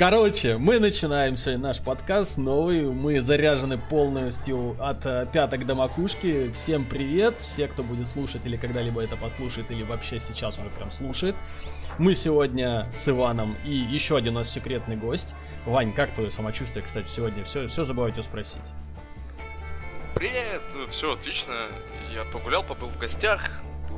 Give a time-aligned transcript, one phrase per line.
[0.00, 2.86] Короче, мы начинаем сегодня наш подкаст новый.
[2.86, 6.50] Мы заряжены полностью от э, пяток до макушки.
[6.52, 10.90] Всем привет, все, кто будет слушать или когда-либо это послушает, или вообще сейчас уже прям
[10.90, 11.36] слушает.
[11.98, 15.34] Мы сегодня с Иваном и еще один у нас секретный гость.
[15.66, 17.44] Вань, как твое самочувствие, кстати, сегодня?
[17.44, 18.62] Все, все забывайте спросить.
[20.14, 21.68] Привет, все отлично.
[22.10, 23.50] Я погулял, побыл в гостях,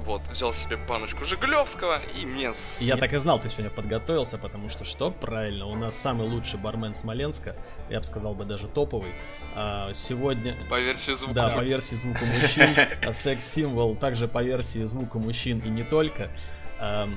[0.03, 2.52] вот, взял себе баночку Жигулевского и мне...
[2.52, 2.80] С...
[2.80, 5.11] Я так и знал, ты сегодня подготовился, потому что что?
[5.11, 7.56] Правильно, у нас самый лучший бармен Смоленска,
[7.88, 9.12] я бы сказал бы даже топовый.
[9.55, 10.55] А, сегодня...
[10.69, 11.34] По версии звука.
[11.34, 12.69] Да, по версии звука мужчин.
[13.06, 16.30] А секс-символ также по версии звука мужчин и не только.
[16.78, 17.09] А,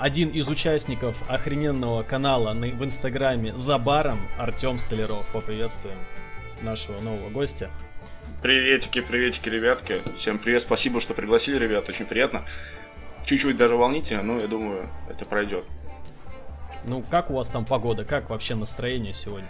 [0.00, 5.26] один из участников охрененного канала в инстаграме за баром Артем Столяров.
[5.32, 5.98] Поприветствуем
[6.62, 7.70] нашего нового гостя.
[8.42, 10.02] Приветики, приветики, ребятки.
[10.14, 12.44] Всем привет, спасибо, что пригласили, ребят, очень приятно.
[13.26, 15.64] Чуть-чуть даже волнительно, но я думаю, это пройдет.
[16.86, 18.04] Ну, как у вас там погода?
[18.04, 19.48] Как вообще настроение сегодня?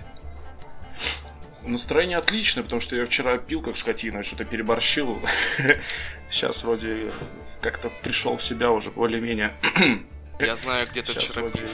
[1.62, 5.20] Настроение отличное, потому что я вчера пил как скотина, что-то переборщил.
[6.30, 7.12] Сейчас вроде
[7.60, 9.52] как-то пришел в себя уже более-менее.
[10.40, 11.60] Я знаю, где ты вчера вроде...
[11.60, 11.68] пил.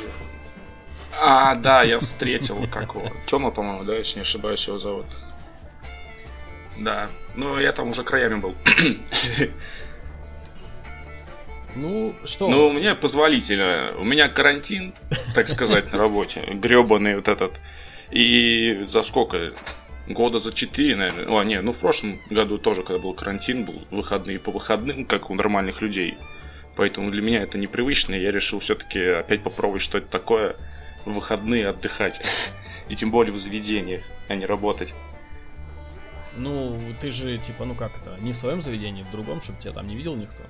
[1.23, 5.07] А, да, я встретил, как его, Тёма, по-моему, да, если не ошибаюсь, его зовут.
[6.79, 7.09] Да.
[7.35, 8.55] Ну, я там уже краями был.
[11.79, 12.49] Ну, что?
[12.49, 13.93] Ну, меня позволительно.
[13.99, 14.95] У меня карантин,
[15.35, 16.41] так сказать, на работе.
[16.55, 17.61] Гребаный вот этот.
[18.11, 19.53] И за сколько?
[20.09, 21.29] Года за четыре, наверное.
[21.29, 25.29] О, не, ну в прошлом году тоже, когда был карантин, был выходные по выходным, как
[25.29, 26.17] у нормальных людей.
[26.77, 30.57] Поэтому для меня это непривычно, и я решил все-таки опять попробовать, что это такое
[31.05, 32.23] в выходные отдыхать.
[32.89, 34.95] И тем более в заведениях, а не работать.
[36.37, 39.73] Ну, ты же, типа, ну как это, не в своем заведении, в другом, чтобы тебя
[39.73, 40.43] там не видел никто?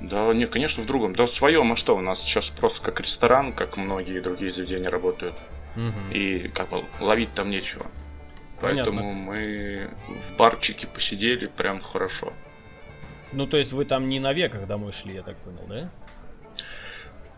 [0.00, 1.14] Да, не, конечно, в другом.
[1.14, 1.96] Да в своем, а что?
[1.96, 5.34] У нас сейчас просто как ресторан, как многие другие заведения работают.
[5.76, 6.14] Угу.
[6.14, 7.86] И как бы ловить там нечего.
[8.60, 8.92] Понятно.
[8.92, 12.32] Поэтому мы в барчике посидели прям хорошо.
[13.32, 15.90] Ну, то есть вы там не на веках домой шли, я так понял, да?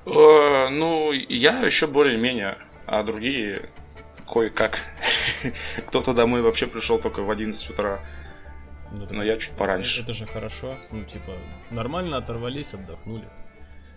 [0.07, 3.69] Э, ну, я еще более-менее, а другие
[4.33, 4.81] кое-как.
[5.87, 8.01] Кто-то домой вообще пришел только в 11 утра.
[8.91, 10.03] Ну, Но я чуть пораньше.
[10.03, 10.77] Это же хорошо.
[10.91, 11.33] Ну, типа,
[11.71, 13.29] нормально оторвались, отдохнули.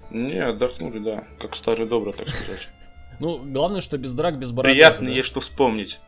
[0.10, 1.24] Не, отдохнули, да.
[1.40, 2.70] Как старый добрый, так сказать.
[3.18, 4.74] Ну, главное, что без драк, без бороды.
[4.74, 6.02] Приятно есть что вспомнить.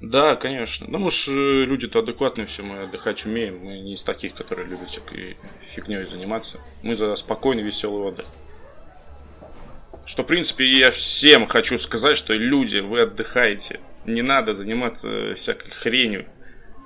[0.00, 0.86] Да, конечно.
[0.88, 3.58] Ну, мы же э, люди-то адекватные все, мы отдыхать умеем.
[3.62, 6.60] Мы не из таких, которые любят всякой фигней заниматься.
[6.82, 8.24] Мы за спокойный, веселый отдых.
[10.06, 13.80] Что, в принципе, я всем хочу сказать, что люди, вы отдыхаете.
[14.04, 16.26] Не надо заниматься всякой хренью.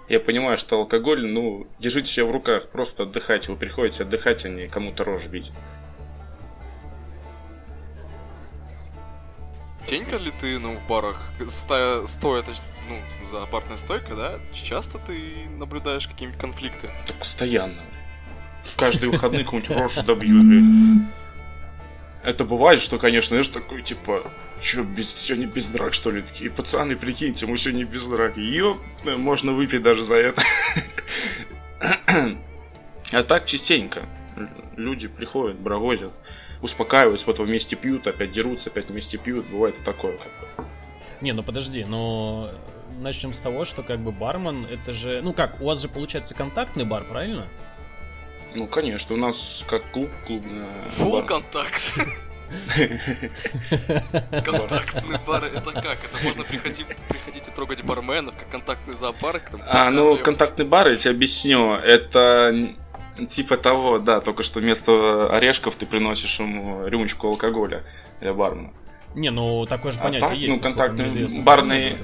[0.08, 3.52] Я понимаю, что алкоголь, ну, держите себя в руках, просто отдыхайте.
[3.52, 5.52] Вы приходите отдыхать, а не кому-то рожь бить.
[9.82, 12.44] Частенько ли ты ну, в барах, стоя, стоя
[12.88, 12.98] ну,
[13.32, 14.38] за барной стойкой, да?
[14.54, 16.90] Часто ты наблюдаешь какие-нибудь конфликты?
[17.08, 17.82] Да постоянно.
[18.76, 21.19] Каждые выходные какую-нибудь рожь добью, блядь.
[22.22, 26.22] Это бывает, что, конечно, знаешь, такой, типа, что, без, сегодня без драк, что ли?
[26.22, 28.36] Такие, пацаны, прикиньте, мы сегодня без драк.
[28.36, 30.42] Ёп, можно выпить даже за это.
[33.12, 34.06] А так частенько.
[34.76, 36.12] Люди приходят, бровозят,
[36.62, 39.46] успокаиваются, потом вместе пьют, опять дерутся, опять вместе пьют.
[39.46, 40.64] Бывает и такое, как бы.
[41.20, 42.50] Не, ну подожди, но
[43.00, 46.34] начнем с того, что как бы бармен, это же, ну как, у вас же получается
[46.34, 47.48] контактный бар, правильно?
[48.56, 50.42] Ну, конечно, у нас как клуб, клуб.
[50.96, 51.98] Фул контакт.
[54.44, 55.98] Контактный бар, это как?
[56.04, 59.50] Это можно приходить, приходить и трогать барменов, как контактный зоопарк?
[59.50, 62.74] Там, а, ну, контактный бар, я тебе объясню, это
[63.28, 67.84] типа того, да, только что вместо орешков ты приносишь ему рюмочку алкоголя
[68.20, 68.72] для бармена.
[69.14, 70.54] Не, ну такое же а понятие так, есть.
[70.54, 71.98] Ну, контактный барный,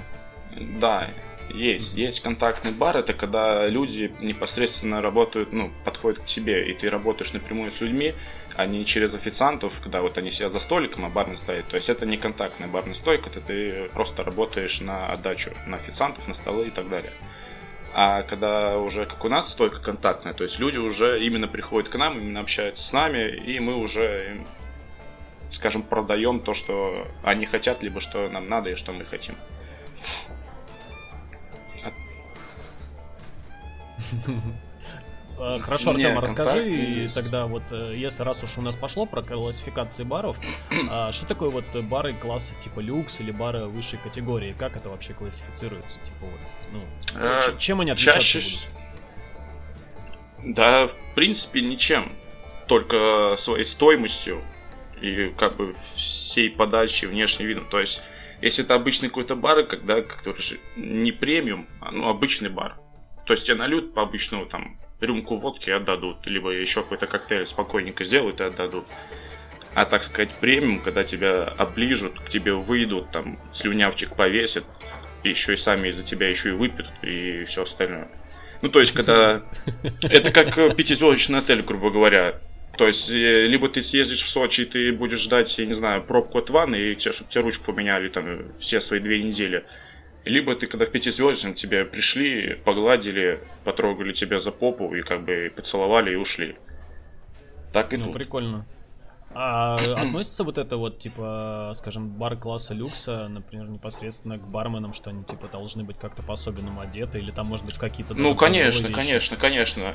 [0.81, 1.09] да,
[1.57, 1.95] есть.
[1.95, 7.33] Есть контактный бар, это когда люди непосредственно работают, ну, подходят к тебе, и ты работаешь
[7.33, 8.15] напрямую с людьми,
[8.55, 11.67] а не через официантов, когда вот они сидят за столиком, а бармен стоит.
[11.69, 16.29] То есть это не контактная барная стойка, это ты просто работаешь на отдачу на официантов,
[16.29, 17.13] на столы и так далее.
[17.93, 21.97] А когда уже, как у нас, стойка контактная, то есть люди уже именно приходят к
[21.97, 24.45] нам, именно общаются с нами, и мы уже,
[25.49, 29.35] скажем, продаем то, что они хотят, либо что нам надо и что мы хотим.
[35.61, 40.05] хорошо, Артем, расскажи и тогда вот, э, если раз уж у нас пошло про классификации
[40.05, 40.37] баров,
[40.91, 44.55] а что такое вот бары класса типа люкс или бары высшей категории?
[44.59, 45.99] Как это вообще классифицируется?
[46.01, 46.41] Типа вот,
[46.73, 46.83] ну,
[47.15, 48.69] а, чем они отличаются чаще...
[48.69, 48.77] будут?
[50.55, 52.13] Да, в принципе, ничем.
[52.69, 54.43] Только своей стоимостью
[55.01, 57.67] и как бы всей подачей, внешним видом.
[57.69, 58.03] То есть,
[58.41, 62.77] если это обычный какой-то бар, когда который же не премиум, а ну, обычный бар.
[63.27, 68.05] То есть тебе нальют по обычному там рюмку водки отдадут, либо еще какой-то коктейль спокойненько
[68.05, 68.87] сделают и отдадут.
[69.75, 74.65] А так сказать, премиум, когда тебя оближут, к тебе выйдут, там, слюнявчик повесят,
[75.23, 78.09] и еще и сами из-за тебя еще и выпьют, и все остальное.
[78.63, 79.43] Ну, то есть, когда...
[80.03, 82.41] Это как пятизвездочный отель, грубо говоря.
[82.79, 86.03] То есть, э, либо ты съездишь в Сочи, и ты будешь ждать, я не знаю,
[86.03, 89.65] пробку от ванны, и тебе, чтобы тебе ручку поменяли там все свои две недели.
[90.27, 95.53] Либо ты, когда в пятизвездочном, тебе пришли, погладили, потрогали тебя за попу и как бы
[95.55, 96.57] поцеловали и ушли.
[97.73, 98.15] Так и ну, тут.
[98.15, 98.67] прикольно.
[99.35, 105.11] А относится вот это вот, типа, скажем, бар класса люкса, например, непосредственно к барменам, что
[105.11, 108.15] они, типа, должны быть как-то по-особенному одеты, или там, может быть, какие-то...
[108.15, 109.95] Ну, конечно, конечно, конечно.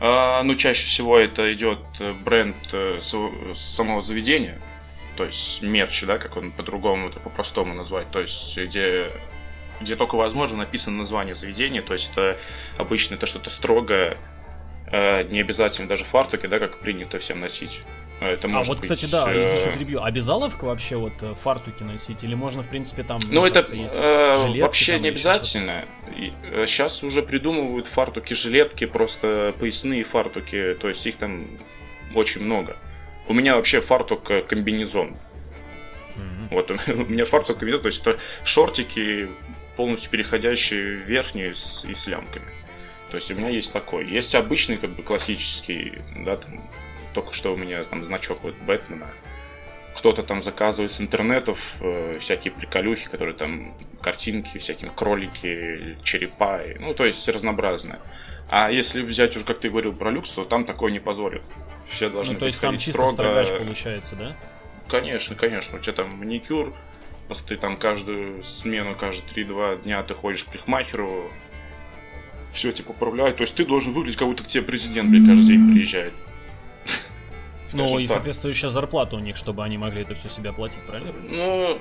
[0.00, 4.60] А, ну, чаще всего это идет э, бренд э, самого заведения,
[5.16, 9.12] то есть мерч, да, как он по-другому это по-простому назвать, то есть где
[9.80, 12.38] где только возможно написано название заведения, то есть это
[12.76, 14.16] обычно это что-то строгое,
[14.86, 17.82] э, не обязательно даже фартуки, да, как принято всем носить.
[18.20, 19.52] Это а вот, быть, кстати, да, э...
[19.52, 23.20] если перебью, обязаловка вообще вот э, фартуки носить или можно, в принципе, там...
[23.24, 25.84] Ну, ну это э, жилетки, вообще там, не обязательно.
[26.66, 31.46] Сейчас э, уже придумывают фартуки, жилетки, просто поясные фартуки, то есть их там
[32.14, 32.76] очень много.
[33.26, 35.16] У меня вообще фартук э, комбинезон.
[36.16, 36.48] Mm-hmm.
[36.50, 39.28] Вот у меня фартук комбинезон, то есть это шортики,
[39.76, 42.46] полностью переходящие в верхние с, и с лямками.
[43.10, 44.06] То есть у меня есть такой.
[44.06, 46.68] Есть обычный, как бы классический, да, там
[47.12, 49.08] только что у меня там значок вот Бэтмена.
[49.96, 56.76] Кто-то там заказывает с интернетов э, всякие приколюхи, которые там картинки, всякие кролики, черепа, и,
[56.78, 58.00] ну, то есть разнообразное.
[58.50, 61.42] А если взять уже, как ты говорил про люкс, то там такое не позволят.
[61.88, 63.12] Все должны ну, то есть там чисто строго...
[63.12, 64.36] строгач получается, да?
[64.88, 65.78] Конечно, конечно.
[65.78, 66.74] У тебя там маникюр,
[67.26, 71.30] просто ты там каждую смену, каждые 3-2 дня ты ходишь к парикмахеру,
[72.50, 73.36] все типа управляют.
[73.36, 76.12] То есть ты должен выглядеть, как будто к тебе президент, блядь, каждый день приезжает.
[77.72, 81.12] Ну и соответствующая зарплата у них, чтобы они могли это все себе оплатить, правильно?
[81.28, 81.80] Ну,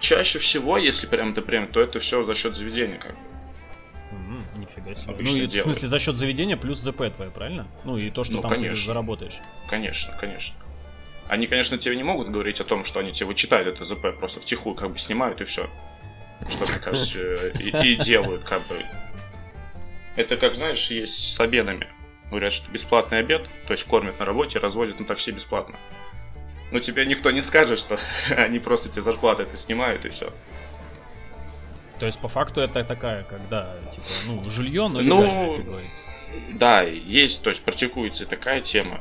[0.00, 3.18] чаще всего, если прям это прям, то это все за счет заведения, как бы.
[4.12, 5.12] Mm, нифига себе.
[5.12, 7.66] Обычно ну, и, в смысле, за счет заведения плюс ЗП твоя, правильно?
[7.84, 8.76] Ну, и то, что ну, там конечно.
[8.76, 9.38] ты заработаешь.
[9.68, 10.56] Конечно, конечно.
[11.28, 14.40] Они, конечно, тебе не могут говорить о том, что они тебе вычитают это ЗП, просто
[14.40, 15.70] втихую как бы снимают и все.
[16.48, 18.84] Что, мне кажется, и, и делают, как бы.
[20.16, 21.88] Это как, знаешь, есть с обедами.
[22.30, 25.78] Говорят, что бесплатный обед, то есть кормят на работе, развозят на такси бесплатно.
[26.70, 27.98] Но тебе никто не скажет, что
[28.36, 30.32] они просто тебе зарплаты это снимают и все.
[31.98, 36.06] То есть, по факту, это такая, когда, типа, ну, жилье, но ну, как говорится.
[36.50, 39.00] Да, есть, то есть, практикуется такая тема.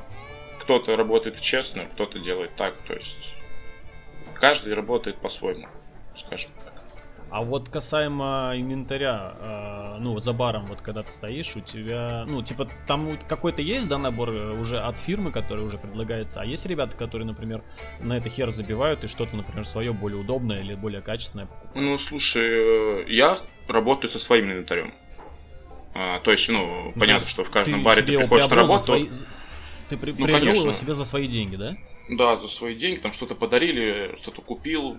[0.63, 3.33] Кто-то работает в честную, кто-то делает так, то есть,
[4.33, 5.67] каждый работает по-своему,
[6.15, 6.73] скажем так.
[7.29, 12.25] А вот касаемо инвентаря, э, ну вот за баром, вот когда ты стоишь, у тебя,
[12.27, 16.45] ну типа там какой-то есть, да, набор э, уже от фирмы, который уже предлагается, а
[16.45, 17.63] есть ребята, которые, например,
[17.99, 21.47] на это хер забивают и что-то, например, свое более удобное или более качественное?
[21.73, 24.93] Ну, слушай, э, я работаю со своим инвентарем.
[25.95, 28.83] А, то есть, ну, ну понятно, что в каждом баре ты приходишь на работу.
[28.83, 29.09] Свои...
[29.93, 30.11] Ты при...
[30.11, 31.77] ну, приобрел его себе за свои деньги, да?
[32.09, 34.97] Да, за свои деньги, там что-то подарили, что-то купил,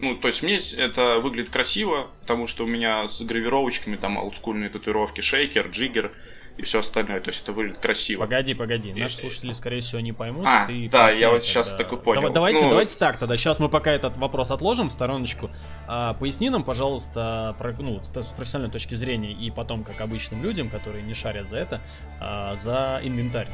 [0.00, 4.68] ну, то есть мне это выглядит красиво, потому что у меня с гравировочками там олдскульные
[4.68, 6.12] татуировки, шейкер, джиггер
[6.58, 7.20] и все остальное.
[7.20, 8.22] То есть это выглядит красиво.
[8.22, 8.92] Погоди, погоди.
[8.92, 10.44] Наши слушатели, скорее всего, не поймут.
[10.46, 11.78] А, ты да, я вот сейчас да.
[11.78, 12.32] так и понял.
[12.32, 12.70] Давайте, ну...
[12.70, 13.36] давайте так тогда.
[13.36, 15.50] Сейчас мы пока этот вопрос отложим в стороночку.
[15.86, 20.68] А, поясни нам, пожалуйста, про, ну, с профессиональной точки зрения и потом, как обычным людям,
[20.68, 21.80] которые не шарят за это,
[22.20, 23.48] а, за инвентарь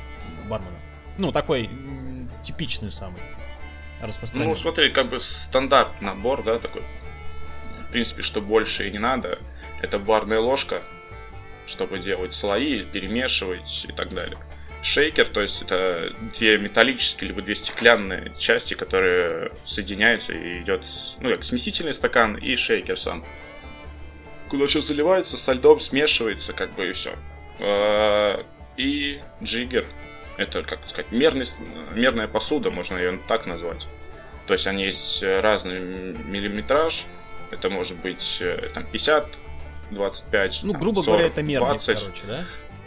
[0.49, 0.79] бармена.
[1.19, 1.69] Ну, такой
[2.43, 3.21] типичный самый
[4.01, 4.49] распространен?
[4.49, 6.83] Ну, смотри, как бы стандарт набор, да, такой.
[7.87, 9.39] В принципе, что больше и не надо.
[9.83, 10.83] Это барная ложка,
[11.67, 14.39] чтобы делать слои, перемешивать и так далее.
[14.83, 20.83] Шейкер, то есть это две металлические либо две стеклянные части, которые соединяются и идет,
[21.21, 23.25] ну, как смесительный стакан и шейкер сам.
[24.49, 27.15] Куда все заливается, со льдом смешивается, как бы и все.
[27.61, 28.45] А,
[28.77, 29.87] и джиггер,
[30.37, 31.47] это, как сказать, мерный,
[31.95, 33.87] мерная посуда, можно ее так назвать.
[34.47, 37.07] То есть они есть разный миллиметраж.
[37.51, 39.29] Это может быть э, там 50,
[39.91, 42.01] 25, Ну, грубо 40, говоря, это мерник, 20.
[42.01, 42.45] короче, да?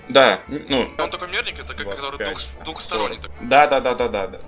[0.09, 0.89] Да, ну...
[0.97, 3.19] Он такой мерник, это как 25, который двух, двухсторонний.
[3.41, 4.39] Да, да, да, да, да, да.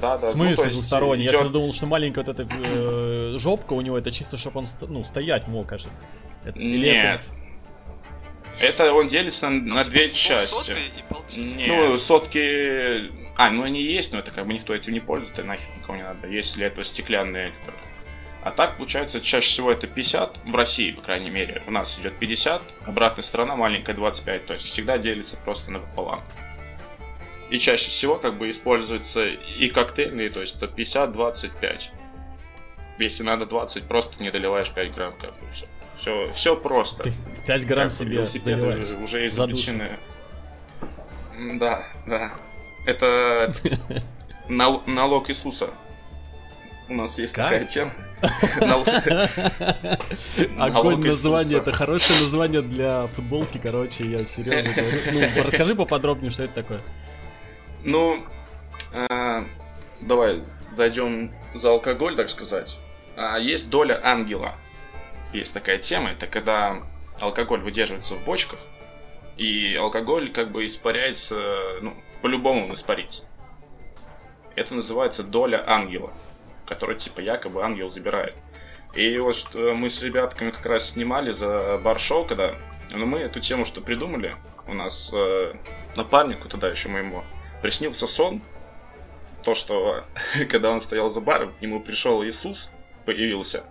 [0.00, 0.28] Да, да.
[0.28, 1.24] В смысле ну, двухсторонний?
[1.24, 1.32] Идет...
[1.32, 4.66] Я всегда думал, что маленькая вот эта э, жопка у него, это чисто, чтобы он
[4.82, 5.86] ну, стоять мог, аж.
[6.44, 7.20] Это, Нет.
[7.20, 7.20] Это...
[8.60, 10.72] Это он делится на, на Типа две части.
[10.72, 11.68] и полтинник.
[11.68, 13.10] Ну, сотки...
[13.36, 16.04] А, ну они есть, но это как бы никто этим не пользуется, нахер никому не
[16.04, 16.26] надо.
[16.26, 17.52] Есть для этого стеклянные...
[18.42, 21.62] А так, получается, чаще всего это 50, в России, по крайней мере.
[21.66, 26.22] У нас идет 50, обратная сторона маленькая 25, то есть всегда делится просто напополам.
[27.50, 31.90] И чаще всего как бы используются и коктейльные, то есть это 50-25.
[32.98, 35.66] Если надо 20, просто не доливаешь 5 грамм, как бы все.
[35.96, 37.02] Все, все просто.
[37.04, 37.12] Ты
[37.46, 38.90] 5 грамм Как себе заливаешь.
[39.02, 39.98] уже изучены.
[41.54, 42.32] Да, да.
[42.86, 43.52] Это
[44.48, 45.70] нал- налог Иисуса.
[46.88, 47.50] У нас есть Как?
[47.50, 47.92] такая тема.
[50.58, 55.28] Огонь название, это хорошее название для футболки, короче, я серьезно говорю.
[55.36, 56.80] Ну, расскажи поподробнее, что это такое.
[57.84, 58.24] Ну,
[58.92, 59.44] э,
[60.00, 62.78] давай зайдем за алкоголь, так сказать.
[63.16, 64.54] А, Есть доля ангела.
[65.32, 66.10] Есть такая тема.
[66.10, 66.82] Это когда
[67.20, 68.60] алкоголь выдерживается в бочках,
[69.36, 71.38] и алкоголь как бы испаряется,
[71.82, 73.28] ну, по-любому он испарится.
[74.56, 76.12] Это называется доля ангела,
[76.68, 78.34] которую типа якобы ангел забирает.
[78.94, 82.54] И вот что мы с ребятками как раз снимали за бар-шоу, когда
[82.90, 85.52] но мы эту тему что придумали, у нас э,
[85.94, 87.22] напарнику тогда еще моему
[87.62, 88.40] приснился сон,
[89.42, 90.04] то, что
[90.48, 92.72] когда он стоял за баром, к нему пришел Иисус,
[93.04, 93.64] появился,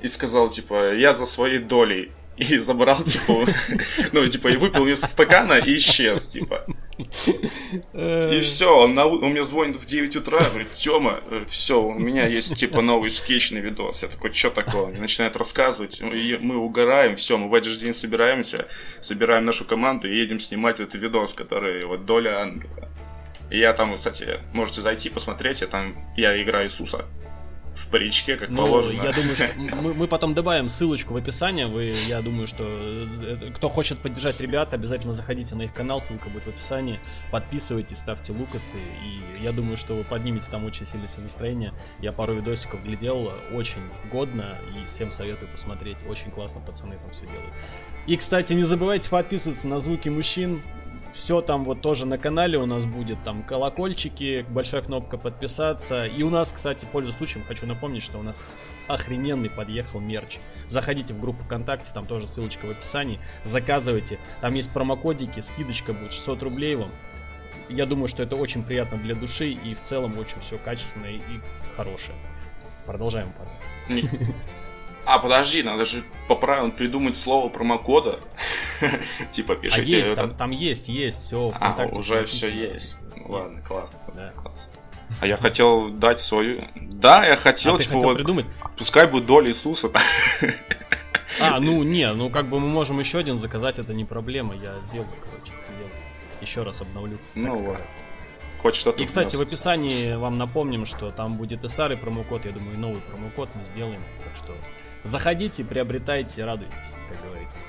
[0.00, 2.12] и сказал, типа, я за своей долей.
[2.36, 3.46] И забрал, типа,
[4.12, 6.64] ну, типа, и выпил из стакана и исчез, типа.
[7.92, 11.98] Э, И все, он, на, он мне звонит в 9 утра, говорит, Тёма, все, у
[11.98, 14.02] меня есть, типа, новый скетчный видос.
[14.02, 14.82] Я такой, что такое?
[14.82, 18.66] Он начинает рассказывать, и мы угораем, все, мы в этот же день собираемся,
[19.00, 22.88] собираем нашу команду и едем снимать этот видос, который вот доля ангела.
[23.50, 27.06] И я там, кстати, можете зайти посмотреть, я там, я играю Иисуса
[27.74, 29.02] в паричке, как Ну, положено.
[29.02, 31.64] я думаю, что мы, мы потом добавим ссылочку в описании.
[31.64, 36.28] Вы, я думаю, что э, кто хочет поддержать ребят, обязательно заходите на их канал, ссылка
[36.28, 37.00] будет в описании.
[37.30, 38.76] Подписывайтесь, ставьте лукасы.
[38.78, 41.72] И я думаю, что вы поднимете там очень сильно себе настроение.
[42.00, 45.96] Я пару видосиков глядел, очень годно, и всем советую посмотреть.
[46.08, 47.52] Очень классно пацаны там все делают.
[48.06, 50.62] И, кстати, не забывайте подписываться на звуки мужчин.
[51.12, 56.06] Все там вот тоже на канале у нас будет, там колокольчики, большая кнопка подписаться.
[56.06, 58.40] И у нас, кстати, пользуясь случаем, хочу напомнить, что у нас
[58.86, 60.38] охрененный подъехал мерч.
[60.68, 63.18] Заходите в группу ВКонтакте, там тоже ссылочка в описании.
[63.44, 66.90] Заказывайте, там есть промокодики, скидочка будет 600 рублей вам.
[67.68, 71.40] Я думаю, что это очень приятно для души и в целом очень все качественное и
[71.76, 72.16] хорошее.
[72.86, 74.08] Продолжаем, Павел.
[75.06, 78.20] А, подожди, надо же по правилам придумать слово промокода.
[79.30, 81.52] Типа А пишите есть, это- там, там есть, есть, все.
[81.58, 82.98] А, уже все есть.
[83.16, 84.00] Ну, Ладно, классно.
[84.14, 84.32] Да.
[84.40, 84.72] классно.
[85.20, 86.68] А я хотел дать свою...
[86.76, 88.46] Да, я хотел, а типа, хотел вот, придумать?
[88.76, 89.90] пускай будет доля Иисуса.
[91.40, 94.80] А, ну не, ну как бы мы можем еще один заказать, это не проблема, я
[94.82, 95.90] сделаю, короче, дело.
[96.40, 97.78] Еще раз обновлю, Ну вот.
[98.62, 99.02] Хоть что-то...
[99.02, 102.76] И, кстати, в описании вам напомним, что там будет и старый промокод, я думаю, и
[102.76, 104.02] новый промокод мы сделаем.
[104.22, 104.54] Так что
[105.04, 106.74] заходите, приобретайте, радуйтесь,
[107.10, 107.60] как говорится.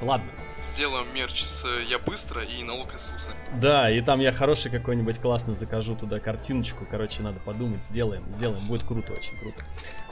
[0.00, 0.26] Ладно.
[0.62, 3.30] Сделаем мерч с э, «Я быстро» и «Налог Иисуса».
[3.60, 6.84] Да, и там я хороший какой-нибудь классный закажу туда картиночку.
[6.90, 8.66] Короче, надо подумать, сделаем, сделаем.
[8.66, 9.64] Будет круто, очень круто.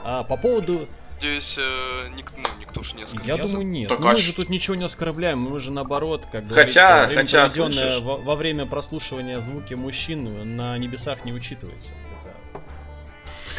[0.03, 3.47] А по поводу Надеюсь, э, ник- ну, никто ж не Я оскорбится.
[3.47, 3.89] думаю, нет.
[3.89, 7.05] Так Ну, а мы ш- же тут ничего не оскорбляем, мы же наоборот, как Хотя-
[7.05, 7.99] говорится, время, хотя, слышишь?
[8.01, 11.93] во, во время прослушивания звуки мужчин на небесах не учитывается.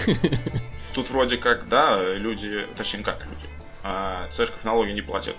[0.06, 0.50] Это-
[0.96, 2.66] Тут вроде как, да, люди...
[2.74, 3.46] Точнее, как люди.
[3.82, 5.36] а, церковь налоги не платит.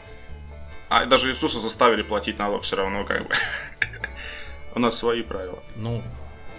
[0.88, 3.34] А даже Иисуса заставили платить налог все равно, как бы.
[4.76, 5.58] У нас свои правила.
[5.76, 6.04] Ну,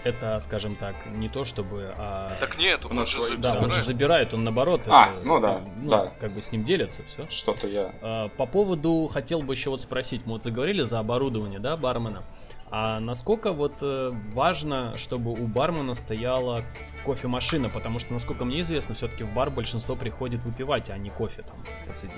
[0.02, 2.32] это, скажем так, не то чтобы, а...
[2.40, 3.84] Так нет, У он нас же свои- заб- Да, он же забирает.
[4.30, 4.80] забирает, он наоборот.
[4.88, 6.12] А, это, ну да, ну, да.
[6.18, 7.24] Как бы с ним делятся, все.
[7.30, 7.92] Что-то я...
[8.02, 12.24] А, По поводу, хотел бы еще вот спросить, мы вот заговорили за оборудование, да, бармена.
[12.70, 16.64] А насколько вот э, важно, чтобы у бармена стояла
[17.04, 21.42] кофемашина, потому что, насколько мне известно, все-таки в бар большинство приходит выпивать, а не кофе
[21.42, 21.56] там
[21.86, 22.14] подсадить.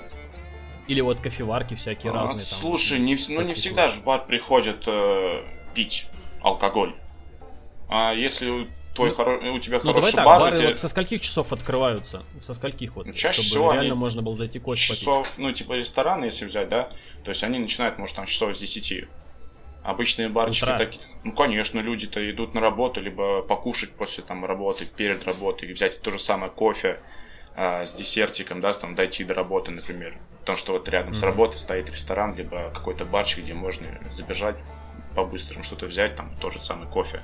[0.87, 2.43] Или вот кофеварки всякие А, разные.
[2.45, 2.59] там.
[2.59, 5.43] Слушай, не, вс- ну не всегда же в бар приходят э,
[5.73, 6.07] пить
[6.41, 6.95] алкоголь.
[7.87, 10.67] А если у твой Ну, хоро- у тебя Ну давай хороший так, бар, бары где
[10.67, 12.23] вот со скольких часов открываются?
[12.41, 13.05] Со скольких вот?
[13.15, 14.99] Чаще чтобы всего реально они можно было зайти кофе попить.
[14.99, 16.89] часов, ну типа рестораны, если взять, да,
[17.23, 19.07] то есть они начинают, может, там часов с 10.
[19.83, 20.77] Обычные барчики Утра.
[20.77, 21.03] такие.
[21.23, 26.01] Ну, конечно, люди-то идут на работу, либо покушать после там работы, перед работой, и взять
[26.01, 26.99] то же самое кофе
[27.55, 30.19] а, с десертиком, да, там дойти до работы, например.
[30.41, 31.25] Потому что вот рядом с Мгм.
[31.27, 34.57] работой стоит ресторан, либо какой-то барчик, где можно забежать
[35.15, 37.21] по-быстрому что-то взять, там тот же самый кофе,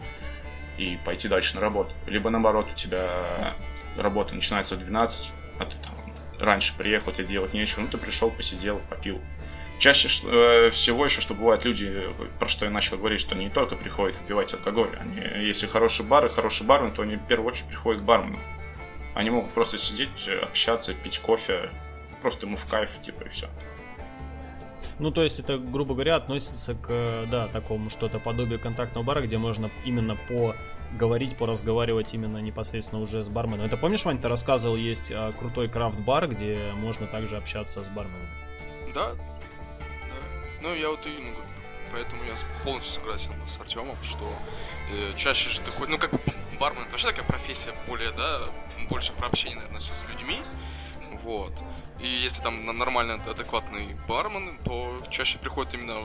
[0.78, 1.94] и пойти дальше на работу.
[2.08, 3.56] Либо наоборот, у тебя
[3.96, 5.94] работа начинается в 12, а ты там
[6.40, 9.22] раньше приехал, тебе делать нечего, ну ты пришел, посидел, попил.
[9.80, 12.04] Чаще э, всего еще, что бывают люди,
[12.40, 14.96] про что я начал говорить, что они не только приходят выпивать алкоголь.
[15.00, 18.40] Они, если хороший бар и хороший бармен, то они в первую очередь приходят к бармену.
[19.14, 21.70] Они могут просто сидеть, общаться, пить кофе,
[22.22, 23.48] просто ему в кайф, типа, и все.
[25.00, 29.38] Ну, то есть это, грубо говоря, относится к, да, такому что-то подобие контактного бара, где
[29.38, 30.56] можно именно по
[30.98, 33.66] говорить, поразговаривать именно непосредственно уже с барменом.
[33.66, 38.28] Это помнишь, Вань, ты рассказывал, есть а, крутой крафт-бар, где можно также общаться с барменом?
[38.96, 39.12] Да.
[40.68, 41.32] Ну, я вот и, ну,
[41.94, 42.34] поэтому я
[42.66, 44.30] полностью согласен с Артемом, что
[44.92, 46.12] э, чаще же такой, ну, как
[46.60, 48.50] бармен, вообще такая профессия более, да,
[48.90, 50.42] больше про общение, наверное, с людьми,
[51.24, 51.54] вот.
[52.02, 56.02] И если там нормальный, адекватный бармен, то чаще приходит именно,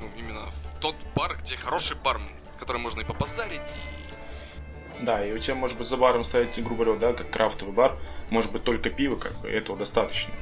[0.00, 5.26] ну, именно в тот бар, где хороший бармен, в котором можно и побазарить, и да,
[5.26, 7.98] и у тебя может быть за баром стоять, грубо говоря, да, как крафтовый бар,
[8.30, 10.32] может быть только пиво, как бы, этого достаточно.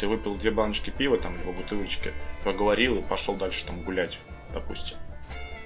[0.00, 4.18] Ты выпил две баночки пива, там, либо бутылочки, поговорил и пошел дальше там гулять,
[4.54, 4.96] допустим.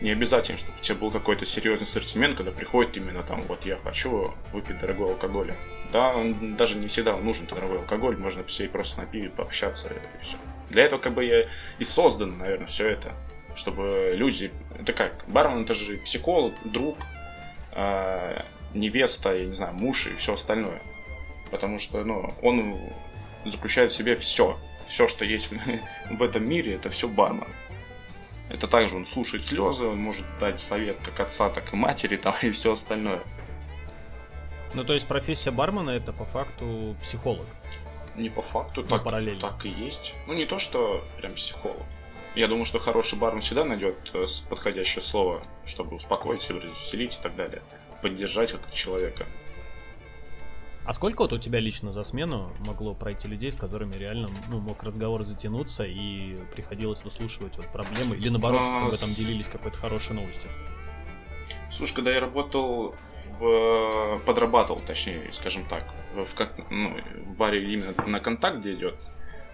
[0.00, 3.76] Не обязательно, чтобы у тебя был какой-то серьезный ассортимент, когда приходит именно там, вот я
[3.76, 5.56] хочу выпить дорогого алкоголя.
[5.92, 10.22] Да, он даже не всегда нужен дорогой алкоголь, можно посидеть просто на пиве, пообщаться и
[10.22, 10.36] все.
[10.68, 11.48] Для этого как бы я
[11.78, 13.12] и создан, наверное, все это.
[13.54, 14.50] Чтобы люди...
[14.80, 15.24] Это как?
[15.28, 16.98] Бармен это же психолог, друг,
[17.70, 18.42] э,
[18.74, 20.82] невеста, я не знаю, муж и все остальное.
[21.52, 22.76] Потому что, ну, он
[23.44, 24.58] заключает в себе все.
[24.86, 25.56] Все, что есть в,
[26.10, 27.48] в этом мире, это все бармен.
[28.48, 32.34] Это также он слушает слезы, он может дать совет как отца, так и матери там,
[32.42, 33.22] и все остальное.
[34.74, 37.46] Ну, то есть профессия бармена это по факту психолог.
[38.16, 39.40] Не по факту, ну, так, параллельно.
[39.40, 40.14] так и есть.
[40.26, 41.84] Ну, не то, что прям психолог.
[42.34, 47.36] Я думаю, что хороший бармен всегда найдет э, подходящее слово, чтобы успокоить, развеселить и так
[47.36, 47.62] далее.
[48.02, 49.26] Поддержать как человека.
[50.84, 54.60] А сколько вот у тебя лично за смену могло пройти людей, с которыми реально ну,
[54.60, 58.16] мог разговор затянуться и приходилось выслушивать вот проблемы?
[58.16, 58.70] Или наоборот, а...
[58.70, 60.50] с тобой там делились какой-то хорошей новостью?
[61.70, 62.94] Слушай, когда я работал
[63.40, 64.20] в...
[64.26, 68.94] подрабатывал, точнее, скажем так, в, как, ну, в баре именно на контакт, где идет,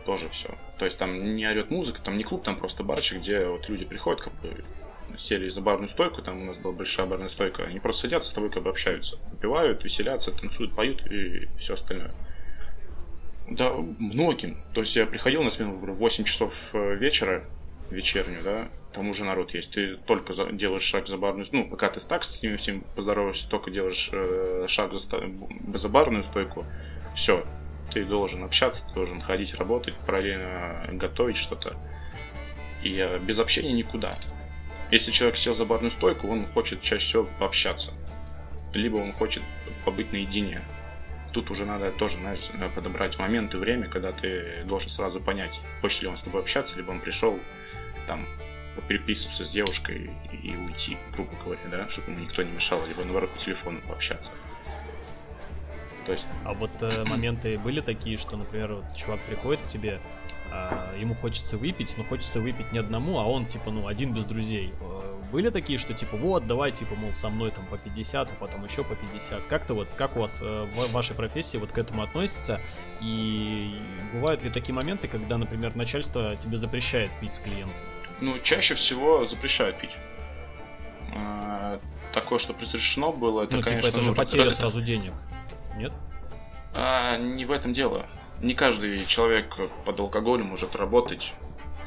[0.04, 0.48] тоже все.
[0.78, 3.84] То есть там не орет музыка, там не клуб, там просто барчик, где вот люди
[3.84, 4.64] приходят, как бы
[5.16, 8.32] сели за барную стойку, там у нас была большая барная стойка, они просто садятся с
[8.32, 12.12] тобой как бы общаются, выпивают, веселятся, танцуют, поют и все остальное.
[13.48, 14.58] Да, многим.
[14.74, 17.44] То есть я приходил на смену, говорю, в 8 часов э, вечера,
[17.90, 19.72] вечернюю, да, там уже народ есть.
[19.72, 23.48] Ты только за, делаешь шаг за барную, ну, пока ты так с ними всем поздороваешься,
[23.48, 25.00] только делаешь э, шаг за,
[25.74, 26.64] за барную стойку,
[27.14, 27.44] все,
[27.92, 31.76] ты должен общаться, ты должен ходить работать, параллельно готовить что-то.
[32.82, 34.10] И э, без общения никуда.
[34.90, 37.92] Если человек сел за барную стойку, он хочет чаще всего пообщаться.
[38.74, 39.42] Либо он хочет
[39.84, 40.62] побыть наедине.
[41.32, 46.02] Тут уже надо тоже, знаешь, подобрать момент и время, когда ты должен сразу понять, хочет
[46.02, 47.38] ли он с тобой общаться, либо он пришел
[48.08, 48.26] там
[48.88, 50.10] переписываться с девушкой
[50.42, 54.30] и уйти, грубо говоря, да, чтобы ему никто не мешал, либо наоборот по телефону пообщаться.
[56.06, 56.26] То есть...
[56.44, 60.00] А вот э, моменты были такие, что, например, вот чувак приходит к тебе,
[60.52, 64.24] а, ему хочется выпить, но хочется выпить не одному, а он, типа, ну, один без
[64.24, 64.72] друзей.
[64.80, 68.34] Э, были такие, что, типа, вот, давай, типа, мол, со мной там по 50, а
[68.34, 69.46] потом еще по 50.
[69.48, 72.60] Как-то вот, как у вас э, в вашей профессии вот к этому относится?
[73.00, 73.80] И
[74.12, 77.76] бывают ли такие моменты, когда, например, начальство тебе запрещает пить с клиентом?
[78.20, 79.96] Ну, чаще всего запрещают пить.
[81.14, 81.80] А,
[82.12, 84.56] такое, что разрешено было, это, ну, конечно типа, это же потеря это...
[84.56, 85.12] сразу денег.
[85.76, 85.92] Нет?
[86.74, 88.06] А, не в этом дело
[88.40, 91.34] не каждый человек под алкоголем может работать,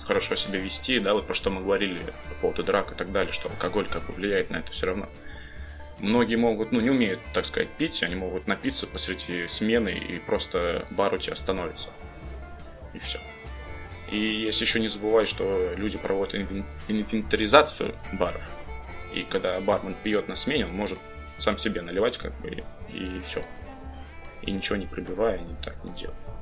[0.04, 3.34] хорошо себя вести, да, вот про что мы говорили по поводу драк и так далее,
[3.34, 5.10] что алкоголь как бы влияет на это все равно.
[6.00, 10.86] Многие могут, ну, не умеют, так сказать, пить, они могут напиться посреди смены, и просто
[10.92, 11.90] бар у тебя становится.
[12.94, 13.20] И все.
[14.12, 16.36] И если еще не забывать, что люди проводят
[16.88, 18.42] инвентаризацию баров,
[19.14, 21.00] и когда бармен пьет на смене, он может
[21.38, 23.44] сам себе наливать, как бы, и все.
[24.42, 26.33] И ничего не прибивая, ни так не делая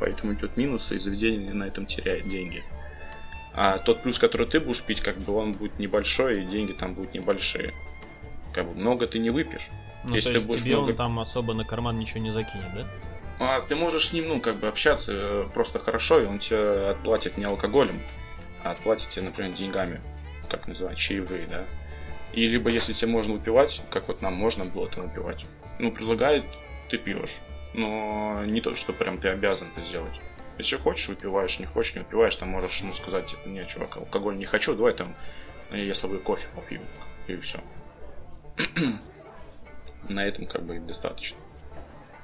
[0.00, 2.64] поэтому идет минус, и заведение на этом теряет деньги.
[3.52, 6.94] А тот плюс, который ты будешь пить, как бы он будет небольшой, и деньги там
[6.94, 7.72] будут небольшие.
[8.52, 9.68] Как бы много ты не выпьешь.
[10.04, 10.90] Ну, Если то есть ты будешь тебе много...
[10.90, 12.86] он там особо на карман ничего не закинет, да?
[13.38, 16.90] А ты можешь с ним, ну, как бы общаться э, просто хорошо, и он тебе
[16.90, 18.00] отплатит не алкоголем,
[18.62, 20.00] а отплатит тебе, например, деньгами,
[20.48, 21.64] как называют, чаевые, да.
[22.32, 25.44] И либо если тебе можно выпивать, как вот нам можно было это выпивать,
[25.78, 26.44] ну, предлагает,
[26.88, 27.40] ты пьешь
[27.74, 30.20] но не то, что прям ты обязан это сделать.
[30.58, 34.36] Если хочешь, выпиваешь, не хочешь, не выпиваешь, там можешь ему сказать, типа, нет, чувак, алкоголь
[34.36, 35.14] не хочу, давай там,
[35.70, 36.82] я с тобой кофе попью,
[37.26, 37.60] и все.
[40.08, 41.38] На этом как бы достаточно.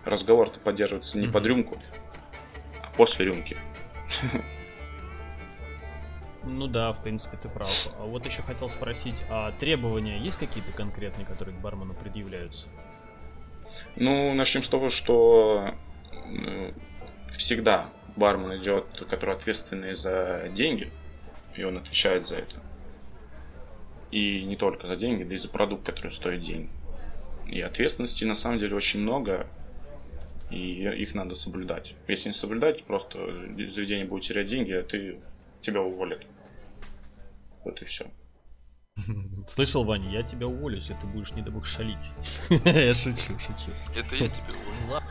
[0.05, 1.81] Разговор-то поддерживается не под рюмку,
[2.83, 3.57] а после рюмки.
[6.45, 7.71] Ну да, в принципе, ты прав.
[7.99, 12.69] А вот еще хотел спросить, а требования есть какие-то конкретные, которые к бармену предъявляются?
[13.97, 15.75] Ну, начнем с того, что
[16.13, 16.73] э,
[17.33, 20.91] всегда бармен идет, который ответственный за деньги,
[21.57, 22.57] и он отвечает за это.
[24.11, 26.69] И не только за деньги, да и за продукт, который стоит деньги.
[27.47, 29.47] И ответственности на самом деле очень много,
[30.51, 31.95] и их надо соблюдать.
[32.07, 33.19] Если не соблюдать, просто
[33.57, 35.21] заведение будет терять деньги, а ты
[35.63, 36.23] тебя уволят.
[37.65, 38.07] Вот и все.
[39.49, 42.13] Слышал, Ваня, я тебя уволю, если ты будешь, не дай бог, шалить.
[42.65, 43.71] Я шучу, шучу.
[43.95, 44.55] Это я тебя
[44.85, 45.03] уволю.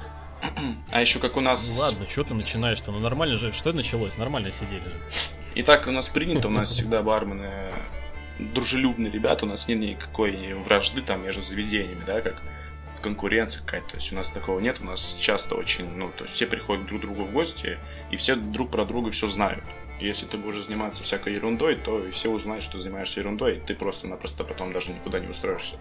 [0.92, 1.68] А еще как у нас...
[1.74, 2.92] Ну ладно, что ты начинаешь-то?
[2.92, 4.18] Ну нормально же, что началось?
[4.18, 5.02] Нормально сидели же.
[5.56, 7.72] И так у нас принято, у нас всегда бармены
[8.40, 12.42] дружелюбные ребята, у нас нет никакой вражды там между заведениями, да, как
[13.02, 13.92] конкуренция какая-то.
[13.92, 16.86] То есть у нас такого нет, у нас часто очень, ну, то есть все приходят
[16.86, 17.80] друг к другу в гости,
[18.12, 19.64] и все друг про друга все знают.
[20.00, 24.44] Если ты будешь заниматься всякой ерундой, то все узнают, что занимаешься ерундой, и ты просто-напросто
[24.44, 25.78] потом даже никуда не устроишься.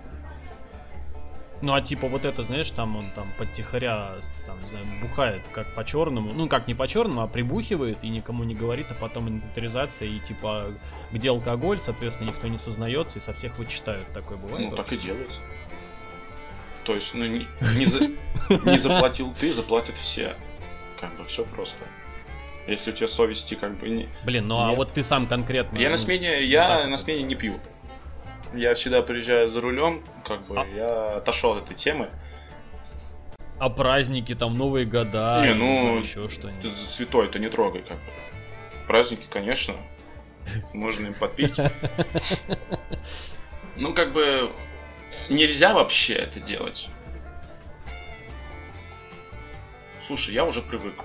[1.63, 5.73] Ну а типа вот это, знаешь, там он там подтихаря, там, не знаю, бухает как
[5.75, 9.29] по черному, ну как не по черному, а прибухивает и никому не говорит, а потом
[9.29, 10.75] инвентаризация и типа
[11.11, 14.07] где алкоголь, соответственно, никто не сознается и со всех вычитают.
[14.13, 14.67] Такое бывает?
[14.69, 15.41] Ну так и делается.
[16.85, 18.01] То есть, ну не, не, за,
[18.67, 20.37] не заплатил ты, заплатят все.
[21.01, 21.83] Как бы все просто.
[22.67, 24.09] Если у тебя совести как бы не.
[24.25, 24.73] Блин, ну а нет.
[24.73, 25.77] а вот ты сам конкретно.
[25.77, 26.89] Я ну, на смене, я так.
[26.89, 27.61] на смене не пью.
[28.55, 32.11] Я всегда приезжаю за рулем, как бы А- я отошел от этой темы.
[33.59, 36.73] А праздники, там, Новые года, Не, ну, еще что-нибудь.
[36.73, 38.13] святой это не трогай, как бы.
[38.87, 39.75] Праздники, конечно,
[40.73, 41.57] можно им подпить.
[43.77, 44.53] Ну, как бы,
[45.29, 46.89] нельзя вообще это делать.
[49.99, 51.03] Слушай, я уже привык.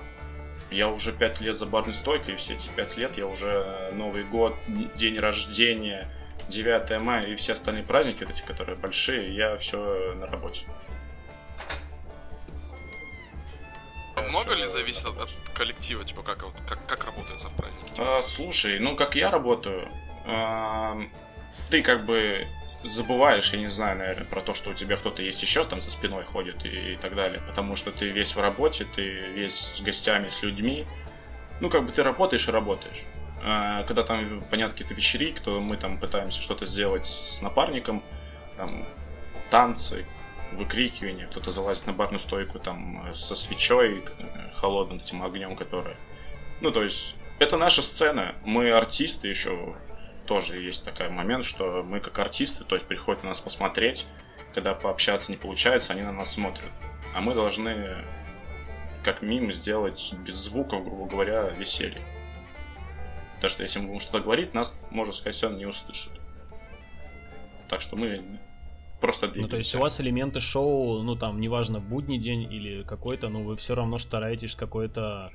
[0.70, 4.22] Я уже пять лет за барной стойкой, и все эти пять лет я уже Новый
[4.24, 4.54] год,
[4.96, 6.08] день рождения,
[6.48, 10.66] 9 мая и все остальные праздники, вот эти, которые большие, я все на работе.
[14.28, 17.88] Много ли зависит от, от коллектива, типа как, вот- как, как работается в празднике?
[17.90, 19.88] Типа, А, слушай, ну как я работаю,
[20.26, 21.10] ам,
[21.68, 22.46] ты как бы
[22.84, 25.90] забываешь, я не знаю, наверное, про то, что у тебя кто-то есть еще там за
[25.90, 29.80] спиной ходит и, и так далее, потому что ты весь в работе, ты весь с
[29.80, 30.86] гостями, с людьми,
[31.60, 33.04] ну как бы ты работаешь и работаешь.
[33.42, 38.02] А, когда там, понятно, какие-то вечеринки, то мы там пытаемся что-то сделать с напарником,
[38.56, 38.86] там
[39.50, 40.06] танцы,
[40.52, 44.04] выкрикивание, кто-то залазит на барную стойку там со свечой,
[44.54, 45.96] холодным этим огнем, который...
[46.60, 49.74] Ну, то есть, это наша сцена, мы артисты еще,
[50.30, 54.06] тоже есть такой момент, что мы как артисты, то есть приходят на нас посмотреть,
[54.54, 56.68] когда пообщаться не получается, они на нас смотрят.
[57.12, 58.04] А мы должны,
[59.02, 62.00] как мим, сделать без звуков, грубо говоря, веселье.
[63.34, 66.12] Потому что если мы будем что-то говорить, нас, можно сказать, равно не услышат.
[67.68, 68.22] Так что мы
[69.00, 69.50] просто Ну, двигаемся.
[69.50, 73.56] то есть у вас элементы шоу, ну, там, неважно, будний день или какой-то, ну, вы
[73.56, 75.32] все равно стараетесь какой-то,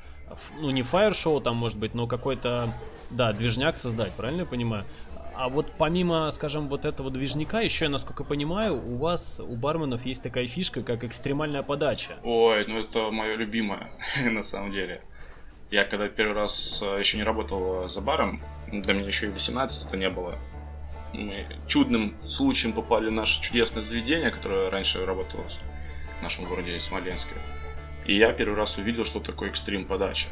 [0.58, 2.74] ну, не фаер-шоу там, может быть, но какой-то,
[3.10, 4.86] да, движняк создать, правильно я понимаю?
[5.38, 10.06] А вот помимо, скажем, вот этого движняка, еще, насколько я понимаю, у вас, у барменов
[10.06, 12.14] есть такая фишка, как экстремальная подача.
[12.24, 13.92] Ой, ну это мое любимое,
[14.32, 15.02] на самом деле.
[15.72, 19.30] Я когда первый раз э, еще не работал э, за баром, да мне еще и
[19.30, 20.38] 18 это не было.
[21.12, 25.44] Мы чудным случаем попали в наше чудесное заведение, которое раньше работало
[26.20, 27.36] в нашем городе Смоленске.
[28.06, 30.28] И я первый раз увидел, что такое экстрим подача.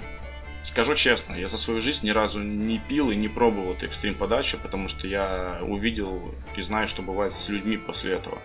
[0.63, 4.15] Скажу честно, я за свою жизнь ни разу не пил и не пробовал эту экстрим
[4.15, 8.39] подачу, потому что я увидел и знаю, что бывает с людьми после этого.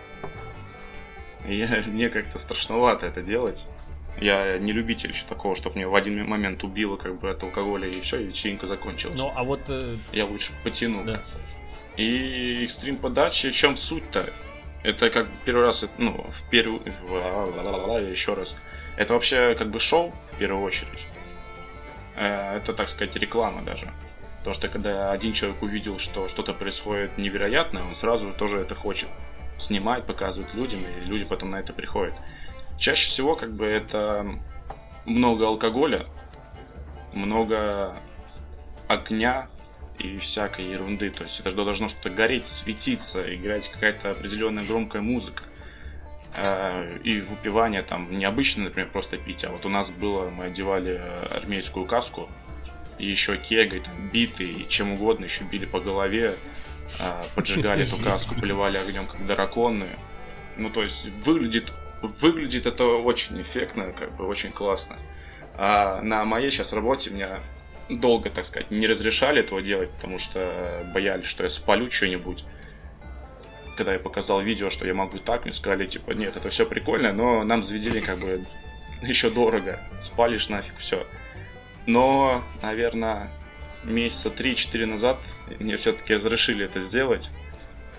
[1.47, 3.69] И я- мне как-то страшновато это делать.
[4.19, 7.87] Я не любитель еще такого, чтобы мне в один момент убило как бы от алкоголя
[7.87, 9.17] и все, и вечеринка закончилась.
[9.17, 11.05] Ну, а вот, э, Я лучше потяну.
[11.05, 11.21] да.
[11.95, 14.33] И экстрим подачи, в чем суть-то?
[14.83, 16.81] Это как первый раз, ну, в первую...
[18.11, 18.55] Еще раз.
[18.99, 21.07] Это вообще как бы шоу, в первую очередь.
[22.17, 23.93] Э, Это, так сказать, реклама даже.
[24.39, 29.07] Потому что когда один человек увидел, что что-то происходит невероятное, он сразу тоже это хочет
[29.57, 32.13] снимать, показывать людям, и люди потом на это приходят.
[32.77, 34.25] Чаще всего как бы это
[35.05, 36.05] много алкоголя,
[37.13, 37.95] много
[38.89, 39.47] огня
[39.97, 41.09] и всякой ерунды.
[41.09, 45.43] То есть это должно что-то гореть, светиться, играть какая-то определенная громкая музыка.
[46.35, 49.43] Э, И выпивание там необычно, например, просто пить.
[49.43, 52.29] А вот у нас было, мы одевали армейскую каску,
[52.97, 56.35] и еще кегой, там, биты, и чем угодно, еще били по голове,
[56.99, 59.87] э, поджигали эту каску, поливали огнем, как драконы.
[60.57, 64.97] Ну, то есть выглядит, выглядит это очень эффектно, как бы очень классно.
[65.57, 67.39] А на моей сейчас работе меня
[67.89, 72.43] долго, так сказать, не разрешали этого делать, потому что боялись, что я спалю что-нибудь.
[73.79, 77.13] Когда я показал видео, что я могу так, мне сказали, типа, нет, это все прикольно,
[77.13, 78.45] но нам заведение как бы
[79.01, 79.79] еще дорого.
[80.01, 81.07] Спалишь нафиг все.
[81.85, 83.31] Но, наверное,
[83.85, 85.17] месяца 3-4 назад
[85.59, 87.31] мне все-таки разрешили это сделать.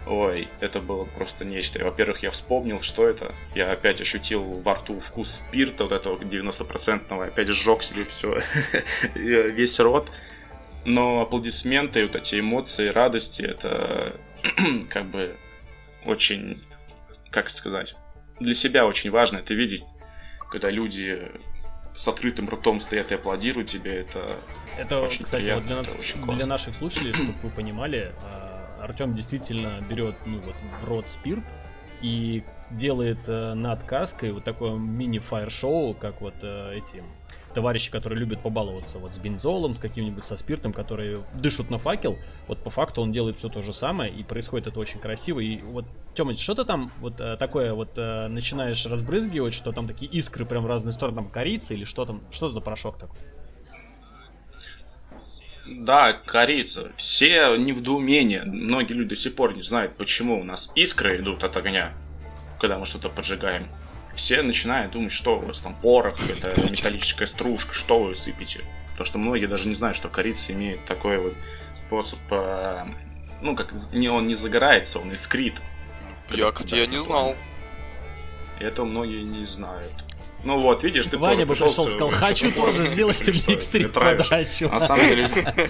[0.07, 1.83] Ой, это было просто нечто.
[1.83, 3.35] Во-первых, я вспомнил, что это.
[3.55, 7.29] Я опять ощутил во рту вкус спирта, вот этого 90-процентного.
[7.29, 8.43] Опять сжег себе все,
[9.15, 10.13] весь рот.
[10.85, 14.21] Но аплодисменты, вот эти эмоции, радости, это
[14.91, 15.39] как бы
[16.05, 16.63] очень,
[17.31, 17.97] как сказать,
[18.39, 19.85] для себя очень важно это видеть,
[20.51, 21.31] когда люди
[21.95, 24.37] с открытым ртом стоят и аплодируют тебе, это
[24.79, 29.15] Это, очень кстати, приятно, вот для, это для наших слушателей, чтобы вы понимали, а, Артем
[29.15, 31.45] действительно берет, ну вот, в рот спирт
[32.01, 37.03] и делает э, над каской вот такое мини-фаер-шоу, как вот э, эти
[37.55, 42.19] товарищи, которые любят побаловаться вот с бензолом, с каким-нибудь со спиртом, которые дышат на факел,
[42.47, 45.41] вот по факту он делает все то же самое, и происходит это очень красиво.
[45.41, 45.85] И вот,
[46.15, 50.45] Тёма, что ты там вот э, такое вот э, начинаешь разбрызгивать, что там такие искры
[50.45, 53.19] прям в разные стороны, там корица или что там, что это за порошок такой?
[55.71, 56.91] Да, корица.
[56.97, 58.43] Все не в недоумение.
[58.45, 61.93] Многие люди до сих пор не знают, почему у нас искры идут от огня,
[62.59, 63.69] когда мы что-то поджигаем.
[64.21, 68.61] Все начинают думать, что у вас там порох, это металлическая стружка, что вы сыпете.
[68.91, 71.33] Потому что многие даже не знают, что корица имеет такой вот
[71.75, 72.85] способ, э,
[73.41, 75.63] ну как не он не загорается, он искрит.
[76.29, 77.35] Я, кстати, я не знал.
[78.59, 80.05] Это многие не знают.
[80.45, 84.69] Ну вот, видишь, ты Ваня бы пришел и сказал, хочу тоже, сделайте мне экстрим подачу.
[84.69, 85.29] На самом деле...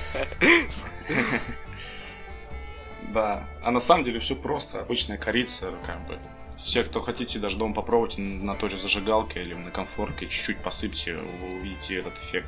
[3.12, 6.16] Да, а на самом деле все просто, обычная корица, как бы.
[6.60, 11.16] Все, кто хотите даже дома попробовать на той же зажигалке или на комфорке, чуть-чуть посыпьте,
[11.16, 12.46] вы увидите этот эффект.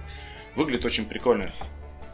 [0.54, 1.50] Выглядит очень прикольно.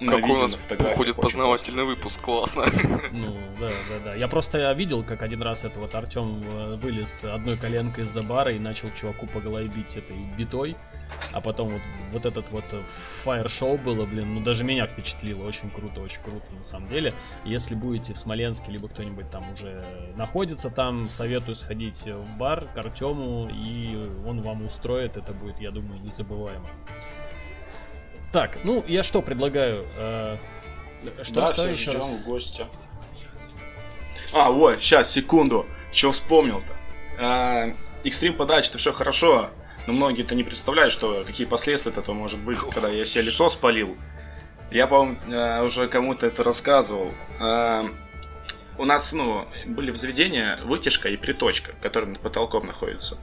[0.00, 2.66] Какой у нас уходит познавательный выпуск, классно.
[3.12, 4.14] Ну, да, да, да.
[4.14, 8.52] Я просто видел, как один раз это вот Артем э, вылез одной коленкой из-за бара
[8.52, 10.76] и начал чуваку по голове бить этой битой.
[11.32, 11.82] А потом вот,
[12.12, 12.64] вот этот вот
[13.24, 15.46] фаер-шоу было, блин, ну даже меня впечатлило.
[15.46, 17.12] Очень круто, очень круто на самом деле.
[17.44, 19.84] Если будете в Смоленске, либо кто-нибудь там уже
[20.16, 25.16] находится там, советую сходить в бар к Артему, и он вам устроит.
[25.16, 26.68] Это будет, я думаю, незабываемо.
[28.32, 29.86] Так, ну я что предлагаю?
[29.96, 30.36] Э,
[31.22, 32.04] что, да, что еще раз?
[32.04, 32.66] в гости.
[34.32, 35.66] А, вот, сейчас, секунду.
[35.92, 36.74] Что вспомнил-то?
[37.18, 39.50] Э, экстрим подачи, это все хорошо,
[39.86, 43.96] но многие-то не представляют, что какие последствия это может быть, когда я себе лицо спалил.
[44.70, 47.14] Я, по-моему, э, уже кому-то это рассказывал.
[47.40, 47.88] Э,
[48.76, 53.18] у нас, ну, были в заведении вытяжка и приточка, которые над потолком находятся.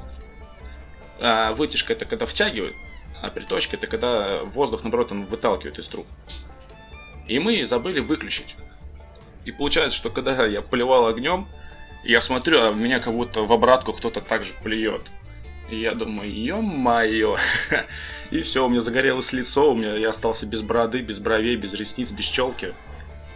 [1.54, 2.76] Вытяжка это когда втягивают,
[3.26, 6.06] а приточка это когда воздух, наоборот, он выталкивает из труб.
[7.28, 8.56] И мы забыли выключить.
[9.46, 11.48] И получается, что когда я поливал огнем,
[12.04, 15.02] я смотрю, а меня как будто в обратку кто-то также плюет.
[15.72, 17.38] И я думаю, ё-моё.
[18.32, 21.74] И все, у меня загорелось лицо, у меня я остался без бороды, без бровей, без
[21.74, 22.74] ресниц, без челки.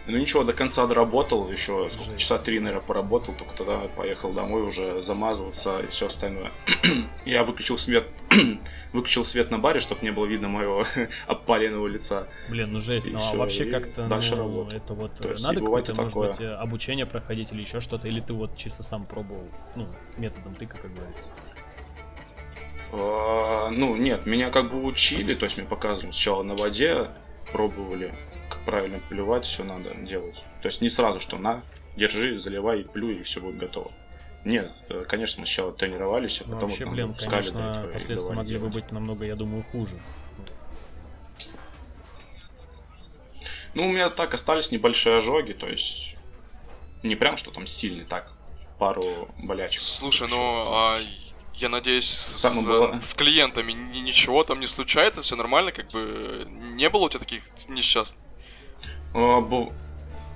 [0.05, 4.99] Ну ничего, до конца доработал, еще часа три, наверное, поработал, только тогда поехал домой уже
[4.99, 6.51] замазываться и все остальное.
[7.25, 8.07] Я выключил свет,
[8.93, 10.85] выключил свет на баре, чтобы не было видно моего
[11.27, 12.27] опаленного лица.
[12.49, 14.75] Блин, ну жесть, и ну а вообще как-то, дальше ну, работа.
[14.75, 16.31] это вот То есть, надо какое-то, может такое.
[16.31, 20.77] быть, обучение проходить или еще что-то, или ты вот чисто сам пробовал, ну, методом тыка,
[20.77, 21.31] как говорится?
[22.91, 27.07] А, ну, нет, меня как бы учили, то есть мне показывали сначала на воде,
[27.51, 28.13] пробовали,
[28.49, 30.43] как правильно плевать, все надо делать.
[30.61, 31.61] То есть не сразу, что на,
[31.95, 33.91] держи, заливай, плюй, и все будет готово.
[34.45, 38.55] Нет, э, конечно, мы сначала тренировались, а ну, потом вообще, вот блин, конечно, последствия могли
[38.55, 38.73] делать.
[38.73, 39.99] бы быть намного, я думаю, хуже.
[43.73, 46.15] Ну, у меня так остались небольшие ожоги, то есть
[47.03, 48.31] не прям что там сильный, так,
[48.77, 49.81] пару болячек.
[49.81, 50.97] Слушай, ну, а
[51.55, 52.99] я надеюсь, с, было...
[53.01, 57.43] с клиентами ничего там не случается, все нормально, как бы не было у тебя таких
[57.67, 58.23] несчастных?
[59.13, 59.73] А, бу...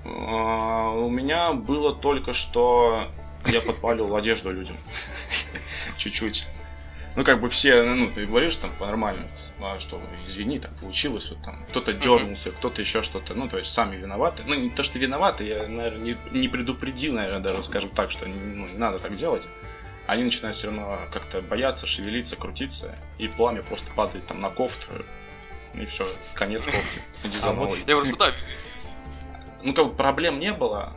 [0.05, 3.07] а, у меня было только что
[3.45, 4.77] я подпалил одежду людям.
[5.97, 6.47] Чуть-чуть.
[7.15, 9.29] Ну, как бы все, ну, ты говоришь там по-нормальному,
[9.59, 13.71] а что, извини, так получилось, вот там, кто-то дернулся, кто-то еще что-то, ну, то есть
[13.71, 14.43] сами виноваты.
[14.47, 18.25] Ну, не то, что виноваты, я, наверное, не, не предупредил, наверное, даже, скажем так, что
[18.25, 19.47] ну, не надо так делать
[20.05, 24.87] они начинают все равно как-то бояться, шевелиться, крутиться, и пламя просто падает там на кофту,
[25.73, 27.01] и все, конец кофты.
[27.23, 27.79] Иди за а новой.
[27.87, 28.33] Я просто да.
[29.61, 30.93] Ну, как бы проблем не было,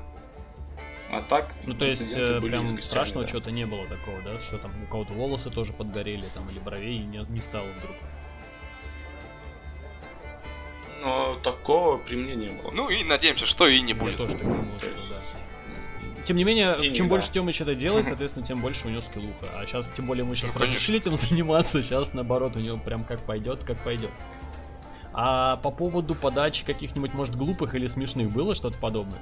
[1.11, 3.31] а так, ну то есть э, прям страшного да.
[3.31, 4.39] чего-то не было такого, да?
[4.41, 7.97] Что там у кого-то волосы тоже подгорели, там, или бровей не, не стало вдруг.
[11.03, 12.73] Но такого при мне не было.
[12.73, 14.17] Ну и надеемся, что и не Я будет.
[14.17, 16.25] тоже так думал, что да.
[16.25, 17.11] Тем не менее, И не чем да.
[17.11, 19.47] больше Тёмыч это делает, соответственно, тем больше у него скиллуха.
[19.55, 23.05] А сейчас, тем более, мы сейчас Ну, разрешили этим заниматься, сейчас, наоборот, у него прям
[23.05, 24.11] как пойдет, как пойдет.
[25.13, 29.21] А по поводу подачи каких-нибудь, может, глупых или смешных было что-то подобное?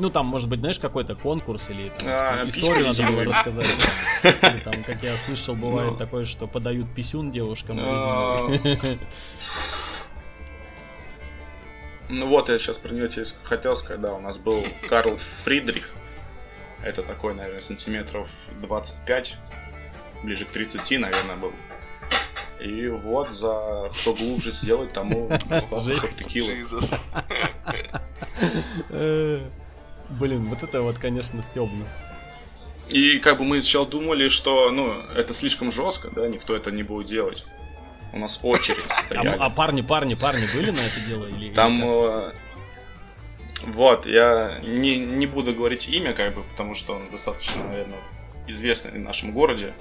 [0.00, 3.66] Ну, там, может быть, знаешь, какой-то конкурс или там, А, историю надо было рассказать.
[4.24, 5.96] Или там, как я слышал, бывает Ну.
[5.98, 7.76] такое, что подают писюн девушкам.
[7.80, 8.98] А, резиновый.
[12.12, 15.90] Ну вот, я сейчас про него тебе хотел сказать, да, у нас был Карл Фридрих.
[16.82, 18.28] Это такой, наверное, сантиметров
[18.62, 19.36] 25,
[20.24, 21.52] ближе к 30, наверное, был.
[22.58, 25.30] И вот за кто глубже сделать, тому
[25.84, 26.16] Жесть.
[26.16, 26.64] текилы.
[30.10, 31.86] Блин, вот это вот, конечно, стебно.
[32.90, 36.82] И как бы мы сначала думали, что, ну, это слишком жестко, да, никто это не
[36.82, 37.44] будет делать.
[38.12, 39.36] У нас очередь А, стояли.
[39.38, 41.54] а парни, парни, парни были на это дело или?
[41.54, 42.32] Там, или э,
[43.66, 48.00] вот, я не, не буду говорить имя, как бы, потому что он достаточно, наверное,
[48.48, 49.74] известный в нашем городе,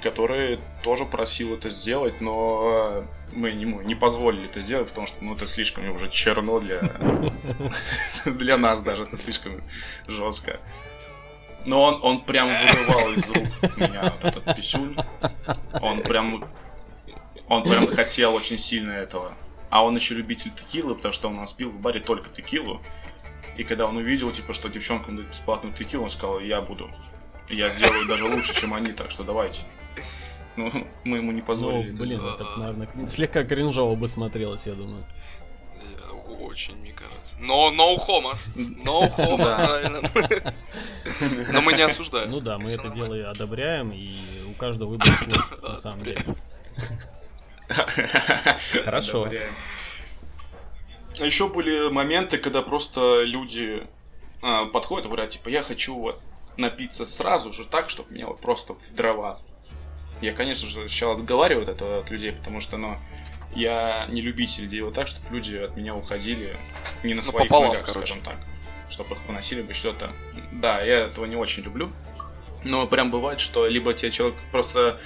[0.00, 3.02] который тоже просил это сделать, но э,
[3.36, 6.80] мы ему не позволили это сделать, потому что, ну, это слишком уже черно для,
[8.24, 9.62] для нас даже, это слишком
[10.06, 10.60] жестко.
[11.66, 14.96] Но он, он прям вырывал из рук меня вот этот писюль.
[15.80, 16.44] Он прям,
[17.48, 19.32] он прям хотел очень сильно этого.
[19.68, 22.80] А он еще любитель текилы, потому что он у нас пил в баре только текилу.
[23.56, 26.90] И когда он увидел, типа, что девчонкам дают бесплатную текилу, он сказал, я буду.
[27.48, 29.62] Я сделаю даже лучше, чем они, так что давайте.
[30.56, 30.70] Ну,
[31.04, 31.92] мы ему не Ну, позволили.
[31.92, 35.04] это блин, это, наверное, слегка кринжово бы смотрелось, я думаю.
[35.82, 36.12] Я-
[36.46, 37.36] Очень, мне кажется.
[37.40, 38.32] Но no homo.
[38.84, 40.02] No homo, правильно.
[41.52, 42.30] Но мы не осуждаем.
[42.30, 44.16] Ну да, мы это дело и одобряем, и
[44.48, 46.24] у каждого выбор свой, на самом деле.
[48.84, 49.28] Хорошо.
[51.18, 53.86] А еще были моменты, когда просто люди
[54.42, 56.20] а, подходят и говорят, типа, я хочу вот
[56.56, 59.40] напиться сразу же так, чтобы меня вот просто в дрова.
[60.20, 62.96] Я, конечно же, сначала отговариваю от этого от людей, потому что, ну,
[63.54, 66.56] я не любитель делать так, чтобы люди от меня уходили
[67.02, 68.06] не на Ну, своих пополам, ногах, короче.
[68.06, 68.36] скажем так.
[68.88, 70.10] Чтобы их поносили бы что-то.
[70.52, 71.90] Да, я этого не очень люблю.
[72.64, 75.00] Но прям бывает, что либо тебе человек просто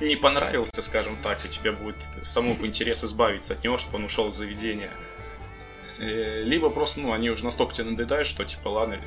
[0.00, 4.28] не понравился, скажем так, и тебе будет самому интерес избавиться от него, чтобы он ушел
[4.28, 4.90] из заведения.
[5.98, 8.98] Э, Либо просто, ну, они уже настолько тебе надоедают, что типа, ладно,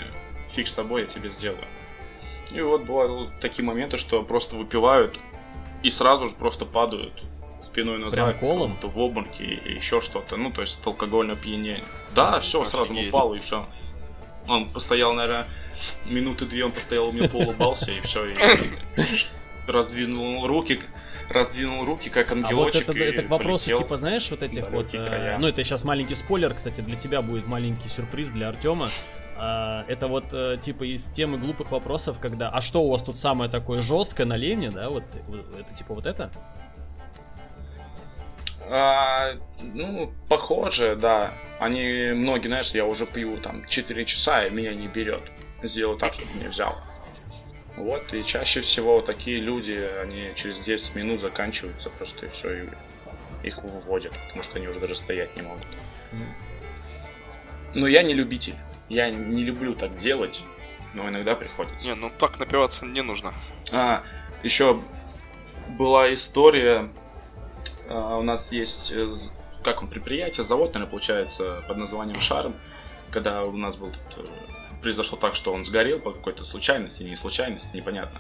[0.48, 1.64] фиг с тобой, я тебе сделаю.
[2.52, 5.20] И вот бывают такие моменты, что просто выпивают
[5.84, 7.24] и сразу же просто падают
[7.62, 8.78] спиной назад, Прям колом?
[8.80, 11.84] то в обмороке и еще что-то, ну, то есть от алкогольного опьянения.
[12.16, 13.14] Да, все, сразу он Офигеть.
[13.14, 13.68] упал и все.
[14.48, 15.48] Он постоял, наверное,
[16.06, 18.36] минуты две он постоял, у меня поулыбался и все, и
[19.68, 20.80] раздвинул руки,
[21.30, 23.84] раздвинул руки, как А вот ангелочек, это, и это к вопросу, полетел.
[23.84, 24.94] типа, знаешь, вот этих вот...
[24.94, 25.38] э, края.
[25.38, 28.90] ну, это сейчас маленький спойлер, кстати, для тебя будет маленький сюрприз для Артема.
[29.40, 32.50] Это вот, э, типа, из темы глупых вопросов, когда...
[32.50, 34.90] А что у вас тут самое такое жесткое на лене, да?
[34.90, 35.04] Вот,
[35.58, 36.32] это, типа, вот это?
[38.70, 41.34] А, ну, похоже, да.
[41.60, 45.24] Они, многие, знаешь, я уже пью там 4 часа, и меня не берет.
[45.64, 46.78] Сделал так, чтобы меня взял.
[47.78, 52.70] Вот, и чаще всего такие люди, они через 10 минут заканчиваются просто, и все, и
[53.44, 55.66] их выводят, потому что они уже даже стоять не могут.
[57.74, 58.56] Но я не любитель.
[58.90, 60.44] Я не люблю так делать,
[60.94, 61.88] но иногда приходится.
[61.88, 63.34] Не, ну так напиваться не нужно.
[63.72, 64.04] А,
[64.44, 64.82] еще
[65.78, 66.90] была история.
[67.88, 69.08] а, у нас есть, э,
[69.64, 72.56] как он, предприятие, завод, наверное, получается, под названием Шарм.
[73.12, 74.28] Когда у нас был тут, э,
[74.82, 78.20] произошло так, что он сгорел по какой-то случайности, не случайности, непонятно.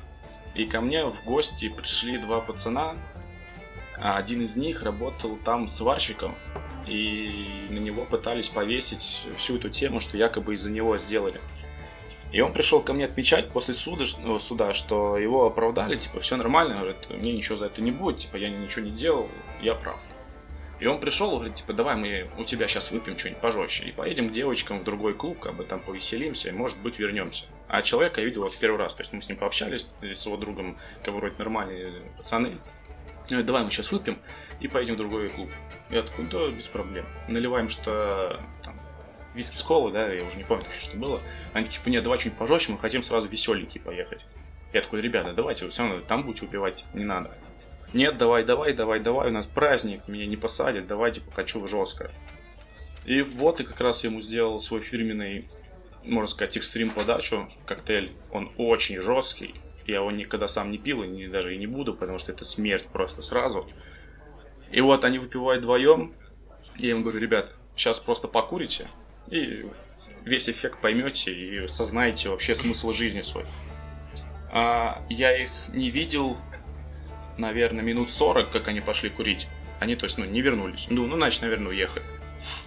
[0.56, 2.96] И ко мне в гости пришли два пацана.
[3.98, 6.36] а Один из них работал там сварщиком,
[6.90, 11.40] и на него пытались повесить всю эту тему, что якобы из-за него сделали.
[12.32, 16.36] И он пришел ко мне отмечать после суда, ну, суда, что его оправдали, типа, все
[16.36, 19.30] нормально, говорит, мне ничего за это не будет, типа, я ничего не делал,
[19.62, 20.00] я прав.
[20.80, 24.30] И он пришел, говорит, типа, давай мы у тебя сейчас выпьем что-нибудь пожестче, и поедем
[24.30, 27.46] к девочкам в другой клуб, как бы там повеселимся, и, может быть, вернемся.
[27.68, 30.26] А человека я видел вот в первый раз, то есть мы с ним пообщались, с
[30.26, 32.60] его другом, как вроде нормальные пацаны.
[33.30, 34.18] Давай мы сейчас выпьем
[34.60, 35.50] и поедем в другой клуб.
[35.90, 37.06] Я такой, да, без проблем.
[37.28, 38.80] Наливаем что там,
[39.34, 41.22] виски с колы, да, я уже не помню, что было.
[41.54, 44.22] Они типа, нет, давай что-нибудь пожестче, мы хотим сразу веселенький поехать.
[44.72, 47.32] Я такой, ребята, давайте, вы все равно там будете убивать, не надо.
[47.92, 52.12] Нет, давай, давай, давай, давай, у нас праздник, меня не посадят, давайте, хочу жестко.
[53.06, 55.50] И вот и как раз ему сделал свой фирменный,
[56.04, 58.12] можно сказать, экстрим подачу, коктейль.
[58.32, 59.56] Он очень жесткий,
[59.88, 62.46] я его никогда сам не пил и не, даже и не буду, потому что это
[62.46, 63.68] смерть просто сразу.
[64.72, 66.14] И вот они выпивают вдвоем.
[66.78, 68.88] Я им говорю, ребят, сейчас просто покурите,
[69.30, 69.66] и
[70.24, 73.46] весь эффект поймете и сознаете вообще смысл жизни свой.
[74.52, 76.38] А я их не видел,
[77.38, 79.48] наверное, минут 40, как они пошли курить.
[79.80, 80.88] Они, то есть, ну, не вернулись.
[80.90, 82.04] Ну, ну, значит, наверное, уехали.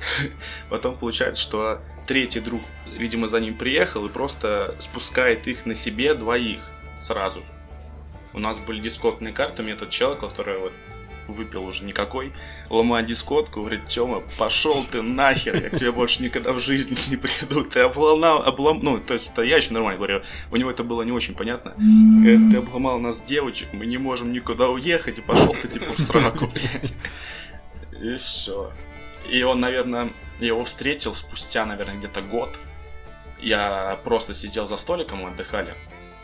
[0.71, 6.15] Потом получается, что третий друг, видимо, за ним приехал и просто спускает их на себе
[6.15, 6.61] двоих
[7.01, 7.43] сразу.
[8.33, 10.73] У нас были дискотные карты, мне этот человек, который вот
[11.29, 12.33] выпил уже никакой,
[12.71, 17.17] ломает дискотку, говорит, Тёма, пошел ты нахер, я к тебе больше никогда в жизни не
[17.17, 18.81] приду, ты обломал, облом...
[18.83, 21.75] ну, то есть это я еще нормально говорю, у него это было не очень понятно,
[22.51, 26.47] ты обломал нас девочек, мы не можем никуда уехать, и пошел ты типа в сраку,
[26.47, 26.95] блядь.
[28.01, 28.73] И все.
[29.31, 30.11] И он, наверное,
[30.41, 32.59] его встретил спустя, наверное, где-то год.
[33.41, 35.75] Я просто сидел за столиком, мы отдыхали,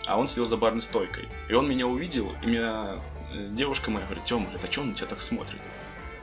[0.07, 1.29] а он сидел за барной стойкой.
[1.49, 3.01] И он меня увидел, и меня
[3.33, 5.61] девушка моя говорит, Тёма, это что он на тебя так смотрит?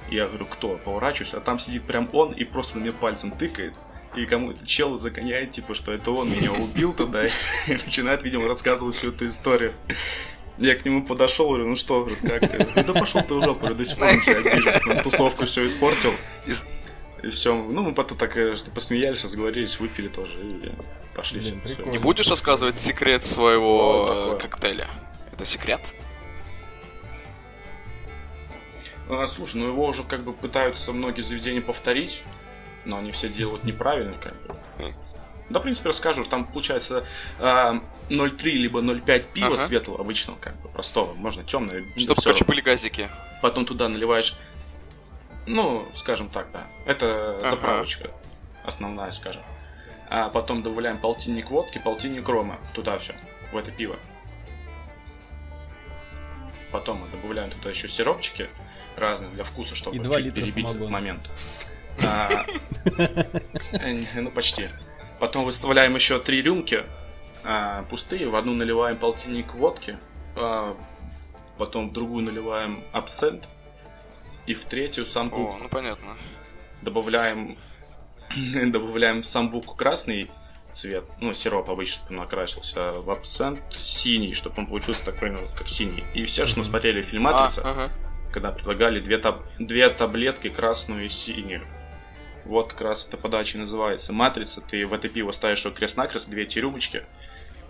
[0.10, 0.78] Я говорю, кто?
[0.78, 3.74] Поворачиваюсь, а там сидит прям он и просто на меня пальцем тыкает.
[4.16, 7.32] И кому-то чел загоняет, типа, что это он меня убил тогда, и
[7.68, 9.74] начинает, видимо, рассказывать всю эту историю.
[10.58, 12.84] Я к нему подошел, говорю, ну что, говорит, как ты?
[12.84, 14.89] Да пошел ты в жопу, говорю, до сих пор себя обижен.
[14.89, 16.14] Он тусовку все испортил.
[17.24, 17.56] И все.
[17.56, 20.72] Ну, мы потом так э, что посмеялись, разговорились, выпили тоже и
[21.14, 21.84] пошли Блин, все.
[21.84, 24.36] Не будешь рассказывать секрет своего О, такое.
[24.36, 24.89] э, коктейля?
[25.34, 25.82] Это секрет?
[29.28, 32.24] Слушай, ну его уже как бы пытаются многие заведения повторить,
[32.86, 34.56] но они все делают неправильно, как бы.
[35.49, 37.06] Да, в принципе, расскажу, там получается
[37.38, 37.76] а,
[38.10, 39.58] 0,3 либо 0,5 пива Ага.
[39.58, 41.84] светлого обычного, как бы простого, можно темное.
[41.95, 43.10] Чтобы короче были газики.
[43.43, 44.36] Потом туда наливаешь,
[45.45, 47.49] ну, скажем так, да, это Ага.
[47.51, 48.10] заправочка
[48.64, 49.43] основная, скажем.
[50.10, 53.14] А потом добавляем полтинник водки, полтинник рома туда все,
[53.51, 53.97] в это пиво.
[56.72, 58.49] Потом мы добавляем туда еще сиропчики
[58.97, 60.91] разные для вкуса, чтобы И два чуть литра перебить этот самогона.
[60.91, 61.29] момент.
[62.03, 62.45] А,
[63.71, 64.69] э, Ну, почти.
[65.19, 66.83] Потом выставляем еще три рюмки
[67.45, 69.97] а, пустые, в одну наливаем полтинник водки,
[70.35, 70.75] а,
[71.57, 73.47] потом в другую наливаем абсент,
[74.45, 76.17] и в третью самбук О, ну понятно.
[76.81, 77.57] добавляем
[78.71, 80.29] добавляем в самбук красный
[80.73, 85.29] цвет, ну, сироп обычно, чтобы он окрасился, а в абсент синий, чтобы он получился такой,
[85.31, 86.03] ну, как синий.
[86.13, 87.91] И все, что мы смотрели фильм А, «Матрица», ага.
[88.36, 91.65] Когда предлагали две, таб- две таблетки, красную и синюю.
[92.43, 94.11] Вот как раз эта подача называется.
[94.11, 97.03] Матрица, ты в это пиво ставишь его крест-накрест, две эти рюмочки,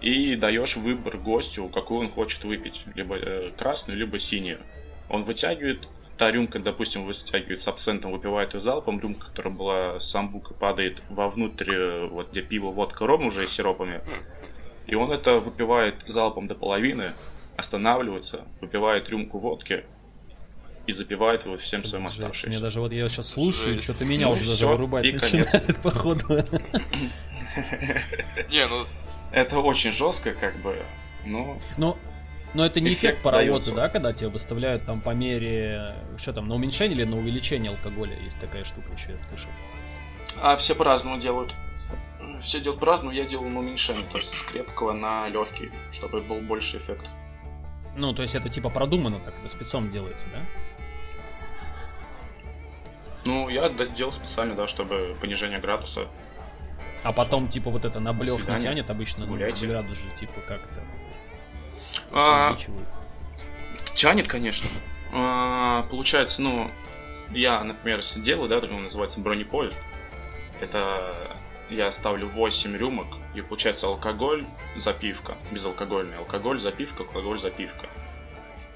[0.01, 2.83] и даешь выбор гостю, какую он хочет выпить.
[2.95, 4.59] Либо э, красную, либо синюю.
[5.07, 5.87] Он вытягивает,
[6.17, 11.03] та рюмка, допустим, вытягивает с абсентом, выпивает ее залпом, рюмка, которая была с самбука, падает
[11.09, 14.01] вовнутрь, э, вот где пиво, водка, ром уже с сиропами.
[14.87, 17.11] И он это выпивает залпом до половины,
[17.55, 19.85] останавливается, выпивает рюмку водки
[20.87, 22.61] и запивает его всем своим Жесть, Мне оставшимся.
[22.61, 26.25] даже вот я сейчас слушаю, что-то меня Ну уже и даже вырубать начинает, походу.
[28.49, 28.85] Не, ну
[29.31, 30.77] Это очень жестко, как бы,
[31.25, 31.97] но Ну,
[32.53, 36.47] но это не эффект Эффект паровоза, да, когда тебя выставляют там по мере, что там,
[36.47, 39.49] на уменьшение или на увеличение алкоголя, есть такая штука еще, я слышал.
[40.41, 41.53] А все по-разному делают.
[42.39, 46.39] Все делают по-разному, я делаю на уменьшение, то есть с крепкого на легкий, чтобы был
[46.41, 47.07] больше эффект.
[47.97, 50.39] Ну, то есть это типа продумано так, это спецом делается, да?
[53.25, 56.07] Ну, я делал специально, да, чтобы понижение градуса.
[57.03, 59.67] А потом, типа, вот это на блев не тянет обычно, ну, Гуляйте.
[59.67, 60.83] градус же, типа, как-то
[62.11, 62.57] А,
[63.93, 64.69] тянет, конечно.
[65.11, 66.71] А, получается, ну,
[67.31, 69.77] я, например, делаю, да, он называется бронепоезд.
[70.61, 71.35] Это
[71.69, 74.45] я ставлю 8 рюмок, и получается алкоголь,
[74.75, 77.87] запивка, безалкогольный, алкоголь, запивка, алкоголь, запивка.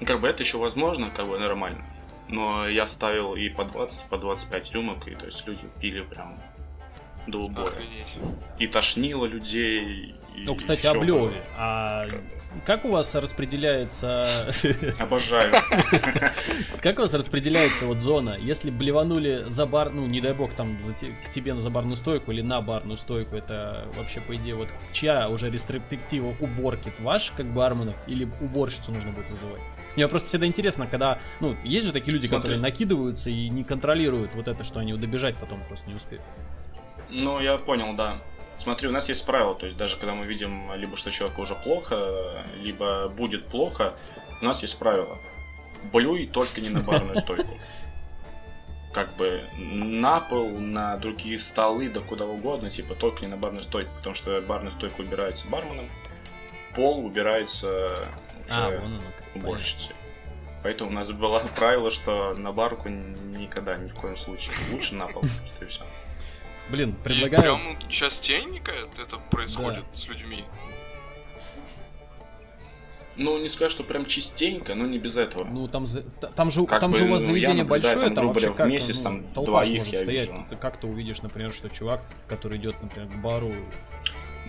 [0.00, 1.84] Ну, Как бы это еще возможно, как бы нормально.
[2.30, 6.02] Но я ставил и по 20, и по 25 рюмок, и то есть люди пили
[6.02, 6.40] прям
[7.26, 7.66] до убоя.
[7.66, 8.16] охренеть.
[8.58, 10.14] И тошнило людей.
[10.36, 11.42] и Ну, кстати, о блеве.
[11.56, 12.06] А
[12.66, 14.26] как у вас распределяется...
[14.98, 15.52] Обожаю.
[16.82, 18.36] Как у вас распределяется вот зона?
[18.40, 20.76] Если блеванули за бар, ну, не дай бог, там
[21.24, 25.28] к тебе на забарную стойку или на барную стойку, это вообще, по идее, вот чья
[25.28, 26.92] уже ретроспектива уборки?
[26.98, 29.62] Ваш, как барменов, или уборщицу нужно будет вызывать?
[29.96, 32.42] Мне просто всегда интересно, когда, ну, есть же такие люди, Смотри.
[32.42, 36.22] которые накидываются и не контролируют вот это, что они добежать потом просто не успеют.
[37.08, 38.18] Ну, я понял, да.
[38.56, 41.54] Смотри, у нас есть правило, то есть даже когда мы видим либо что человеку уже
[41.54, 43.94] плохо, либо будет плохо,
[44.42, 45.16] у нас есть правило.
[45.92, 47.48] Блюй только не на барную стойку.
[48.92, 53.62] Как бы на пол, на другие столы, да куда угодно, типа только не на барную
[53.62, 55.88] стойку, потому что барная стойка убирается барменом,
[56.74, 57.88] пол убирается
[58.50, 59.02] А, уже вон оно.
[59.34, 59.94] Уборщицей.
[60.62, 64.54] Поэтому у нас было правило, что на барку никогда, ни в коем случае.
[64.72, 65.82] Лучше на пол, просто и все.
[66.68, 67.42] Блин, И предлагаю...
[67.42, 70.44] прям частенько это происходит с людьми.
[73.16, 75.44] Ну, не скажу, что прям частенько, но не без этого.
[75.44, 75.84] Ну, там,
[76.36, 78.28] там же, Как там бы, же у вас ну, я заведение большое, там, там грубо
[78.34, 80.28] вообще говоря, в как месяц ну, там толпа ж двоих может я стоять.
[80.28, 80.46] вижу.
[80.48, 83.52] Ты как ты увидишь, например, что чувак, который идет, например, к бару,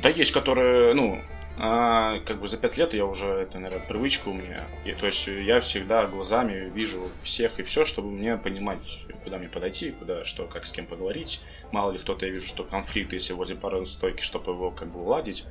[0.01, 1.21] Да есть, которые, ну,
[1.57, 4.67] а, как бы за пять лет я уже, это, наверное, привычка у меня.
[4.85, 9.49] И, то есть я всегда глазами вижу всех и все, чтобы мне понимать, куда мне
[9.49, 11.41] подойти, куда, что, как с кем поговорить.
[11.71, 15.01] Мало ли кто-то, я вижу, что конфликт, если возле пары стойки, чтобы его как бы
[15.01, 15.45] уладить,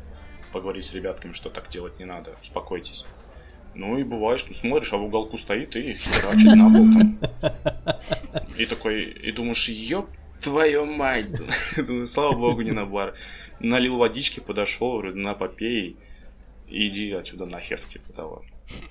[0.53, 3.05] поговорить с ребятками, что так делать не надо, успокойтесь.
[3.75, 7.19] Ну и бывает, что смотришь, а в уголку стоит и херачит на пол там.
[8.57, 10.09] И такой, и думаешь, ёб
[10.41, 11.27] твою мать.
[12.07, 13.15] Слава богу, не на бар.
[13.61, 15.97] Налил водички, подошел, говорю, на попей,
[16.69, 18.43] иди отсюда нахер, типа того.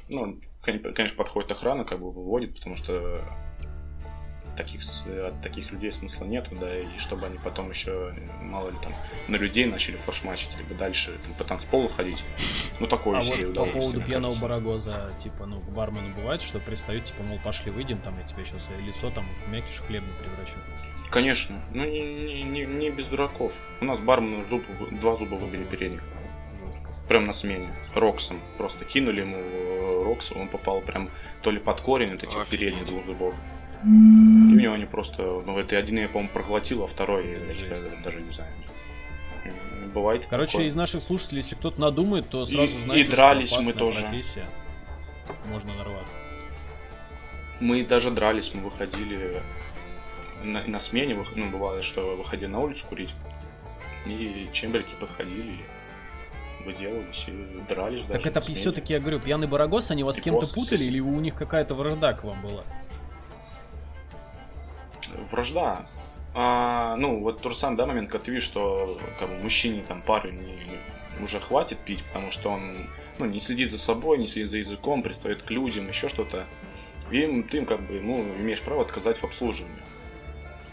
[0.07, 3.21] Ну, кон- конечно, подходит охрана, как бы выводит, потому что
[4.59, 8.11] таких, от таких людей смысла нету, да, и чтобы они потом еще,
[8.41, 8.93] мало ли там,
[9.27, 12.23] на людей начали форшмачить, либо дальше там, по танцполу ходить.
[12.79, 14.41] Ну, такое а себе вот по поводу пьяного кажется.
[14.41, 18.45] барагоза, типа, ну, к бармену бывает, что пристают, типа, мол, пошли выйдем, там, я тебе
[18.45, 20.57] сейчас лицо там в мякиш хлебный превращу.
[21.09, 23.59] Конечно, ну не, не, не, не без дураков.
[23.81, 26.03] У нас бармен зуб, два зуба выбили передних.
[27.07, 27.67] Прям на смене.
[27.95, 28.39] Роксом.
[28.57, 31.09] Просто кинули ему э, Рокс, он попал прям
[31.41, 32.59] то ли под корень вот этих Офигеть.
[32.59, 33.33] передних двух зубов.
[33.83, 38.03] И у него они просто, ну это один я, по-моему, проглотил, а второй, я Жесть.
[38.03, 38.51] даже не знаю.
[39.93, 40.67] Бывает Короче, такое.
[40.67, 44.01] из наших слушателей, если кто-то надумает, то И- сразу и знаете, дрались что мы тоже.
[44.01, 44.45] профессия.
[45.49, 46.15] Можно нарваться.
[47.59, 49.41] Мы даже дрались, мы выходили
[50.43, 53.13] на, на смене, ну, бывало, что выходили на улицу курить,
[54.05, 55.59] и чемберки подходили,
[56.65, 58.59] выделывались и дрались Так даже это на смене.
[58.59, 62.13] все-таки, я говорю, пьяный барагос, они вас с кем-то путали, или у них какая-то вражда
[62.13, 62.63] к вам была?
[65.31, 65.85] Вражда.
[66.35, 69.83] А, ну, вот тот же самый да, момент, когда ты видишь, что как бы, мужчине,
[69.87, 72.87] там, парень не- уже хватит пить, потому что он
[73.17, 76.45] ну, не следит за собой, не следит за языком, пристает к людям, еще что-то.
[77.11, 79.75] И им, ты им как бы, ну, имеешь право отказать в обслуживании.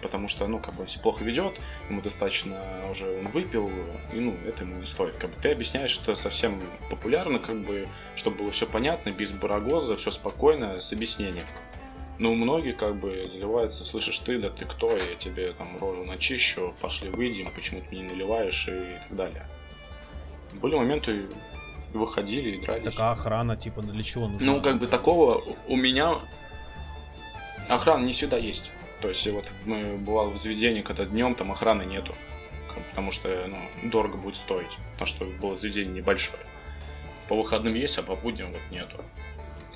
[0.06, 1.54] Потому что, ну, как бы, себя плохо ведет,
[1.90, 3.68] ему достаточно уже он выпил,
[4.12, 5.16] и, ну, это ему не стоит.
[5.16, 9.96] Как бы ты объясняешь, что совсем популярно, как бы, чтобы было все понятно, без барагоза,
[9.96, 11.44] все спокойно, с объяснением.
[12.20, 16.72] Ну, многие как бы заливаются, слышишь ты, да ты кто, я тебе там рожу начищу,
[16.80, 19.46] пошли выйдем, почему ты мне не наливаешь и так далее.
[20.52, 21.26] Были моменты,
[21.92, 22.84] выходили дрались.
[22.84, 24.52] Так а охрана, типа, для чего нужна?
[24.52, 26.20] Ну, как бы такого у меня
[27.68, 28.70] охрана не всегда есть.
[29.00, 32.14] То есть вот мы бывало в заведении, когда днем там охраны нету.
[32.90, 34.78] Потому что ну, дорого будет стоить.
[34.92, 36.42] Потому что было заведение небольшое.
[37.28, 39.02] По выходным есть, а по будням вот нету.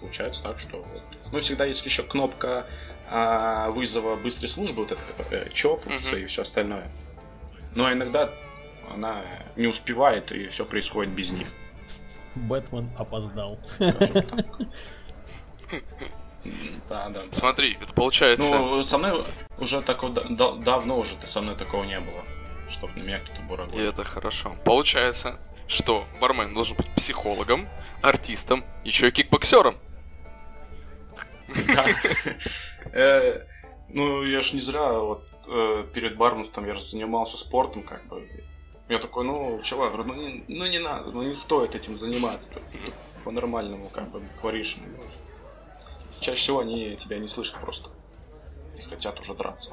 [0.01, 1.03] Получается так, что вот.
[1.33, 2.67] Ну, всегда есть еще кнопка
[3.11, 6.17] а, вызова быстрой службы, вот это э, ЧОП Мгм.
[6.17, 6.91] и все остальное.
[7.75, 8.31] Но иногда
[8.93, 9.23] она
[9.57, 11.49] не успевает, и все происходит без них.
[12.35, 13.59] Бэтмен опоздал.
[16.89, 17.23] Да, да.
[17.25, 17.33] да.
[17.33, 18.51] Смотри, это получается...
[18.51, 19.25] Ну, со мной
[19.59, 22.23] уже такого да- да- давно уже со мной такого не было.
[22.69, 23.87] Чтоб на меня кто-то И бурагой.
[23.89, 24.55] это хорошо.
[24.65, 27.69] Получается, что бармен должен быть психологом,
[28.03, 29.77] артистом, еще и кикбоксером.
[32.93, 33.41] Э,
[33.93, 38.25] Ну, я ж не зря вот э, перед барменством я же занимался спортом, как бы.
[38.89, 42.61] Я такой, ну, чувак, ну не, ну не надо, ну не стоит этим заниматься.
[43.25, 44.77] По-нормальному, как бы, говоришь.
[44.79, 45.03] ну,
[46.21, 47.91] Чаще всего они тебя не слышат просто.
[48.79, 49.73] И хотят уже драться.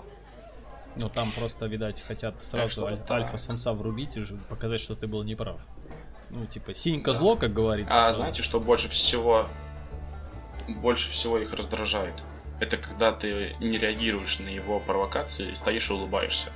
[0.96, 5.24] Ну там просто, видать, хотят сразу что аль- альфа-самца врубить и показать, что ты был
[5.24, 5.60] неправ.
[6.30, 7.18] Ну, типа, синька Да.
[7.18, 7.94] зло, как говорится.
[7.94, 8.18] А сразу.
[8.20, 9.48] знаете, что больше всего
[10.68, 12.16] больше всего их раздражает?
[12.60, 16.52] Это когда ты не реагируешь на его провокации, стоишь и улыбаешься.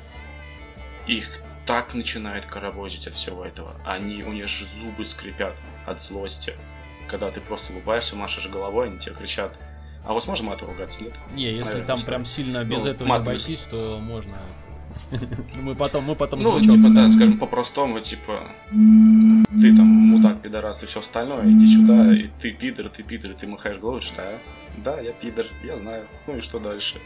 [1.08, 1.30] Их
[1.66, 3.76] так начинает коробозить от всего этого.
[3.86, 6.56] Они, у них же зубы скрипят от злости.
[7.08, 9.58] Когда ты просто улыбаешься, машешь головой, они тебе кричат.
[10.06, 11.14] А вот сможем это ругаться, нет?
[11.34, 12.08] Не, если Наверное, там стоит.
[12.08, 14.38] прям сильно без Ну, этого мат не обойтись, то можно.
[15.62, 20.86] Мы потом, мы потом Ну, типа, да, скажем по-простому, типа, ты там мудак, пидорас и
[20.86, 24.94] все остальное, иди сюда, и ты пидор, ты пидор, и ты махаешь головой, говоришь, да,
[24.96, 27.00] да, я пидор, я знаю, ну и что дальше?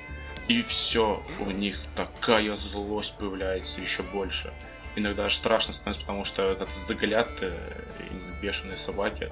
[0.48, 4.54] И все, у них такая злость появляется еще больше.
[4.96, 7.54] Иногда аж страшно становится, потому что этот взгляд э,
[8.00, 9.32] и бешеные собаки.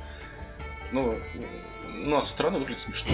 [0.92, 1.16] Ну,
[1.96, 3.12] ну, а со стороны выглядит смешно.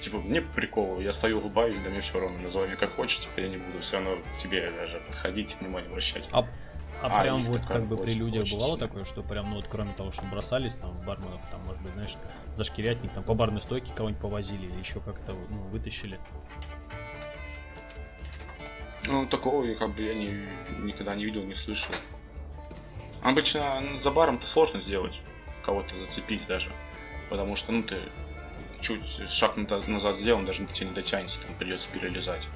[0.00, 3.40] Типа, мне прикол, я стою, улыбаюсь, да мне все равно, называй меня как хочешь, типа,
[3.40, 6.28] я не буду все равно к тебе даже подходить, внимание обращать.
[6.32, 6.46] А
[7.00, 9.92] А, а прям вот как бы при людях бывало такое, что прям, ну вот кроме
[9.92, 12.16] того, что бросались там барменов, там, может быть, знаешь,
[12.56, 16.18] зашкирятник, там по барной стойке кого-нибудь повозили или еще как-то ну, вытащили?
[19.06, 20.48] Ну, такого я как бы я не,
[20.80, 21.94] никогда не видел, не слышал.
[23.22, 25.20] Обычно за баром-то сложно сделать,
[25.62, 26.70] кого-то зацепить даже.
[27.30, 27.96] Потому что, ну, ты
[28.80, 32.48] чуть шаг назад сделан, даже до тебя не дотянется, там придется перелезать.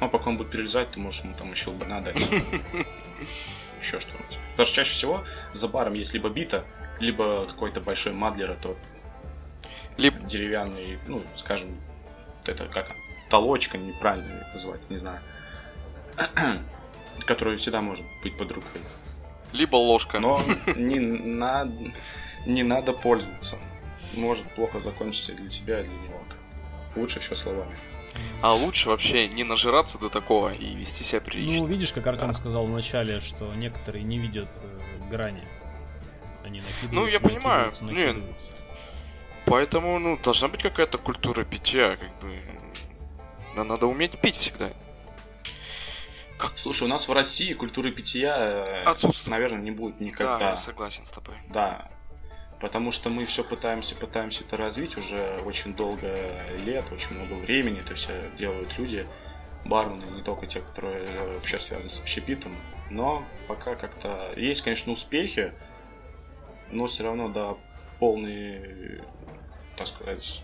[0.00, 2.16] Ну, а пока он будет перелезать, ты можешь ему там еще лбана дать.
[3.80, 4.38] Еще что-нибудь.
[4.52, 6.64] Потому что чаще всего за баром есть либо бита,
[6.98, 8.76] либо какой-то большой мадлер, а то
[9.96, 11.78] либо деревянный, ну, скажем,
[12.46, 12.86] это как
[13.28, 15.20] толочка, неправильно назвать, не знаю,
[17.26, 18.80] который всегда может быть под рукой.
[19.52, 20.20] Либо ложка.
[20.20, 20.42] Но
[20.74, 21.72] не надо,
[22.46, 23.58] не надо пользоваться.
[24.16, 26.20] Может плохо закончиться и для тебя, и для него.
[26.96, 27.76] Лучше все словами.
[28.40, 31.60] А лучше вообще не нажираться до такого и вести себя прилично.
[31.60, 32.34] Ну, видишь, как Артем да.
[32.34, 35.42] сказал вначале, что некоторые не видят э, грани.
[36.42, 37.72] Они накидываются, Ну, я понимаю.
[37.82, 38.16] Нет.
[39.44, 42.38] Поэтому, ну, должна быть какая-то культура питья, как бы.
[43.54, 44.72] Надо уметь пить всегда.
[46.36, 46.58] Как?
[46.58, 49.30] Слушай, у нас в России культуры питья, э, Отсутствует.
[49.30, 50.38] наверное, не будет никогда.
[50.38, 51.36] Да, я согласен с тобой.
[51.48, 51.90] Да,
[52.60, 56.16] потому что мы все пытаемся, пытаемся это развить уже очень долго
[56.64, 59.06] лет, очень много времени, это все делают люди,
[59.64, 62.56] бармены, не только те, которые вообще связаны с общепитом,
[62.90, 65.52] но пока как-то есть, конечно, успехи,
[66.70, 67.58] но все равно до
[67.98, 69.02] полной,
[69.76, 70.42] так сказать,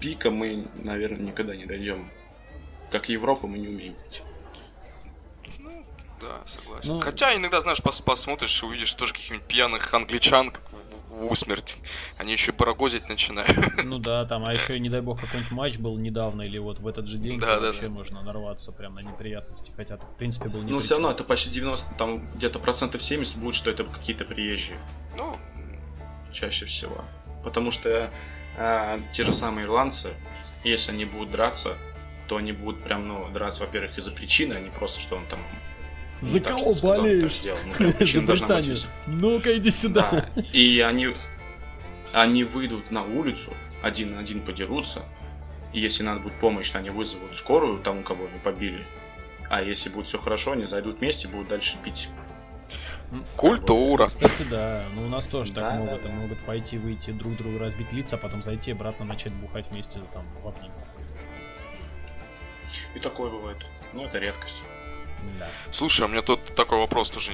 [0.00, 2.10] пика мы, наверное, никогда не дойдем.
[2.90, 4.22] Как Европа мы не умеем быть.
[5.58, 5.86] Ну,
[6.20, 6.94] да, согласен.
[6.94, 7.00] Ну...
[7.00, 10.71] Хотя иногда, знаешь, пос посмотришь и увидишь тоже каких-нибудь пьяных англичан, как
[11.12, 11.76] в усмерть.
[12.16, 13.52] Они еще барагозить начинают.
[13.84, 16.86] Ну да, там, а еще, не дай бог, какой-нибудь матч был недавно, или вот в
[16.86, 17.88] этот же день, да, да, вообще да.
[17.90, 19.72] можно нарваться прям на неприятности.
[19.76, 23.36] Хотя, в принципе, был не Ну, все равно это почти 90, там где-то процентов 70
[23.36, 24.78] будет, что это какие-то приезжие.
[25.16, 25.36] Ну,
[26.32, 27.04] чаще всего.
[27.44, 28.10] Потому что
[28.56, 30.14] э, те же самые ирландцы,
[30.64, 31.76] если они будут драться,
[32.28, 35.40] то они будут прям, ну, драться, во-первых, из-за причины, а не просто, что он там
[36.22, 37.40] за ну, кого болеешь?
[37.78, 38.76] Ну, За Британию.
[39.06, 40.28] Ну-ка, иди сюда.
[40.34, 40.42] Да.
[40.52, 41.14] И они,
[42.12, 43.52] они выйдут на улицу,
[43.82, 45.02] один на один подерутся.
[45.72, 48.84] И если надо будет помощь, они вызовут скорую тому, кого они побили.
[49.50, 52.08] А если будет все хорошо, они зайдут вместе и будут дальше пить.
[53.36, 54.06] Культура.
[54.06, 54.86] Кстати, да.
[54.94, 56.02] Ну, у нас тоже да, так могут.
[56.02, 56.14] Да, да.
[56.14, 60.24] Могут пойти, выйти, друг другу разбить лица, а потом зайти обратно начать бухать вместе там
[60.42, 60.80] в обнимку.
[62.94, 63.58] И такое бывает.
[63.92, 64.62] Ну, это редкость.
[65.38, 65.48] Да.
[65.72, 67.32] Слушай, а меня тут такой вопрос тоже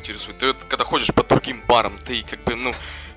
[0.00, 0.38] интересует.
[0.38, 2.72] Ты когда ходишь по другим барам, ты как бы, ну,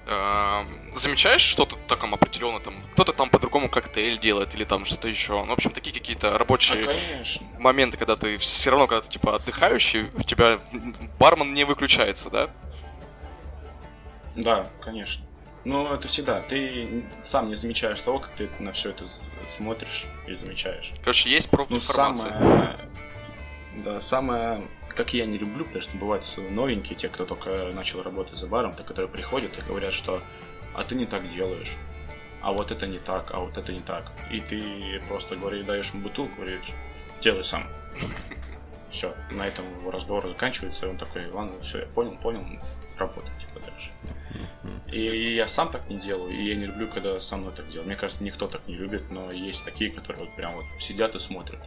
[0.05, 0.65] э,
[0.95, 2.75] замечаешь что-то таком определенно там?
[2.93, 5.33] Кто-то там по-другому коктейль делает или там что-то еще.
[5.33, 7.23] Ну, в общем, такие какие-то рабочие а,
[7.59, 10.59] моменты, когда ты все равно, когда ты типа отдыхающий, у тебя
[11.19, 12.49] бармен не выключается, да?
[14.35, 15.25] Да, конечно.
[15.65, 16.41] Ну, это всегда.
[16.41, 19.05] Ты сам не замечаешь того, как ты на все это
[19.47, 20.91] смотришь и замечаешь.
[21.01, 22.31] Короче, есть профинформация.
[22.31, 22.79] Ну, самое
[23.75, 28.37] да, самое, как я не люблю, потому что бывают новенькие, те, кто только начал работать
[28.37, 30.21] за баром, те, которые приходят и говорят, что
[30.73, 31.77] а ты не так делаешь,
[32.41, 34.11] а вот это не так, а вот это не так.
[34.31, 36.71] И ты просто говоришь, даешь ему бутылку, говоришь,
[37.21, 37.67] делай сам.
[38.89, 42.45] Все, на этом разговор заканчивается, и он такой, ладно, все, я понял, понял,
[42.97, 43.91] работай, типа, дальше.
[44.91, 47.87] И я сам так не делаю, и я не люблю, когда со мной так делают.
[47.87, 51.19] Мне кажется, никто так не любит, но есть такие, которые вот прям вот сидят и
[51.19, 51.59] смотрят.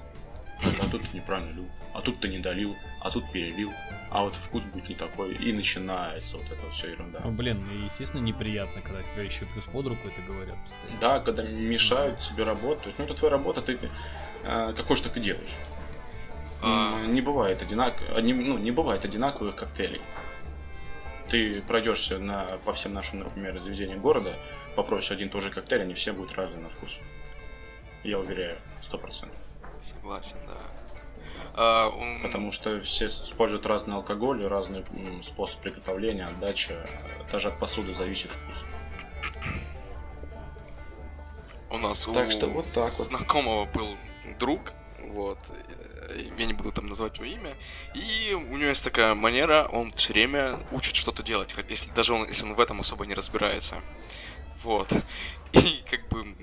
[0.62, 3.72] А тут ты неправильно любишь а тут ты не долил, а тут перелил,
[4.11, 7.20] а вот вкус будет не такой, и начинается вот это все ерунда.
[7.24, 10.57] Ну, блин, ну, естественно, неприятно, когда тебя еще плюс под руку это говорят.
[10.62, 11.00] Постоянно.
[11.00, 13.78] Да, когда мешают тебе работать, то есть, ну, это твоя работа, ты
[14.44, 15.57] э, какой же так и делаешь.
[16.62, 17.07] А...
[17.07, 20.02] Не бывает одинаково, не, ну, не бывает одинаковых коктейлей.
[21.30, 24.36] Ты пройдешься на, по всем нашим, например, заведениям города,
[24.74, 26.98] попросишь один и тот же коктейль, они все будут разные на вкус.
[28.04, 29.45] Я уверяю, сто процентов.
[29.95, 30.57] Согласен, да.
[31.55, 31.91] А,
[32.22, 34.84] Потому что все используют разный алкоголь, разный
[35.22, 36.87] способ приготовления, отдача.
[37.32, 38.66] Даже от посуды зависит вкус.
[41.70, 43.07] У нас так у что вот так вот.
[43.09, 43.97] знакомого был
[44.39, 45.39] друг, вот,
[46.39, 47.55] я не буду там назвать его имя,
[47.95, 52.26] и у него есть такая манера, он все время учит что-то делать, если, даже он,
[52.28, 53.76] если он в этом особо не разбирается.
[54.62, 54.89] Вот.
[55.53, 56.34] И как бы,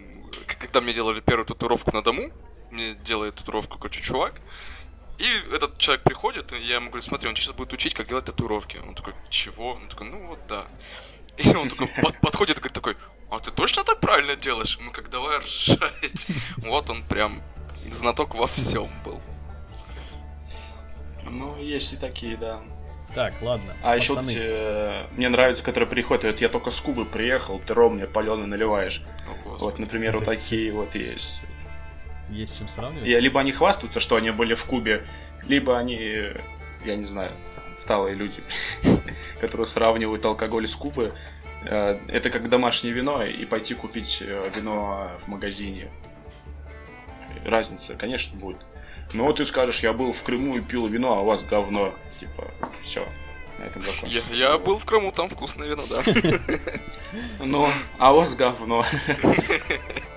[0.59, 2.31] когда мне делали первую татуировку на дому,
[2.73, 4.41] мне делает татуировку какой-то чувак,
[5.17, 8.25] и этот человек приходит, и я ему говорю, смотри, он сейчас будет учить, как делать
[8.25, 8.77] татуировки.
[8.77, 9.73] Он такой, чего?
[9.73, 10.65] Он такой, ну вот да.
[11.37, 12.97] И он такой под, подходит и говорит такой,
[13.29, 14.77] а ты точно так правильно делаешь?
[14.81, 16.27] Ну как давай ржать.
[16.57, 17.41] Вот он прям
[17.91, 19.21] знаток во всем был.
[21.29, 22.61] Ну, есть и такие, да.
[23.15, 23.75] Так, ладно.
[23.83, 27.73] А еще вот, э, мне нравится, которые приходят, вот я только с Кубы приехал, ты
[27.73, 29.03] ром мне паленый наливаешь.
[29.45, 31.45] О, вот, например, вот такие вот есть.
[32.29, 33.07] Есть чем сравнивать?
[33.07, 35.05] И либо они хвастаются, что они были в Кубе,
[35.43, 36.33] либо они,
[36.85, 37.31] я не знаю,
[37.75, 38.41] сталые люди,
[39.41, 41.13] которые сравнивают алкоголь с Кубы.
[41.65, 45.89] Э, это как домашнее вино и пойти купить э, вино в магазине.
[47.45, 48.59] Разница, конечно, будет.
[49.13, 51.93] Но ты скажешь, я был в Крыму и пил вино, а у вас говно.
[52.19, 52.51] Типа,
[52.81, 53.05] все,
[53.59, 54.33] на этом закончится.
[54.33, 56.01] Я, я был в Крыму, там вкусное вино, да.
[57.39, 57.69] Ну,
[57.99, 58.83] а у вас говно.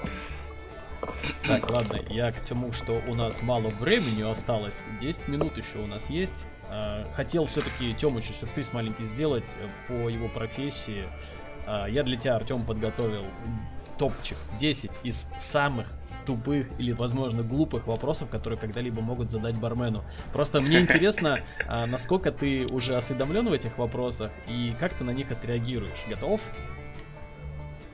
[1.47, 4.75] Так, ладно, я к тому, что у нас мало времени осталось.
[5.01, 6.47] 10 минут еще у нас есть.
[6.69, 9.49] А, хотел все-таки Тёмычу сюрприз маленький сделать
[9.87, 11.09] по его профессии.
[11.67, 13.25] А, я для тебя, Артем, подготовил
[13.99, 15.93] топчик 10 из самых
[16.27, 20.03] тупых или, возможно, глупых вопросов, которые когда-либо могут задать бармену.
[20.33, 25.13] Просто мне интересно, а, насколько ты уже осведомлен в этих вопросах и как ты на
[25.13, 26.05] них отреагируешь.
[26.09, 26.41] Готов?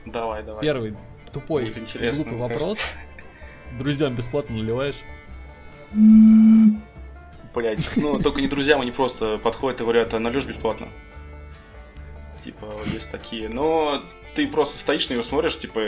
[0.05, 0.61] Давай, давай.
[0.61, 0.97] Первый
[1.31, 2.85] тупой, глупый вопрос.
[3.77, 5.01] Друзьям бесплатно наливаешь?
[7.53, 10.89] Блять, ну только не друзьям, они просто подходят и говорят, а нальешь бесплатно.
[12.43, 13.47] Типа, есть такие.
[13.47, 14.03] Но
[14.33, 15.79] ты просто стоишь на него смотришь, типа,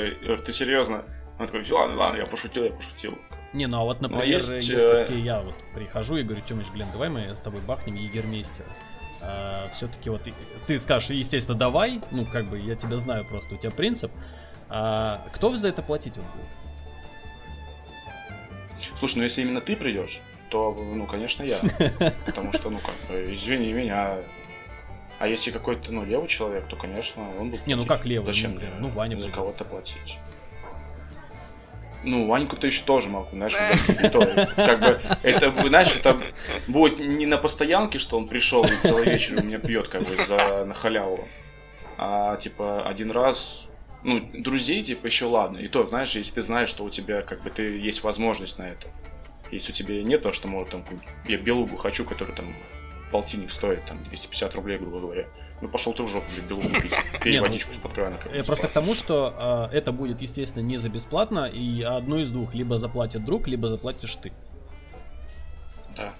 [0.45, 1.03] ты серьезно?
[1.39, 3.17] Он такой, ладно, ладно, я пошутил, я пошутил.
[3.53, 5.19] Не, ну а вот, например, есть, если э...
[5.19, 8.67] я вот прихожу и говорю, Тёмыч, блин, давай мы с тобой бахнем Егермейстера.
[9.21, 10.21] А, все-таки вот
[10.67, 14.11] ты скажешь, естественно, давай, ну как бы я тебя знаю просто, у тебя принцип.
[14.69, 16.49] А кто за это платить вот будет?
[18.97, 21.57] Слушай, ну если именно ты придешь, то, ну, конечно, я.
[22.25, 24.19] Потому что, ну, как бы, извини меня,
[25.19, 27.65] а если какой-то, ну, левый человек, то, конечно, он будет...
[27.67, 28.33] Не, ну как левый?
[28.33, 28.59] Зачем?
[28.79, 30.17] Ну, Ваня За кого-то платить.
[32.03, 33.53] Ну, Ваньку-то еще тоже могу, знаешь,
[34.11, 34.19] то,
[34.55, 36.21] как бы, это, знаешь, это
[36.67, 40.15] будет не на постоянке, что он пришел и целый вечер у меня пьет, как бы,
[40.27, 41.27] за, на халяву,
[41.97, 43.69] а, типа, один раз,
[44.05, 47.41] ну, друзей, типа, еще ладно, и то, знаешь, если ты знаешь, что у тебя, как
[47.41, 48.87] бы, ты, есть возможность на это,
[49.51, 50.85] если у тебя нет то, что, может, там,
[51.27, 52.53] я белугу хочу, который, там,
[53.11, 55.27] полтинник стоит, там, 250 рублей, грубо говоря,
[55.61, 56.93] ну пошел ты в жопу, блин, белую купить.
[57.23, 58.19] Пей водичку из-под крана.
[58.33, 62.29] Я просто к тому, что э, это будет, естественно, не за бесплатно, и одно из
[62.29, 62.53] двух.
[62.53, 64.33] Либо заплатит друг, либо заплатишь ты.
[65.95, 66.13] Да.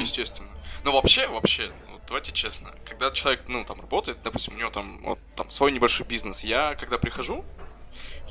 [0.00, 0.48] Естественно.
[0.82, 1.70] Ну вообще, вообще,
[2.08, 6.06] давайте честно, когда человек, ну, там, работает, допустим, у него там, вот, там, свой небольшой
[6.06, 7.44] бизнес, я, когда прихожу,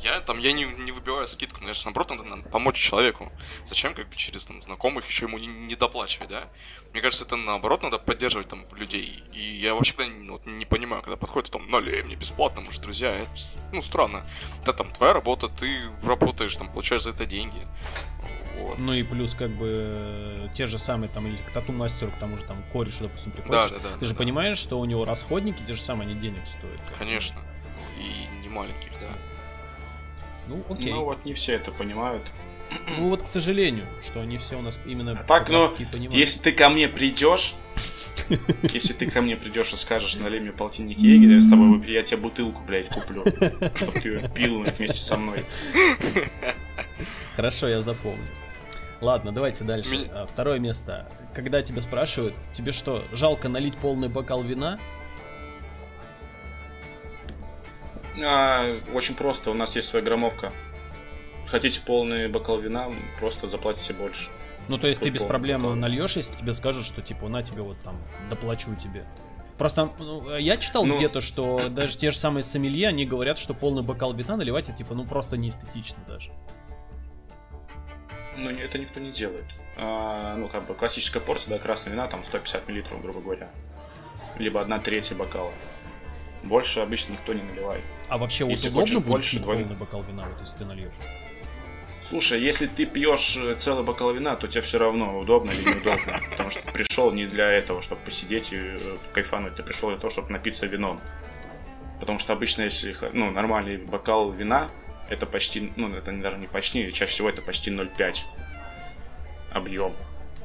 [0.04, 3.32] я там, я не, не выбиваю скидку, но я же, наоборот, надо, надо помочь человеку.
[3.68, 6.50] Зачем, как бы, через там знакомых еще ему не, не доплачивать, да?
[6.94, 9.24] Мне кажется, это наоборот надо поддерживать там людей.
[9.34, 12.82] И я вообще когда не, вот, не понимаю, когда подходит там, налей мне бесплатно, может,
[12.82, 13.32] друзья, это,
[13.72, 14.26] ну, странно.
[14.62, 17.68] Это там твоя работа, ты работаешь, там, получаешь за это деньги.
[18.58, 18.80] Вот.
[18.80, 22.44] Ну и плюс, как бы, те же самые, там, или к тату-мастеру, к тому же,
[22.46, 23.70] там, корешу, допустим, приходишь.
[23.70, 23.94] Да, да, да.
[23.94, 24.18] Ты да, же да.
[24.18, 26.80] понимаешь, что у него расходники те же самые, они денег стоят.
[26.98, 27.40] Конечно.
[28.00, 29.10] И не маленьких, да.
[30.48, 30.92] Ну, окей.
[30.92, 32.24] Ну вот не все это понимают.
[32.98, 35.74] Ну вот, к сожалению, что они все у нас именно а так, ну,
[36.12, 37.56] если ты ко мне придешь,
[38.64, 41.94] если ты ко мне придешь и скажешь, налей мне полтинник егеря, я с тобой выпью,
[41.94, 43.24] я тебе бутылку, блядь, куплю,
[43.76, 45.46] чтобы ты пил вместе со мной.
[47.36, 48.26] Хорошо, я запомню.
[49.00, 50.10] Ладно, давайте дальше.
[50.12, 51.08] А, второе место.
[51.34, 54.80] Когда тебя спрашивают, тебе что, жалко налить полный бокал вина?
[58.24, 60.52] А, очень просто, у нас есть своя громовка.
[61.48, 62.88] Хотите полный бокал вина,
[63.20, 64.30] просто заплатите больше.
[64.68, 65.76] Ну, то есть Тут ты без проблем бокал.
[65.76, 67.98] нальешь, если тебе скажут, что типа на тебе вот там
[68.30, 69.06] доплачу тебе.
[69.58, 73.54] Просто ну, я читал ну, где-то, что даже те же самые сомелье, они говорят, что
[73.54, 76.32] полный бокал вина наливать это типа ну просто неэстетично даже.
[78.36, 79.46] Ну, это никто не делает.
[79.78, 83.50] А, ну, как бы классическая порция, да, красного вина, там 150 миллилитров, грубо говоря.
[84.38, 85.52] Либо одна третья бокала.
[86.44, 87.84] Больше обычно никто не наливает.
[88.10, 90.94] А вообще если вот удобно будет больше двойный бокал вина, вот если ты нальешь?
[92.02, 96.22] Слушай, если ты пьешь э, целый бокал вина, то тебе все равно удобно или неудобно.
[96.32, 99.56] Потому что пришел не для этого, чтобы посидеть и э, кайфануть.
[99.56, 101.02] Ты пришел для того, чтобы напиться вином.
[102.00, 104.70] Потому что обычно, если ну, нормальный бокал вина,
[105.10, 108.20] это почти, ну, это, наверное, не почти, чаще всего это почти 0,5
[109.52, 109.94] объем.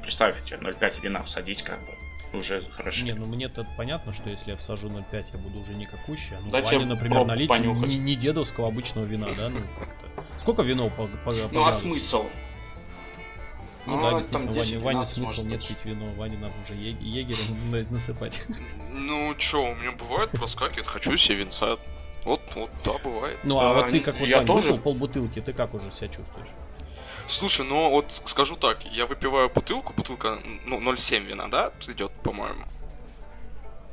[0.01, 1.93] Представь, тебе 0,5 вина всадить как бы
[2.35, 3.05] уже хорошо.
[3.05, 6.37] Не, ну мне-то понятно, что если я всажу 0,5, я буду уже никакущий.
[6.43, 9.49] Ну, Дайте Ване, например, налить не, не дедовского обычного вина, да?
[9.49, 10.25] Ну, как-то.
[10.41, 12.27] Сколько вино по, по, по Ну, а смысл?
[13.85, 17.87] Ну а, да, действительно, Ване, Ване смысл нет пить вино, Ване надо уже е- егерем
[17.91, 18.47] насыпать.
[18.93, 21.79] Ну, чё, у меня бывает проскакивает, хочу себе винца.
[22.25, 23.39] Вот, вот, да, бывает.
[23.43, 24.69] Ну, а, а вот ты как вот я Вань, тоже...
[24.69, 26.49] выпил полбутылки, ты как уже себя чувствуешь?
[27.29, 32.65] Слушай, ну вот скажу так, я выпиваю бутылку, бутылка, ну, 0,7 вина, да, идет, по-моему.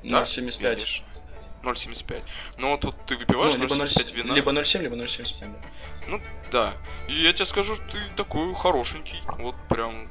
[0.04, 0.70] Да, 0,75.
[0.70, 1.04] видишь.
[1.64, 2.24] 0,75.
[2.58, 4.34] Но тут ты выпиваешь Ну, либо 0,75 вина.
[4.34, 5.60] Либо 0,7, либо 0,75, да.
[6.08, 6.22] Ну,
[6.52, 6.74] да.
[7.08, 9.20] И я тебе скажу, ты такой хорошенький.
[9.38, 10.10] Вот прям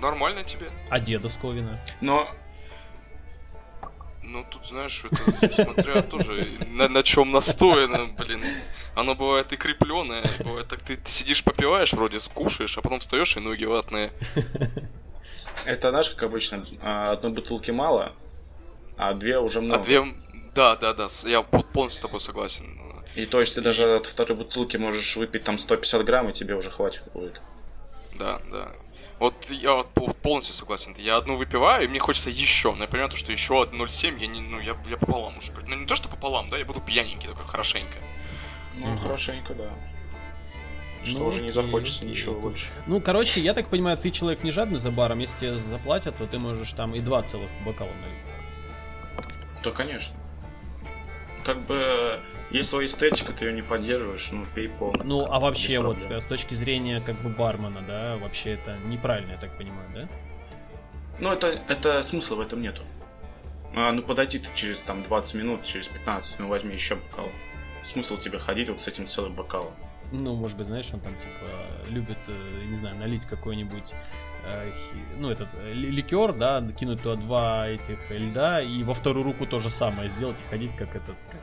[0.00, 0.70] нормально тебе.
[0.88, 1.78] А дедовского вина?
[2.00, 2.28] Но
[4.30, 8.42] Ну, тут, знаешь, это смотря тоже на, на чем настояно, блин.
[8.94, 13.40] Оно бывает и крепленое, бывает так ты сидишь, попиваешь, вроде скушаешь, а потом встаешь и
[13.40, 14.12] ноги ватные.
[15.64, 18.12] это, знаешь, как обычно, а, одной бутылки мало,
[18.98, 19.82] а две уже А много.
[19.82, 20.04] две...
[20.54, 22.78] Да, да, да, я по- полностью с тобой согласен.
[23.14, 26.54] И то есть ты даже от второй бутылки можешь выпить там 150 грамм, и тебе
[26.54, 27.40] уже хватит будет.
[28.18, 28.72] Да, да.
[29.18, 30.94] Вот я вот пол- полностью согласен.
[30.96, 32.72] Я одну выпиваю, и мне хочется еще.
[32.74, 35.52] Но я понимаю, то, что еще 0,7 я не, ну, я, я пополам уже.
[35.66, 37.96] Ну, не то, что пополам, да, я буду пьяненький такой, хорошенько.
[38.76, 38.98] Ну, Мгм.
[38.98, 39.70] хорошенько, да.
[41.04, 42.10] Что Ну, уже не захочется окей.
[42.10, 42.66] ничего больше.
[42.86, 45.18] Ну, короче, я так понимаю, ты человек не жадный за баром.
[45.20, 48.22] Если тебе заплатят, то ты можешь там и два целых бокала налить.
[49.64, 50.14] Да, конечно.
[51.44, 55.04] Как бы, есть своя эстетика, ты ее не поддерживаешь, ну, пей полно.
[55.04, 59.38] Ну, а вообще, вот с точки зрения как бы бармена, да, вообще это неправильно, я
[59.38, 60.08] так понимаю, да?
[61.20, 62.82] Ну, это, это смысла в этом нету.
[63.74, 67.28] А, ну, подойти ты через там 20 минут, через 15, ну, возьми еще бокал.
[67.82, 69.72] Смысл тебе ходить вот с этим целым бокалом.
[70.10, 73.92] Ну, может быть, знаешь, он там типа любит, э, не знаю, налить какой-нибудь,
[74.46, 74.72] э,
[75.18, 79.44] ну, этот э, ли- ликер, да, кинуть туда два этих льда и во вторую руку
[79.44, 81.40] то же самое сделать и ходить как этот как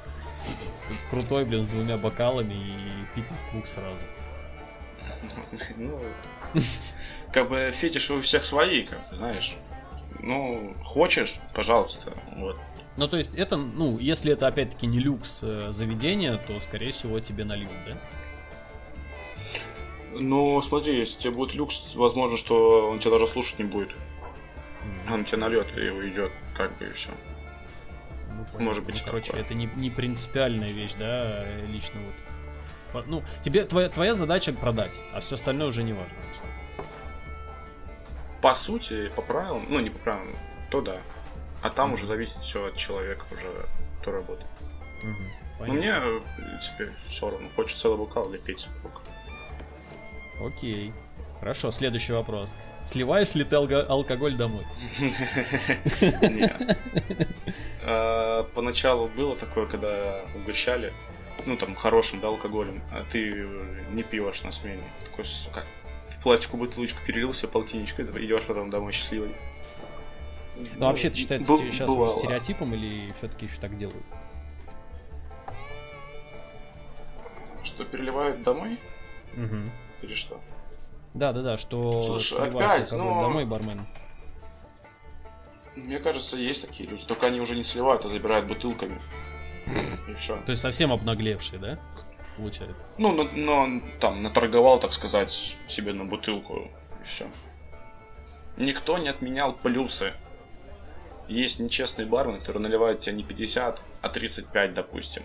[1.09, 3.95] крутой, блин, с двумя бокалами и пить из двух сразу.
[5.77, 5.99] Ну,
[7.31, 9.55] как бы фетиши у всех свои, как бы, знаешь.
[10.19, 12.57] Ну, хочешь, пожалуйста, вот.
[12.97, 17.19] Ну, то есть это, ну, если это опять-таки не люкс э, заведения, то, скорее всего,
[17.19, 17.97] тебе нальют, да?
[20.17, 23.89] Ну, смотри, если тебе будет люкс, возможно, что он тебя даже слушать не будет.
[25.11, 27.11] Он тебя нальет и уйдет, как бы и все.
[28.35, 28.59] Ну, понятно.
[28.63, 29.43] может быть, Ну, короче, такое.
[29.43, 31.99] это не, не принципиальная вещь, да, лично
[32.93, 33.07] вот.
[33.07, 36.15] Ну, тебе твоя, твоя задача продать, а все остальное уже не важно.
[38.41, 40.35] По сути, по правилам, ну не по правилам,
[40.71, 40.97] то да.
[41.61, 43.47] А там уже зависит все от человека, уже
[44.01, 44.47] кто работает.
[45.03, 45.13] Но
[45.59, 45.79] понятно.
[45.79, 47.49] мне, в принципе, все равно.
[47.55, 48.67] Хочется целый бокал или пить.
[50.45, 50.93] Окей.
[51.39, 52.53] Хорошо, следующий вопрос.
[52.85, 54.65] Сливаешь ли ты алкоголь домой?
[57.87, 60.91] А, Поначалу было такое, когда угощали,
[61.45, 63.47] ну там хорошим, да, алкоголем, а ты
[63.91, 64.83] не пьешь на смене.
[65.03, 65.63] Такой, сука,
[66.09, 69.35] в пластиковую бутылочку перелил все полтинничку, и идешь потом домой счастливый.
[70.77, 72.09] Ну, вообще это считается бу- сейчас бывало.
[72.09, 74.03] стереотипом или все-таки еще так делают?
[77.63, 78.79] Что переливают домой?
[79.33, 79.69] Мгм.
[80.01, 80.39] Или что?
[81.13, 83.85] Да, да, да, что Слушай, опять, ну- домой бармен.
[85.75, 88.99] Мне кажется, есть такие люди, только они уже не сливают, а забирают бутылками.
[90.07, 90.37] И все.
[90.45, 91.79] То есть совсем обнаглевшие, да?
[92.37, 92.87] Получается.
[92.97, 96.69] Ну, но, но там наторговал, так сказать, себе на бутылку,
[97.01, 97.27] и все.
[98.57, 100.13] Никто не отменял плюсы.
[101.27, 105.23] Есть нечестный бармен, который наливает тебе не 50, а 35, допустим.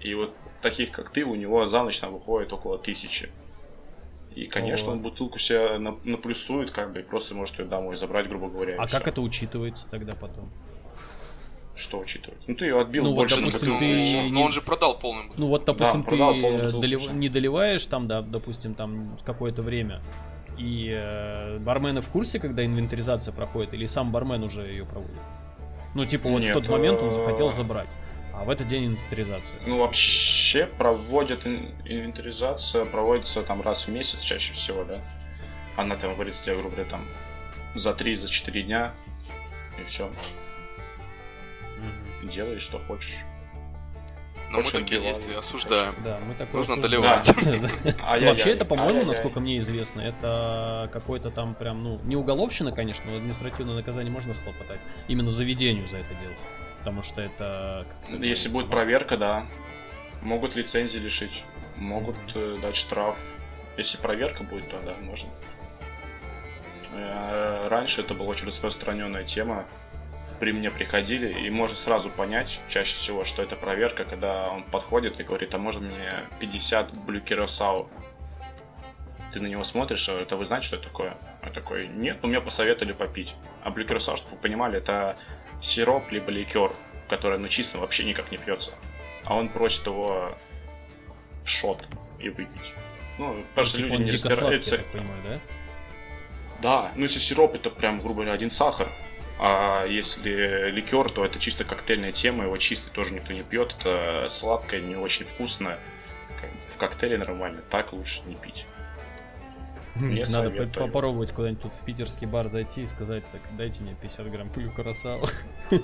[0.00, 3.30] И вот таких, как ты, у него за ночь там выходит около тысячи.
[4.38, 4.96] И, конечно, Ого.
[4.98, 8.74] он бутылку себе на- наплюсует, как бы, и просто может ее домой забрать, грубо говоря.
[8.76, 9.10] А как всё.
[9.10, 10.48] это учитывается тогда потом?
[11.74, 12.48] Что учитывается?
[12.48, 14.28] Ну, ты ее отбил Ну, вот, больше допустим, на бутылку, ты-.
[14.30, 15.34] Но он же продал бутылку.
[15.36, 20.00] Ну вот, допустим, Да, ты бутылку, долив- не доливаешь там, да, допустим, там какое-то время,
[20.56, 25.16] и э, бармены в курсе, когда инвентаризация проходит, или сам бармен уже ее проводит?
[25.96, 27.88] Ну, типа, вот в Нет, тот момент он э, захотел забрать,
[28.38, 29.58] а в этот день инвентаризация.
[29.66, 35.00] Ну, вообще проводят ин- инвентаризация, проводится там раз в месяц чаще всего, да.
[35.76, 37.04] Она там говорит тебе, грубо говоря, там
[37.74, 38.92] за 3-4 дня,
[39.80, 40.10] и все.
[42.22, 43.18] Делаешь, что хочешь.
[44.50, 45.14] Но мы Очень такие бывало.
[45.14, 45.94] действия осуждаем.
[46.02, 47.28] Да, мы такое Нужно доливать.
[47.36, 49.08] Ай-яй-яй, Вообще это, по-моему, ай-яй-яй.
[49.14, 54.32] насколько мне известно, это какой-то там прям, ну, не уголовщина, конечно, но административное наказание можно
[54.32, 54.80] схлопотать.
[55.06, 56.32] Именно заведению за это дело.
[56.88, 57.86] Потому что это...
[58.08, 59.46] это Если будет проверка, да.
[60.22, 61.44] Могут лицензии лишить,
[61.76, 63.18] могут э, дать штраф.
[63.76, 65.28] Если проверка будет, то да, можно.
[66.94, 69.66] Э, Раньше это была очень распространенная тема.
[70.40, 75.20] При мне приходили, и можно сразу понять, чаще всего, что это проверка, когда он подходит
[75.20, 76.10] и говорит, а можно мне
[76.40, 77.90] 50 блюкеросау?
[79.34, 81.18] Ты на него смотришь, а это вы знаете, что это такое?
[81.44, 83.34] Я такой, нет, но мне посоветовали попить.
[83.62, 85.18] А блюкеросау, чтобы вы понимали, это
[85.60, 86.72] сироп либо ликер,
[87.08, 88.72] который на чистом вообще никак не пьется.
[89.24, 90.36] А он просит его
[91.44, 91.84] в шот
[92.18, 92.74] и выпить.
[93.18, 94.76] Ну, ну, потому что типа люди не разбираются.
[94.76, 95.40] я так понимаю, да?
[96.60, 98.88] Да, ну если сироп, это прям, грубо говоря, один сахар.
[99.40, 104.28] А если ликер, то это чисто коктейльная тема, его чистый тоже никто не пьет, это
[104.28, 105.78] сладкое, не очень вкусно.
[106.74, 108.66] В коктейле нормально, так лучше не пить.
[110.00, 110.70] Не Надо советую.
[110.72, 114.70] попробовать куда-нибудь тут в питерский бар зайти и сказать, так, дайте мне 50 грамм пылю
[114.70, 115.28] карасала.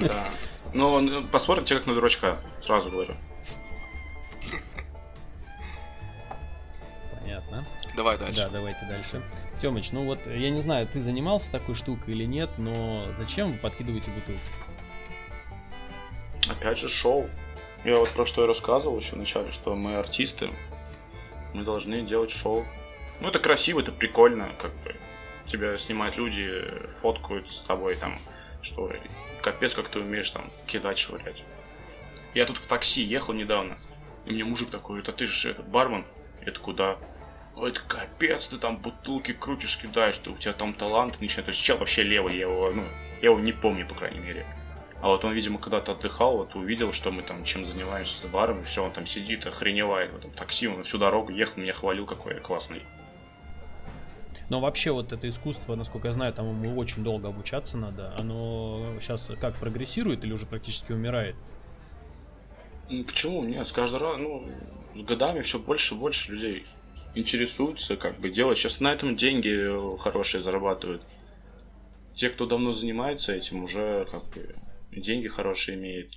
[0.00, 0.30] Да.
[0.72, 3.14] Ну, ну посмотрите как на дурачка, сразу говорю.
[7.18, 7.64] Понятно.
[7.96, 8.36] Давай дальше.
[8.36, 9.22] Да, давайте дальше.
[9.60, 13.58] Тёмыч, ну вот я не знаю, ты занимался такой штукой или нет, но зачем вы
[13.58, 14.40] подкидываете бутылки?
[16.48, 17.28] Опять же шоу.
[17.84, 20.50] Я вот про что и рассказывал еще вначале, что мы артисты,
[21.54, 22.64] мы должны делать шоу.
[23.20, 24.96] Ну это красиво, это прикольно, как бы
[25.46, 28.18] тебя снимают люди, фоткают с тобой там,
[28.62, 28.90] что
[29.42, 31.44] капец, как ты умеешь там кидать, швырять.
[32.34, 33.78] Я тут в такси ехал недавно,
[34.24, 36.04] и мне мужик такой, это ты же этот бармен?
[36.46, 36.96] Я такой, да.
[37.56, 41.46] Ой, это капец, ты там бутылки крутишь, кидаешь, ты у тебя там талант начинает.
[41.46, 42.84] То есть чел вообще левый, я его, ну,
[43.20, 44.46] я его не помню, по крайней мере.
[45.02, 48.60] А вот он, видимо, когда-то отдыхал, вот увидел, что мы там чем занимаемся с баром,
[48.60, 52.06] и все, он там сидит, охреневает в этом такси, он всю дорогу ехал, меня хвалил,
[52.06, 52.82] какой я классный.
[54.50, 58.12] Но вообще вот это искусство, насколько я знаю, там ему очень долго обучаться надо.
[58.18, 61.36] Оно сейчас как прогрессирует или уже практически умирает?
[62.90, 63.44] Ну, почему?
[63.44, 64.44] Нет, с каждый раз, ну,
[64.92, 66.66] с годами все больше и больше людей
[67.14, 68.58] интересуются, как бы делать.
[68.58, 71.02] Сейчас на этом деньги хорошие зарабатывают.
[72.14, 74.56] Те, кто давно занимается этим, уже как бы
[74.90, 76.12] деньги хорошие имеют.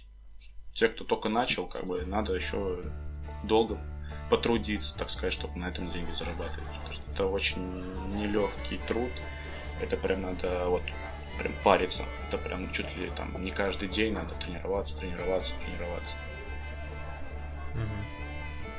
[0.74, 2.84] Те, кто только начал, как бы надо еще
[3.44, 3.80] долго
[4.34, 6.68] потрудиться, так сказать, чтобы на этом деньги зарабатывать.
[6.70, 9.12] Потому что это очень нелегкий труд.
[9.80, 10.82] Это прям надо вот
[11.38, 12.04] прям париться.
[12.28, 16.16] Это прям чуть ли там не каждый день надо тренироваться, тренироваться, тренироваться.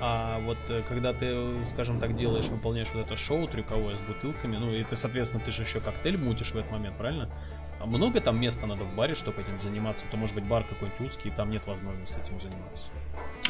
[0.01, 4.57] А вот э, когда ты, скажем так, делаешь, выполняешь вот это шоу трюковое с бутылками,
[4.57, 7.31] ну и ты, соответственно, ты же еще коктейль мутишь в этот момент, правильно?
[7.81, 10.05] А много там места надо в баре, чтобы этим заниматься?
[10.11, 12.89] То может быть бар какой-нибудь узкий, и там нет возможности этим заниматься.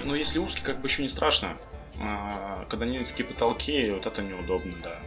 [0.05, 1.57] Ну, если узкий, как бы еще не страшно.
[2.01, 4.99] А, когда низкие потолки, вот это неудобно, да.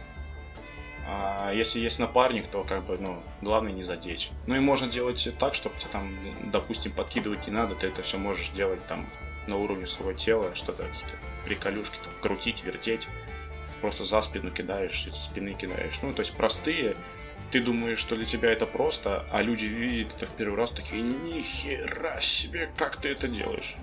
[1.10, 4.30] А если есть напарник, то как бы, ну, главное не задеть.
[4.46, 6.14] Ну и можно делать так, чтобы тебе там,
[6.50, 9.06] допустим, подкидывать не надо, ты это все можешь делать там
[9.46, 11.16] на уровне своего тела, что-то какие-то
[11.46, 13.08] приколюшки, там, крутить, вертеть.
[13.80, 16.02] Просто за спину кидаешь, из спины кидаешь.
[16.02, 16.94] Ну, то есть простые.
[17.50, 21.00] Ты думаешь, что для тебя это просто, а люди видят это в первый раз, такие,
[21.00, 23.76] нихера себе, как ты это делаешь.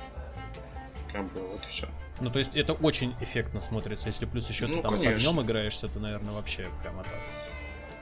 [1.12, 1.88] Как бы вот и все.
[2.22, 4.08] Ну, то есть это очень эффектно смотрится.
[4.08, 5.20] Если плюс еще ну, ты там конечно.
[5.20, 7.14] с огнем играешься, то, наверное, вообще прямо так.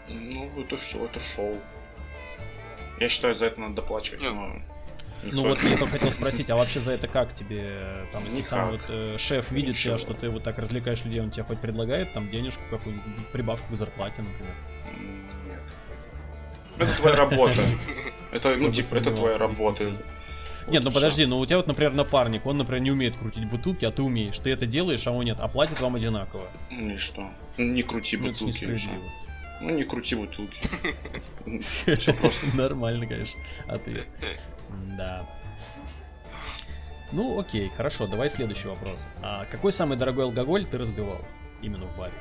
[0.07, 1.55] Ну, это все, это шоу.
[2.99, 4.21] Я считаю, за это надо доплачивать.
[4.21, 4.61] Но...
[5.23, 8.49] Ну вот я только хотел спросить, а вообще за это как тебе, там, если Никак.
[8.49, 9.97] сам вот э, шеф видит Ничего.
[9.97, 13.73] тебя, что ты вот так развлекаешь людей, он тебе хоть предлагает там денежку какую-нибудь, прибавку
[13.73, 14.53] к зарплате, например?
[15.47, 15.61] Нет.
[16.77, 17.61] Это твоя работа.
[18.31, 19.93] Это, ну, типа, это твоя работа.
[20.67, 23.85] Нет, ну подожди, ну у тебя вот, например, напарник, он, например, не умеет крутить бутылки,
[23.85, 24.37] а ты умеешь.
[24.39, 26.47] Ты это делаешь, а он нет, а платит вам одинаково.
[26.71, 27.29] Ну и что?
[27.57, 28.79] Ну, не крути ну, бутылки.
[29.61, 30.57] Ну не крути бутылки.
[31.61, 32.45] Все просто.
[32.55, 34.05] Нормально, конечно, ответ.
[34.97, 35.27] Да.
[37.11, 39.05] Ну, окей, хорошо, давай следующий вопрос.
[39.21, 41.21] А какой самый дорогой алкоголь ты разбивал
[41.61, 42.13] именно в баре?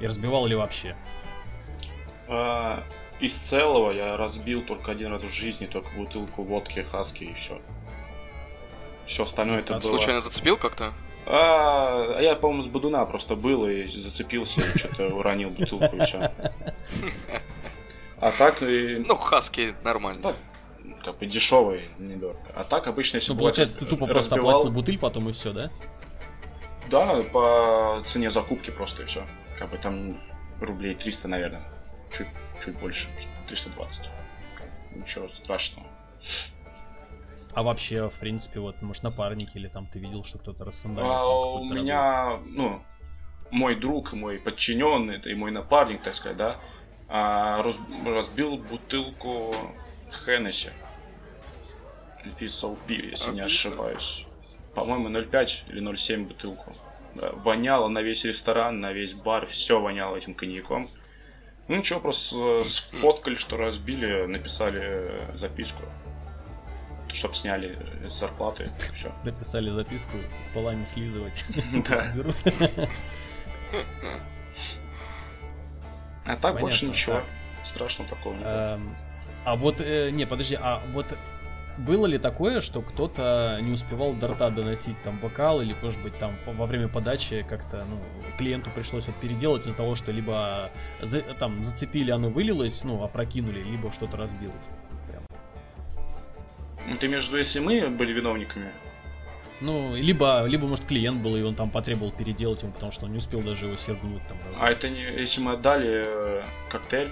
[0.00, 0.96] И разбивал ли вообще?
[3.24, 7.34] А, из целого я разбил только один раз в жизни, только бутылку водки Хаски и
[7.34, 7.60] все.
[9.06, 9.90] Все остальное это а было...
[9.90, 10.92] случайно зацепил как-то?
[11.26, 16.32] А, я, по-моему, с Бадуна просто был и зацепился, и что-то уронил бутылку и все.
[18.20, 19.04] А так и...
[19.06, 20.22] Ну, Хаски нормально.
[20.22, 20.36] Да,
[21.02, 22.40] как бы дешевый, недорого.
[22.54, 24.12] А так обычно, если ну, получается, ты тупо разбивал...
[24.12, 25.70] просто оплатил бутыль потом и все, да?
[26.90, 29.26] Да, по цене закупки просто и все.
[29.58, 30.20] Как бы там
[30.60, 31.62] рублей 300, наверное.
[32.10, 32.28] Чуть
[32.64, 33.08] чуть больше,
[33.48, 34.08] 320.
[34.94, 35.86] Ничего страшного.
[37.54, 41.10] А вообще, в принципе, вот, может, напарники или там ты видел, что кто-то рассандалил?
[41.10, 42.82] А, у меня, ну,
[43.50, 46.56] мой друг, мой подчиненный, это и мой напарник, так сказать, да,
[47.08, 49.54] а, раз, разбил бутылку
[50.10, 50.70] Хеннесси.
[52.24, 54.26] Пиво, если а, не ошибаюсь.
[54.74, 56.74] По-моему, 0,5 или 0,7 бутылку.
[57.14, 60.90] Да, воняло на весь ресторан, на весь бар, все воняло этим коньяком.
[61.68, 65.82] Ну ничего, просто сфоткали, что разбили, написали записку.
[67.12, 69.12] Чтоб сняли с зарплаты, все.
[69.24, 71.44] Написали записку, с пола не слизывать.
[71.88, 72.12] Да.
[76.26, 77.22] А так больше ничего.
[77.62, 78.96] Страшного такого не эм,
[79.44, 81.06] А вот, э, не, подожди, а вот
[81.78, 86.16] было ли такое, что кто-то не успевал до рта доносить там бокал, или, может быть,
[86.18, 87.98] там во время подачи как-то, ну,
[88.38, 90.70] клиенту пришлось это переделать из-за того, что либо
[91.00, 94.54] за, там зацепили, оно вылилось, ну, опрокинули, либо что-то разбилось?
[95.08, 95.22] Прям.
[96.88, 98.70] Ну, ты между, если мы были виновниками,
[99.60, 103.12] ну, либо, либо, может, клиент был, и он там потребовал переделать его, потому что он
[103.12, 104.22] не успел даже его сергнуть.
[104.28, 107.08] Там, а это не, если мы отдали э, коктейль,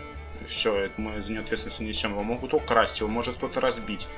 [0.46, 2.12] все, это мы за него ответственность несем.
[2.12, 4.08] Его могут украсть, его может кто-то разбить.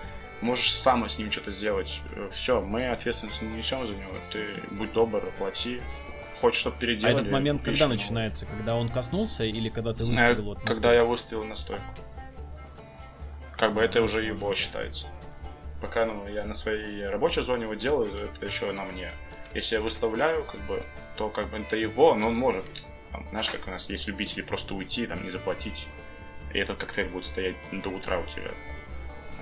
[0.45, 2.01] Можешь сам с ним что-то сделать.
[2.12, 4.12] Э, все, мы ответственность не несем за него.
[4.30, 5.80] Ты будь добр, плати.
[6.40, 7.16] Хочешь, чтобы переделали.
[7.16, 8.47] А этот момент когда начинается?
[8.47, 10.05] Когда он коснулся или когда ты?
[10.05, 11.84] Э, вот, когда я выставил на стойку.
[13.57, 15.09] Как бы это уже его считается
[15.84, 19.11] пока ну, я на своей рабочей зоне его делаю, это еще на мне.
[19.53, 20.82] Если я выставляю, как бы,
[21.16, 22.64] то как бы это его, но он может,
[23.12, 25.88] там, знаешь, как у нас есть любители просто уйти, там, не заплатить.
[26.55, 28.51] И этот коктейль будет стоять до утра у тебя.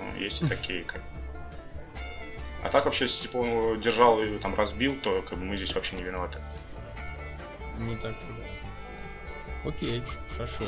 [0.03, 1.01] Ну, есть и такие, как
[2.63, 5.75] а так вообще, если типа, он держал и там разбил, то как бы мы здесь
[5.75, 6.39] вообще не виноваты.
[7.77, 9.69] Ну так, да.
[9.69, 10.01] Окей,
[10.31, 10.65] хорошо.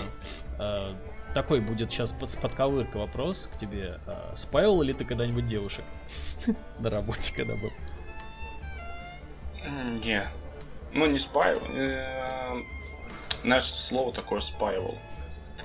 [0.59, 0.93] А,
[1.33, 3.99] такой будет сейчас подковырка вопрос к тебе.
[4.07, 5.86] А, спаивал ли ты когда-нибудь девушек
[6.79, 7.71] на работе, когда был?
[10.03, 10.27] Не.
[10.91, 11.65] Ну, не спаивал.
[11.75, 12.55] Э,
[13.41, 14.97] знаешь, слово такое спаивал.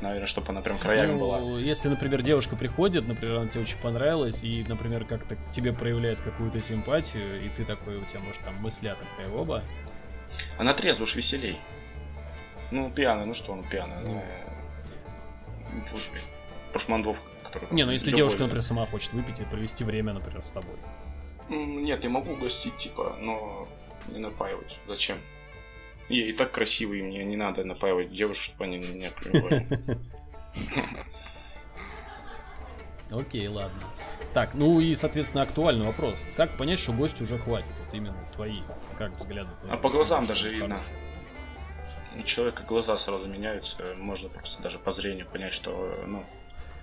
[0.01, 1.39] Наверное, чтобы она прям краями ну, была.
[1.59, 6.61] Если, например, девушка приходит, например, она тебе очень понравилась, и, например, как-то тебе проявляет какую-то
[6.61, 9.63] симпатию, и ты такой, у тебя, может, там мысля такая оба.
[10.59, 11.59] Она трезво уж веселей.
[12.71, 14.01] Ну, пьяная, ну что, ну пьяная.
[14.01, 14.23] Ну,
[16.73, 17.71] прошмандов, которых...
[17.73, 20.77] Не, ну если девушка, например, сама хочет выпить и провести время, например, с тобой.
[21.49, 23.69] Нет, я могу угостить, типа, но
[24.09, 24.79] не напаивать.
[24.87, 25.19] Зачем?
[26.11, 29.67] Я и так красивый, мне не надо напаивать девушек, чтобы они меня клювали.
[33.11, 33.81] Окей, ладно.
[34.35, 36.17] Так, ну и, соответственно, актуальный вопрос.
[36.37, 37.71] Как понять, что гости уже хватит?
[37.85, 38.61] Вот именно твои,
[38.99, 39.51] как взгляды?
[39.69, 40.81] А по глазам даже видно
[42.17, 46.25] у человека глаза сразу меняются, можно просто даже по зрению понять, что ну,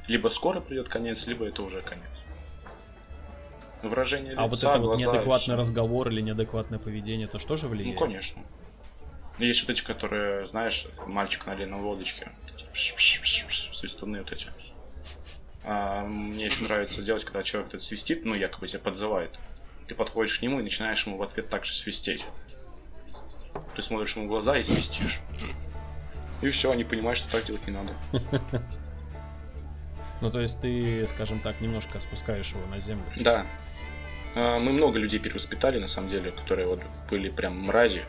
[0.08, 2.24] либо скоро придет конец, либо это уже конец.
[3.84, 8.00] Выражение лица, А вот это вот неадекватный разговор или неадекватное поведение, то что же влияет?
[8.00, 8.42] Ну, конечно.
[9.38, 12.32] Есть вот эти, которые, знаешь, мальчик на длинной лодочке,
[12.74, 14.48] свистуны вот эти.
[15.64, 19.38] А, мне очень нравится делать, когда человек тут свистит, ну, якобы тебя подзывает.
[19.88, 22.26] Ты подходишь к нему и начинаешь ему в ответ также свистеть.
[23.76, 25.20] Ты смотришь ему в глаза и свистишь.
[26.42, 27.94] И все, они понимают, что так делать не надо.
[30.20, 33.06] Ну, то есть ты, скажем так, немножко спускаешь его на землю.
[33.18, 33.46] Да.
[34.34, 38.04] А, мы много людей перевоспитали, на самом деле, которые вот были прям мрази.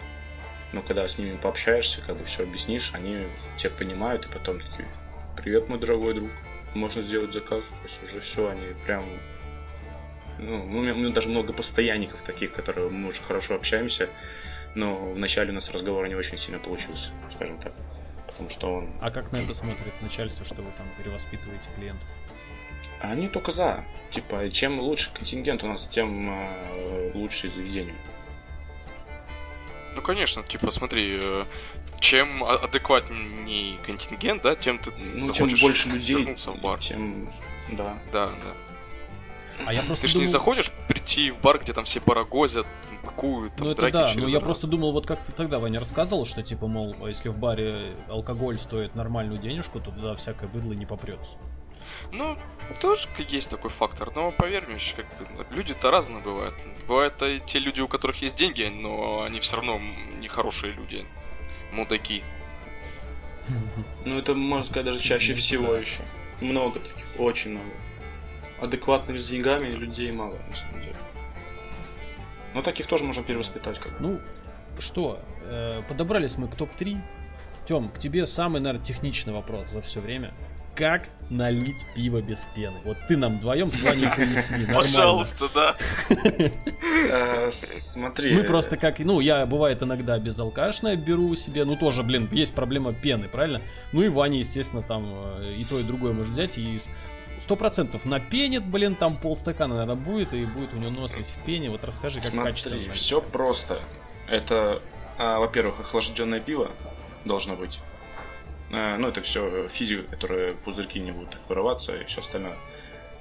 [0.73, 4.87] Но когда с ними пообщаешься, как бы все объяснишь, они тебя понимают, и потом такие,
[5.37, 6.31] привет, мой дорогой друг,
[6.75, 7.62] можно сделать заказ.
[7.62, 9.05] То есть уже все, они прям
[10.39, 14.09] ну, у меня даже много постоянников таких, которые мы уже хорошо общаемся,
[14.75, 17.73] но вначале у нас разговор не очень сильно получился, скажем так.
[18.27, 18.93] Потому что он...
[19.01, 22.09] А как на это смотрит начальство, что вы там перевоспитываете клиентов?
[23.01, 23.85] Они только за.
[24.11, 27.95] Типа, чем лучше контингент у нас, тем э, лучше заведение.
[29.99, 31.45] Ну, конечно, типа, смотри, э,
[31.99, 36.79] чем а, адекватнее контингент, да, тем ты ну, чем больше людей, в бар.
[36.79, 37.29] Тем,
[37.73, 37.99] да.
[38.13, 38.55] Да, да.
[39.67, 40.23] А я просто Ты думал...
[40.23, 42.65] же не захочешь прийти в бар, где там все барагозят,
[43.03, 46.27] бакуют, там, ну, это да, но я просто думал, вот как ты тогда, Ваня, рассказывал,
[46.27, 50.87] что, типа, мол, если в баре алкоголь стоит нормальную денежку, то туда всякое быдло не
[50.87, 51.33] попрется.
[52.12, 52.39] Ну,
[52.80, 56.55] тоже есть такой фактор, но поверь мне, как бы, люди-то разные бывают.
[56.86, 59.81] Бывают и те люди, у которых есть деньги, но они все равно
[60.20, 61.06] нехорошие люди,
[61.73, 62.23] мудаки.
[64.05, 66.02] Ну, это, можно сказать, даже чаще всего еще.
[66.40, 67.70] Много таких, очень много
[68.60, 70.97] адекватных с деньгами людей мало, на самом деле.
[72.55, 74.20] Но таких тоже можно перевоспитать как Ну,
[74.78, 77.01] что, э, подобрались мы к топ-3.
[77.66, 80.32] Тем, к тебе самый, наверное, техничный вопрос за все время.
[80.79, 82.77] Как налить пиво без пены?
[82.85, 84.65] Вот ты нам вдвоем с Ваней поясни.
[84.73, 85.77] Пожалуйста, да.
[87.11, 88.35] Э, смотри.
[88.35, 92.93] Мы просто как, ну, я бывает иногда безалкашное беру себе, ну тоже, блин, есть проблема
[92.93, 93.63] пены, правильно?
[93.93, 95.07] Ну и Ваня, естественно, там
[95.41, 96.81] э, и то, и другое может взять и
[97.41, 101.45] сто процентов напенит, блин, там полстакана, наверное, будет, и будет у него нос весь в
[101.45, 101.71] пене.
[101.71, 102.93] Вот расскажи, как Смотри, качественно.
[102.93, 103.81] все просто.
[104.29, 104.83] Это,
[105.17, 106.71] а, во-первых, охлажденное пиво
[107.25, 107.79] должно быть.
[108.70, 112.57] А, ну, это все физика, которая пузырьки не будут вырываться и все остальное.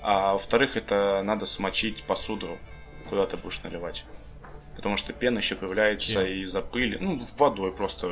[0.01, 2.57] А во-вторых, это надо смочить посуду,
[3.09, 4.05] куда ты будешь наливать.
[4.75, 6.27] Потому что пена еще появляется Чем?
[6.41, 6.97] из-за пыли.
[6.99, 8.07] Ну, водой просто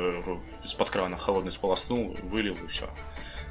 [0.64, 2.90] из-под крана холодный сполоснул, вылил и все.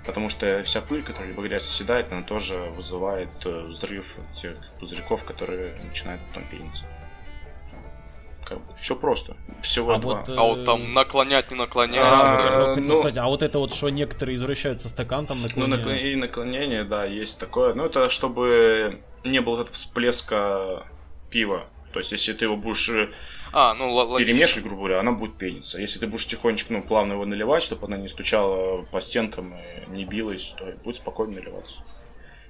[0.06, 5.24] Потому что вся пыль, которая либо грязь оседает, она тоже вызывает э, взрыв тех пузырьков,
[5.24, 6.86] которые начинают потом пениться.
[8.46, 9.36] Как бы, все просто.
[9.62, 10.20] Всего А два.
[10.20, 12.04] вот, э, А вот там наклонять, не наклонять.
[12.06, 15.86] А, хотел ну- сказать, а вот это вот, что некоторые извращаются стакан там Ну, наклоняют.
[15.88, 17.74] наклон- и наклонение, да, есть такое.
[17.74, 20.86] Но это чтобы не было этого всплеска
[21.32, 21.66] пива.
[21.92, 23.10] То есть, если ты его будешь э,
[23.52, 25.80] А, ну л- перемешивать, грубо говоря, она будет пениться.
[25.80, 29.90] Если ты будешь тихонечко, ну, плавно его наливать, чтобы она не стучала по стенкам и
[29.90, 31.80] не билась, то будет спокойно наливаться.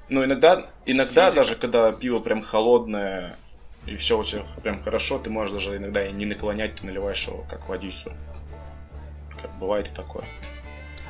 [0.10, 1.36] Ну, иногда, иногда Физика.
[1.36, 3.38] даже когда пиво прям холодное
[3.86, 7.28] и все у тебя прям хорошо, ты можешь даже иногда и не наклонять, ты наливаешь
[7.28, 8.12] его как водицу.
[9.41, 10.26] Как бывает и такое.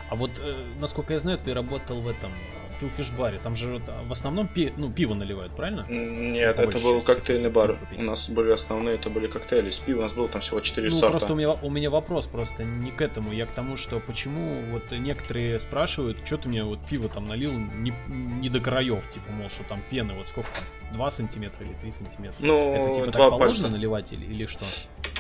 [0.10, 2.32] А вот, э, насколько я знаю, ты работал в этом
[2.80, 3.40] Килфиш баре.
[3.44, 5.86] Там же а, в основном пи- ну, пиво наливают, правильно?
[5.90, 7.06] Нет, По это был части.
[7.08, 7.74] коктейльный бар.
[7.76, 8.00] Купить.
[8.00, 9.70] У нас были основные, это были коктейли.
[9.70, 11.12] С пива у нас было там всего 4 Ну, сорта.
[11.12, 14.62] просто у меня, у меня вопрос просто не к этому, я к тому, что почему
[14.72, 19.32] вот некоторые спрашивают, что ты мне вот пиво там налил не, не до краев, типа,
[19.32, 22.36] мол, что там пены, вот сколько там, 2 сантиметра или 3 сантиметра?
[22.40, 23.68] Ну, Это типа два так положено пальца.
[23.70, 24.66] наливать или, или что?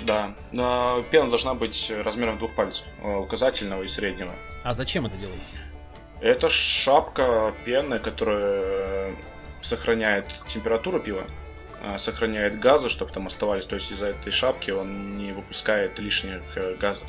[0.06, 0.34] Да.
[1.12, 2.86] Пена должна быть размером двух пальцев.
[3.02, 4.32] э, Указательного и среднего.
[4.64, 5.42] А зачем это делаете?
[6.26, 9.16] Это шапка пены, которая э,
[9.62, 11.26] сохраняет температуру пива,
[11.84, 13.68] э, сохраняет газы, чтобы там оставались.
[13.68, 17.06] То есть из-за этой шапки он не выпускает лишних э, газов.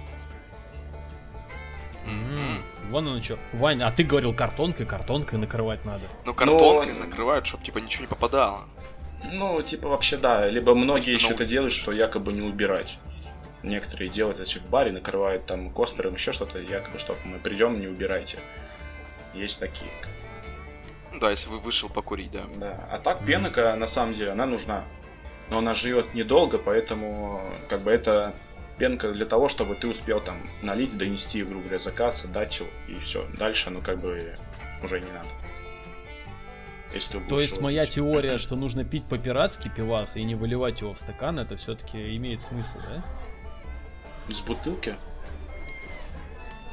[2.04, 2.62] М.
[2.90, 3.38] Вон оно что.
[3.54, 6.02] Вань, а ты говорил картонкой, картонкой накрывать надо.
[6.26, 8.64] Ну, картонкой Но- накрывают, чтобы типа ничего не попадало.
[9.32, 10.46] Ну, типа вообще да.
[10.46, 12.98] Либо многие еще это делают, что якобы не убирать.
[13.62, 17.86] Некоторые делают это в баре, накрывают там костером, еще что-то, якобы, чтобы мы придем, не
[17.86, 18.40] убирайте.
[19.36, 19.90] Есть такие.
[21.12, 22.44] Ну Да, если вы вышел покурить, да.
[22.58, 22.88] Да.
[22.90, 24.84] А так пенка, на самом деле, она нужна.
[25.50, 28.34] Но она живет недолго, поэтому как бы это
[28.78, 32.98] пенка для того, чтобы ты успел там налить, донести, грубо говоря, заказ, отдать его, и
[32.98, 33.26] все.
[33.38, 34.36] Дальше, ну как бы
[34.82, 35.28] уже не надо.
[36.92, 37.94] Если ты То есть моя пить.
[37.94, 42.40] теория, что нужно пить по-пиратски пивас и не выливать его в стакан, это все-таки имеет
[42.40, 43.04] смысл, да?
[44.28, 44.94] С бутылки?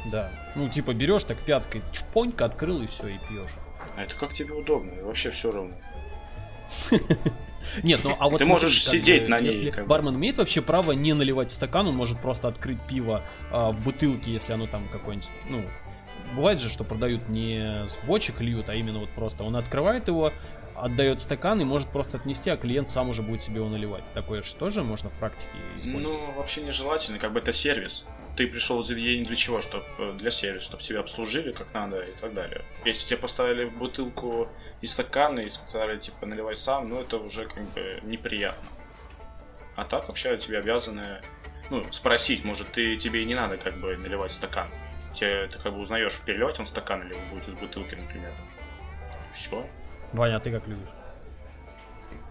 [0.06, 0.30] Да.
[0.56, 3.52] Ну, типа берешь так пяткой, чпонька открыл и все, и пьешь.
[3.96, 4.92] А это как тебе удобно?
[4.92, 5.74] И Вообще все равно.
[7.84, 9.90] Нет, ну а вот Ты смотри, можешь как сидеть бы, на ней, Если как бы.
[9.90, 13.80] бармен имеет вообще право не наливать в стакан, он может просто открыть пиво а, в
[13.82, 15.64] бутылке, если оно там какое-нибудь, ну,
[16.36, 20.34] бывает же, что продают не с бочек льют, а именно вот просто он открывает его,
[20.76, 24.06] отдает стакан и может просто отнести, а клиент сам уже будет себе его наливать.
[24.14, 25.50] Такое же тоже можно в практике
[25.80, 26.04] использовать.
[26.04, 28.08] Ну, вообще нежелательно, как бы это сервис.
[28.36, 29.62] Ты пришел в заведение для чего?
[29.62, 32.66] Чтоб, э, для сервиса, чтобы тебя обслужили как надо и так далее.
[32.84, 34.48] Если тебе поставили бутылку
[34.82, 38.68] и стаканы и сказали, типа, наливай сам, ну это уже как бы неприятно.
[39.76, 41.22] А так вообще тебе обязаны,
[41.70, 44.70] ну, спросить, может, ты, тебе и не надо как бы наливать стакан.
[45.14, 48.32] Тебе, ты как бы узнаешь, переливать он стакан или он будет из бутылки, например.
[49.36, 49.68] Все.
[50.12, 50.90] Ваня, а ты как любишь?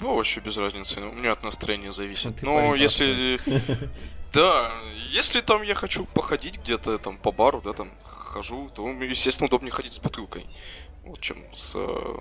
[0.00, 0.98] Ну, вообще без разницы.
[0.98, 2.42] ну, У меня от настроения зависит.
[2.42, 3.38] Ну, парень если...
[4.32, 4.72] Да,
[5.10, 9.72] если там я хочу походить где-то там по бару, да, там хожу, то, естественно, удобнее
[9.72, 10.46] ходить с бутылкой.
[11.04, 11.72] Вот чем с...
[11.74, 12.14] э,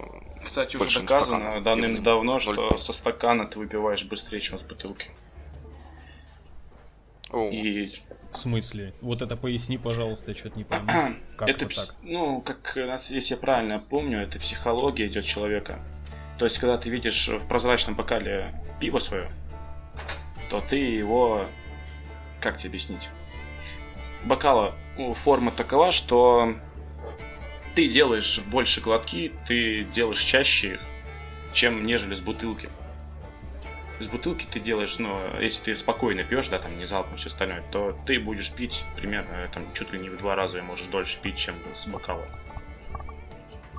[0.45, 2.77] Кстати, с уже доказано давным-давно, Именно что 0,5.
[2.79, 5.09] со стакана ты выпиваешь быстрее, чем с бутылки.
[7.29, 7.93] о, И
[8.33, 8.93] В смысле?
[9.01, 10.88] Вот это поясни, пожалуйста, я что-то не пойму.
[11.38, 11.95] Как это, вот пс- так?
[12.01, 15.79] ну, как, нас- если я правильно помню, это психология идет человека.
[16.39, 19.31] То есть, когда ты видишь в прозрачном бокале пиво свое,
[20.49, 21.45] то ты его,
[22.41, 23.09] как тебе объяснить?
[24.26, 24.76] Бокала
[25.15, 26.55] форма такова, что
[27.76, 30.81] ты делаешь больше глотки, ты делаешь чаще их,
[31.53, 32.69] чем нежели с бутылки.
[33.99, 37.63] С бутылки ты делаешь, ну, если ты спокойно пьешь, да, там не залпом все остальное,
[37.72, 40.88] то ты будешь пить примерно э, там чуть ли не в два раза и можешь
[40.88, 42.27] дольше пить, чем с бокала.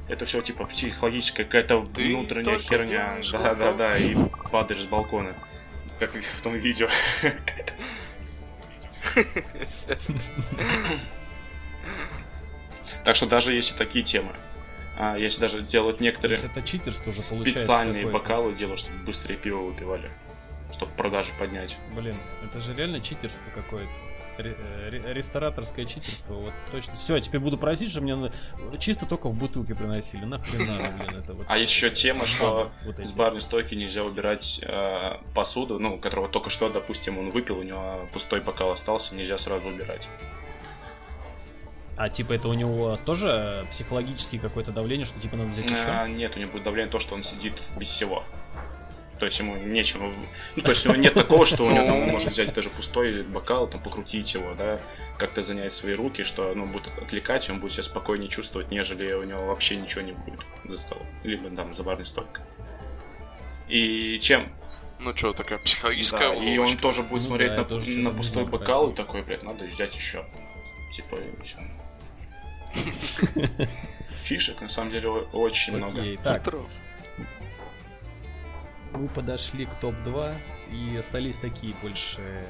[0.08, 3.18] Это все типа психологическая какая-то внутренняя херня.
[3.32, 4.14] Да, да, да, и
[4.50, 5.34] падаешь с балкона.
[5.98, 6.88] Как в том видео.
[13.04, 14.32] Так что даже если такие темы,
[14.98, 19.62] а если даже делают То некоторые это читерство уже специальные бокалы делают, чтобы быстрее пиво
[19.62, 20.08] выпивали,
[20.72, 21.78] чтобы продажи поднять.
[21.94, 23.90] Блин, это же реально читерство какое-то.
[24.38, 26.94] Э, ре- рестораторское читерство, вот точно.
[26.96, 28.32] Все, теперь буду просить, чтобы мне
[28.78, 30.24] чисто только в бутылке приносили.
[30.24, 31.46] Нахрена, блин, это вот.
[31.48, 36.50] А еще тема, что Вот с барной стойки нельзя убирать э, посуду, ну, которого только
[36.50, 40.08] что, допустим, он выпил, у него пустой бокал остался, нельзя сразу убирать.
[41.96, 45.84] А типа это у него тоже психологическое какое-то давление, что типа надо взять еще?
[45.88, 48.24] А, нет, у него будет давление то, что он сидит без всего.
[49.22, 50.12] То есть ему нечем...
[50.56, 53.22] Ну, то есть у него нет такого, что у него там может взять даже пустой
[53.22, 54.80] бокал, там, покрутить его, да,
[55.16, 59.12] как-то занять свои руки, что, ну, будет отвлекать, и он будет себя спокойнее чувствовать, нежели
[59.12, 61.06] у него вообще ничего не будет за столом.
[61.22, 62.44] Либо там за барной стойкой.
[63.68, 64.48] И чем
[64.98, 68.10] ну что, такая психологическая да, И он тоже будет Ну смотреть да, на, тоже на
[68.10, 70.26] пустой бокал и такой, блядь, надо взять еще.
[70.96, 71.58] Типа, и всё.
[74.16, 76.02] Фишек на самом деле очень много.
[76.24, 76.42] Так.
[78.94, 80.34] Мы подошли к топ-2
[80.72, 82.44] и остались такие больше э,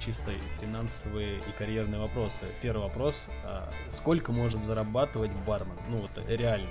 [0.00, 2.44] чисто финансовые и карьерные вопросы.
[2.60, 3.24] Первый вопрос.
[3.44, 5.76] а сколько может зарабатывать бармен?
[5.88, 6.70] Ну вот э, реально.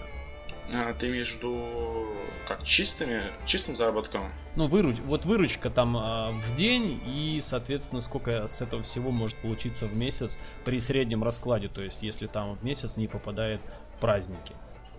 [0.74, 2.08] А, ты имеешь в виду
[2.48, 4.32] как чистыми, чистым заработком?
[4.56, 4.98] Ну, выруч...
[5.06, 9.96] вот выручка там а, в день и, соответственно, сколько с этого всего может получиться в
[9.96, 13.60] месяц при среднем раскладе, то есть если там в месяц не попадает
[14.00, 14.54] праздники.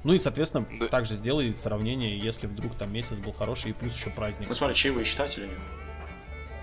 [0.05, 0.89] Ну и, соответственно, Да.
[0.89, 4.47] также сделай сравнение, если вдруг там месяц был хороший и плюс еще праздник.
[4.49, 5.59] Ну смотри, чаевые считать или нет?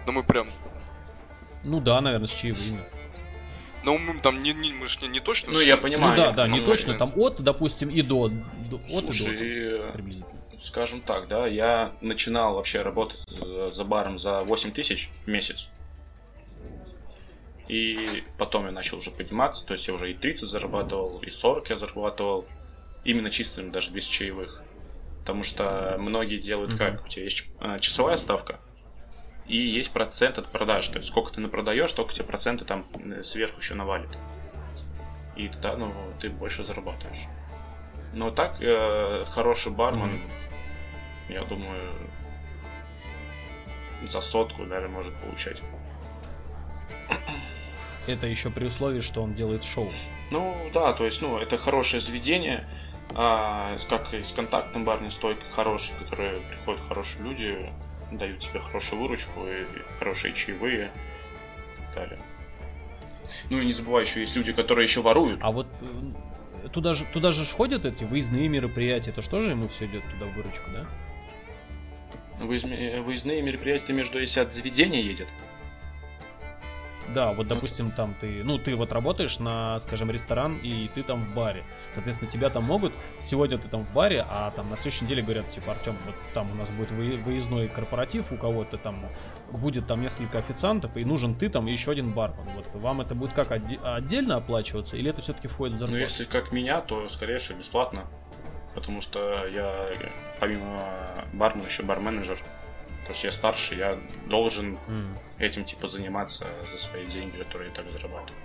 [0.06, 0.50] Ну мы прям...
[1.64, 2.84] Ну да, наверное, с чаевыми.
[3.84, 5.54] Ну мы там не, не, мы ж не, не точно...
[5.54, 6.18] Ну, я Ну понимаю.
[6.18, 7.00] да, я да, не точно, да.
[7.00, 10.42] там от, допустим, и до, до- от Слушай, и до, э, приблизительно.
[10.62, 15.70] скажем так, да, я начинал вообще работать за- за баром за 8 тысяч в месяц.
[17.70, 21.70] И потом я начал уже подниматься, то есть я уже и 30 зарабатывал, и 40
[21.70, 22.46] я зарабатывал,
[23.04, 24.62] именно чистым, даже без чаевых.
[25.22, 26.78] Потому что многие делают Мгм.
[26.80, 27.06] как?
[27.06, 28.60] У тебя есть э, часовая ставка,
[29.46, 30.88] и есть процент от продаж.
[30.88, 34.10] То есть сколько ты напродаешь, столько тебе проценты там э, сверху еще навалит.
[35.36, 37.28] И тогда, ну, ты больше зарабатываешь.
[38.14, 40.20] Но так, э, хороший бармен,
[41.30, 41.94] я думаю,
[44.04, 45.62] за сотку даже может получать.
[48.08, 49.92] Это еще при условии, что он делает шоу.
[50.32, 52.68] Ну да, то есть, ну, это хорошее заведение,
[53.16, 57.74] а, как и с контактным барной стойкой хороший, которые приходят хорошие люди,
[58.12, 59.66] дают тебе хорошую выручку и
[59.98, 62.20] хорошие чаевые и так далее.
[63.50, 65.40] Ну и не забывай, еще есть люди, которые еще воруют.
[65.42, 69.68] А вот э, туда же, туда же входят эти выездные мероприятия, это что же ему
[69.68, 70.86] все идет туда в выручку, да?
[72.40, 75.28] Выездные, выездные мероприятия между если от заведения едет.
[77.14, 81.24] Да, вот допустим там ты, ну ты вот работаешь на, скажем, ресторан и ты там
[81.26, 81.64] в баре.
[81.94, 85.50] Соответственно, тебя там могут, сегодня ты там в баре, а там на следующей неделе говорят,
[85.52, 89.06] типа, Артем, вот там у нас будет вы- выездной корпоратив, у кого-то там
[89.52, 92.46] будет там несколько официантов, и нужен ты там и еще один бармен.
[92.56, 96.04] Вот вам это будет как отде- отдельно оплачиваться, или это все-таки входит в Ну зарплату?
[96.04, 98.06] если как меня, то скорее всего бесплатно.
[98.76, 99.88] Потому что я
[100.40, 100.80] помимо
[101.34, 102.38] бармена еще барменеджер.
[103.10, 105.18] То есть я старше, я должен М.
[105.40, 108.40] этим типа заниматься за свои деньги, которые я так зарабатываю.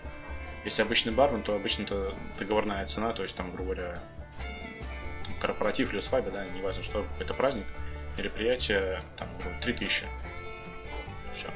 [0.65, 3.99] Если обычный бармен, то обычно это договорная цена, то есть там, грубо говоря,
[5.39, 7.67] корпоратив или свадьба, да, не важно что, это праздник,
[8.17, 10.07] мероприятие, там, грубо говоря, 3000.
[11.35, 11.49] Все.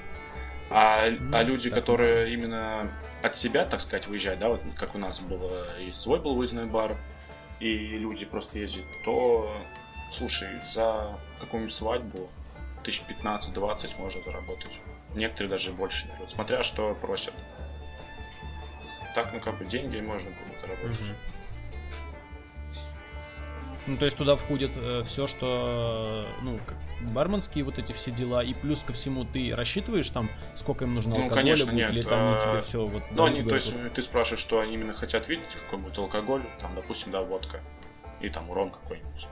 [0.68, 4.94] А, Ну, а люди, так которые именно от себя, так сказать, выезжают, да, вот как
[4.94, 6.94] у нас было, и свой был выездной бар,
[7.59, 9.62] и люди просто ездят, то,
[10.10, 12.28] слушай, за какую-нибудь свадьбу
[12.89, 14.73] 1015-20 можно заработать.
[15.15, 17.35] Некоторые даже больше берут, смотря что просят.
[19.15, 21.01] Так, ну как бы деньги можно было заработать.
[21.01, 21.16] Мгм.
[23.89, 24.73] Ну, то есть туда входит
[25.06, 26.60] все, что, э, ну,
[27.10, 31.15] барменские вот эти все дела, и плюс ко всему ты рассчитываешь там, сколько им нужно
[31.15, 33.02] Ну, алкоголя конечно, будет, нет, или там а, тебе все вот...
[33.10, 33.94] Ну, они, то есть, вот.
[33.94, 37.60] ты спрашиваешь, что они именно хотят видеть, какой будет алкоголь, там, допустим, да, водка,
[38.20, 39.27] и там урон какой-нибудь.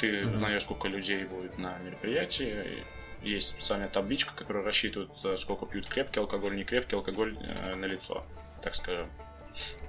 [0.00, 0.34] Ты Мгм.
[0.34, 2.86] узнаешь, сколько людей будет на мероприятии,
[3.20, 7.84] есть специальная табличка, которая рассчитывает, э, сколько пьют крепкий алкоголь, не крепкий алкоголь э, на
[7.84, 8.24] лицо,
[8.62, 9.10] так скажем.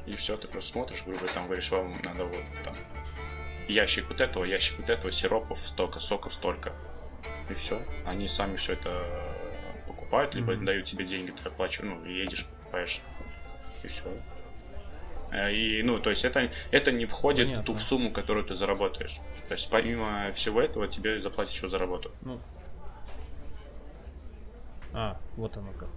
[0.06, 2.76] И все, ты просто смотришь, грубо там говоришь, вам надо вот там
[3.70, 6.74] ящик вот этого, ящик вот этого, сиропов столько, соков столько.
[7.50, 7.82] И все.
[8.06, 9.34] Они сами все это
[9.88, 10.66] покупают, либо Мгм.
[10.66, 13.00] дают тебе деньги, ты оплачиваешь, ну, едешь, покупаешь.
[13.84, 14.14] И все.
[15.34, 17.74] И, ну, то есть это, это не входит в Понятно.
[17.74, 19.18] ту сумму, которую ты заработаешь.
[19.48, 22.12] То есть помимо всего этого тебе заплатят еще за работу.
[22.22, 22.40] Ну.
[24.94, 25.90] А, вот оно как.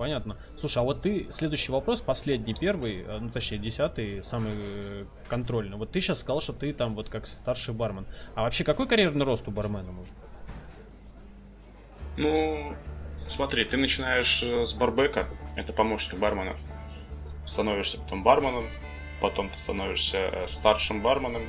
[0.00, 0.38] Понятно.
[0.58, 5.76] Слушай, а вот ты, следующий вопрос, последний, первый, э, ну точнее десятый, самый э, контрольный.
[5.76, 8.06] Вот ты сейчас сказал, что ты там вот как старший бармен.
[8.34, 10.14] А вообще какой карьерный рост у бармена нужен?
[12.16, 12.74] Ну,
[13.28, 16.56] смотри, ты начинаешь э, с барбека, это помощник бармена.
[17.50, 18.70] Становишься потом барменом,
[19.20, 21.42] потом ты становишься э, старшим барменом,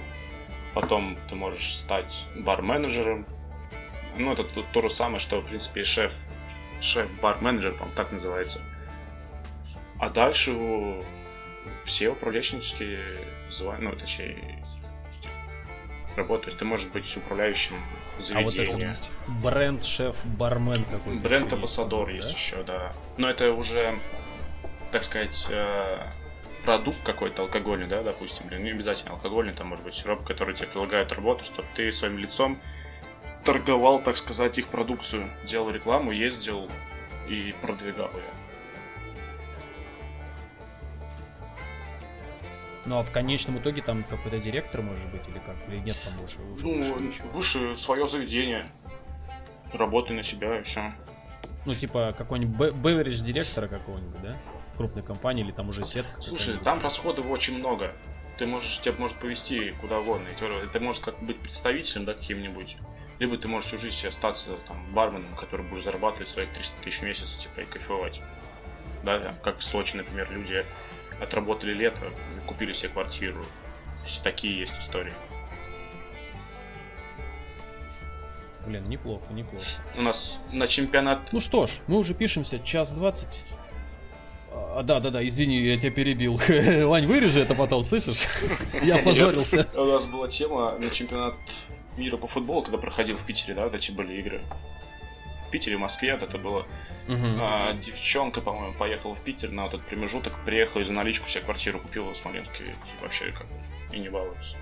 [0.73, 3.27] потом ты можешь стать бар-менеджером.
[4.17, 6.15] Ну, это то, то же самое, что, в принципе, и шеф.
[6.81, 8.61] Шеф-бар-менеджер, по-моему, так называется.
[9.99, 10.57] А дальше
[11.83, 14.65] все управленческие звания, ну, точнее,
[16.15, 16.57] работаешь.
[16.57, 17.75] Ты можешь быть управляющим
[18.17, 18.71] заведения.
[18.71, 21.19] А вот это бренд, шеф, бармен какой-то.
[21.19, 22.57] Бренд амбассадор есть, есть да?
[22.57, 22.93] еще, да.
[23.17, 23.99] Но это уже,
[24.91, 26.07] так сказать, э,
[26.63, 30.67] продукт какой-то алкогольный, да, допустим, или не обязательно алкогольный, там может быть сироп, который тебе
[30.67, 32.59] предлагают работу, чтобы ты своим лицом
[33.43, 36.69] торговал, так сказать, их продукцию, делал рекламу, ездил
[37.27, 38.23] и продвигал ее.
[42.85, 45.55] Ну а в конечном итоге там какой-то директор может быть или как?
[45.67, 46.39] Или нет там уже?
[46.41, 48.65] уже ну, выше, выше свое заведение.
[49.73, 50.91] Работай на себя и все.
[51.65, 54.35] Ну, типа какой-нибудь беверидж директора какого-нибудь, да?
[54.77, 56.21] Крупной компании или там уже сетка.
[56.21, 57.93] Слушай, там расходов очень много.
[58.37, 60.27] Ты можешь, тебе может повести куда угодно.
[60.71, 62.77] Ты можешь как быть представителем, да, каким-нибудь.
[63.19, 67.03] Либо ты можешь всю жизнь остаться там барменом, который будешь зарабатывать свои 300 тысяч в
[67.03, 68.19] месяц, типа, и кайфовать.
[69.03, 70.65] Да, как в Сочи, например, люди
[71.19, 73.45] отработали лето и купили себе квартиру.
[74.03, 75.13] Есть такие есть истории.
[78.65, 79.65] Блин, неплохо, неплохо.
[79.97, 81.31] У нас на чемпионат...
[81.31, 83.45] Ну что ж, мы уже пишемся час двадцать.
[84.51, 86.39] А, да, да, да, извини, я тебя перебил.
[86.87, 88.27] Вань, вырежи это потом, слышишь?
[88.81, 89.67] Я позорился.
[89.73, 91.35] У нас была тема на чемпионат
[91.97, 94.41] мира по футболу, когда проходил в Питере, да, вот эти были игры.
[95.47, 96.65] В Питере, в Москве это было.
[97.07, 101.79] А, девчонка, по-моему, поехала в Питер на этот промежуток, приехала и за наличку себе квартиру
[101.79, 102.63] купила в Смоленске.
[102.63, 103.47] И вообще как
[103.91, 104.55] и не балуется.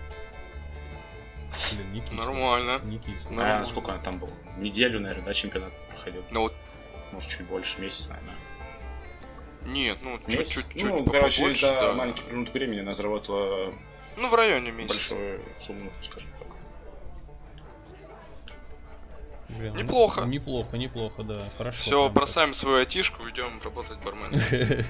[1.74, 2.16] Блин, Никита.
[2.16, 2.80] Нормально.
[2.84, 3.60] Никита.
[3.60, 4.32] А, сколько она там была?
[4.58, 6.24] Неделю, наверное, да, чемпионат проходил?
[6.32, 6.56] Ну вот.
[7.12, 8.36] Может, чуть больше, месяц, наверное.
[9.70, 10.84] Нет, ну чуть-чуть.
[10.84, 11.94] Ну, короче, побольше, за да.
[11.94, 13.74] маленький промежуток времени она заработала
[14.18, 14.94] ну, в районе месяца.
[15.16, 16.48] Большую сумму, скажем так.
[19.58, 20.22] Блин, неплохо.
[20.22, 21.50] Ну, неплохо, неплохо, да.
[21.58, 21.82] Хорошо.
[21.82, 24.40] Все, бросаем свою айтишку, идем работать барменом.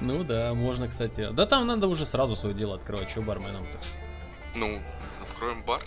[0.00, 1.28] Ну да, можно, кстати.
[1.32, 3.78] Да там надо уже сразу свое дело открывать, что барменом-то.
[4.54, 4.80] Ну,
[5.20, 5.82] откроем бар.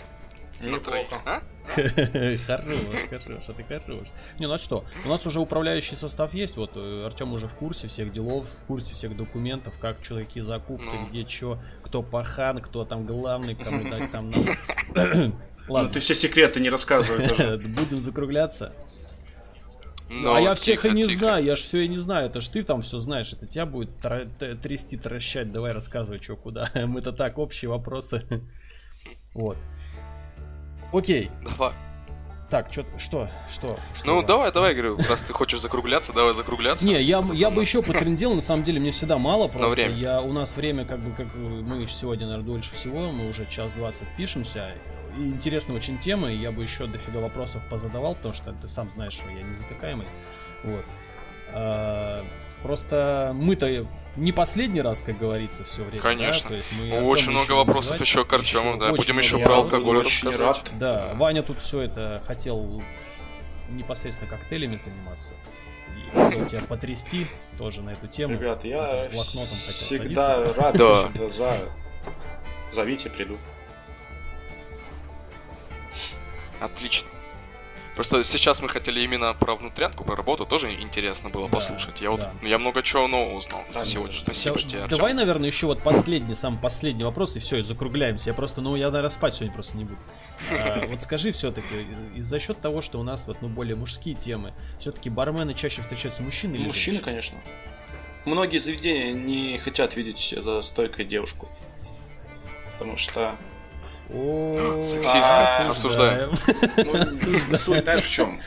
[0.60, 1.22] Неплохо.
[1.24, 1.40] А?
[2.46, 2.78] Хорош,
[3.10, 4.08] хорош, а ты хорош.
[4.38, 4.84] Не, ну а что?
[5.04, 6.56] У нас уже управляющий состав есть.
[6.56, 10.42] Вот э, Артем уже в курсе всех делов, в курсе всех документов, как что, какие
[10.42, 11.06] закупки, ну.
[11.06, 14.56] где что, кто пахан, кто там главный, кому дать там надо.
[15.68, 15.88] Ладно.
[15.88, 17.58] Ну ты все секреты не рассказывай тоже.
[17.64, 18.72] Будем закругляться.
[20.10, 22.48] Ну, а я всех и не знаю, я ж все и не знаю, это ж
[22.48, 26.70] ты там все знаешь, это тебя будет трясти, тращать, давай рассказывай, что куда.
[26.74, 28.22] Мы-то так, общие вопросы.
[29.34, 29.58] Вот.
[30.92, 31.30] Окей.
[31.42, 31.72] Давай.
[32.50, 34.06] Так, чё, что, что, что?
[34.06, 36.86] Ну, давай, давай, говорю, раз ты хочешь закругляться, давай закругляться.
[36.86, 39.94] Не, я, я бы еще потрендел, на самом деле, мне всегда мало, просто время.
[39.94, 43.74] я, у нас время, как бы, как мы сегодня, наверное, дольше всего, мы уже час
[43.74, 44.72] двадцать пишемся,
[45.18, 49.12] интересная очень тема, и я бы еще дофига вопросов позадавал, потому что ты сам знаешь,
[49.12, 50.06] что я не затыкаемый,
[50.64, 50.86] вот.
[51.52, 52.24] А,
[52.62, 53.86] просто мы-то
[54.18, 56.00] не последний раз, как говорится, все время.
[56.00, 56.42] Конечно.
[56.42, 56.48] Да?
[56.48, 58.90] То есть мы очень много вопросов еще к Артему, да.
[58.90, 60.38] Будем еще про алкоголь рассказывать.
[60.38, 60.72] Рад.
[60.78, 62.82] Да, Ваня тут все это хотел
[63.70, 65.32] непосредственно коктейлями заниматься.
[65.96, 67.26] И хотел тебя потрясти
[67.56, 68.34] тоже на эту тему.
[68.34, 70.76] Ребят, я всегда рад,
[71.30, 71.58] за...
[72.70, 73.36] Зовите, приду.
[76.60, 77.08] Отлично.
[77.98, 82.00] Просто сейчас мы хотели именно про внутрянку, про работу, тоже интересно было да, послушать.
[82.00, 82.32] Я да.
[82.40, 84.16] вот я много чего нового узнал да, сегодня.
[84.16, 84.98] Спасибо да, тебе, Артем.
[84.98, 88.30] Давай, наверное, еще вот последний, самый последний вопрос, и все, и закругляемся.
[88.30, 89.98] Я просто, ну, я, наверное, спать сегодня просто не буду.
[90.52, 94.54] А, вот скажи все-таки, из-за счет того, что у нас вот, ну, более мужские темы,
[94.78, 97.36] все-таки бармены чаще встречаются мужчины или Мужчины, конечно.
[98.26, 101.48] Многие заведения не хотят видеть за стойкой девушку.
[102.78, 103.36] Потому что
[104.08, 106.30] Сексисты, осуждаем.
[106.76, 107.14] Ну,
[107.56, 108.40] суть знаешь в чем?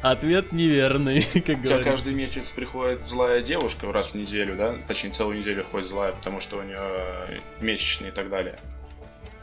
[0.00, 4.76] Ответ неверный, как У тебя каждый месяц приходит злая девушка раз в неделю, да?
[4.86, 8.58] Точнее, целую неделю ходит злая, потому что у нее месячные и так далее.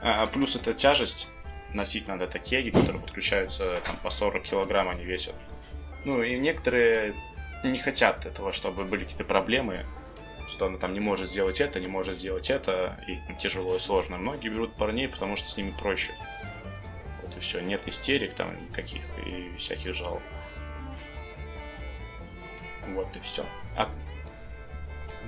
[0.02, 1.28] А, плюс это тяжесть.
[1.74, 5.36] Носить надо такеги, которые подключаются там по 40 килограмм они весят.
[6.06, 7.14] Ну и некоторые
[7.64, 9.86] не хотят этого, чтобы были какие-то проблемы
[10.48, 14.18] что она там не может сделать это, не может сделать это, и тяжело и сложно.
[14.18, 16.14] Многие берут парней, потому что с ними проще.
[17.22, 20.22] Вот и все, нет истерик там никаких и всяких жалоб.
[22.90, 23.46] Вот и все.
[23.76, 23.90] А...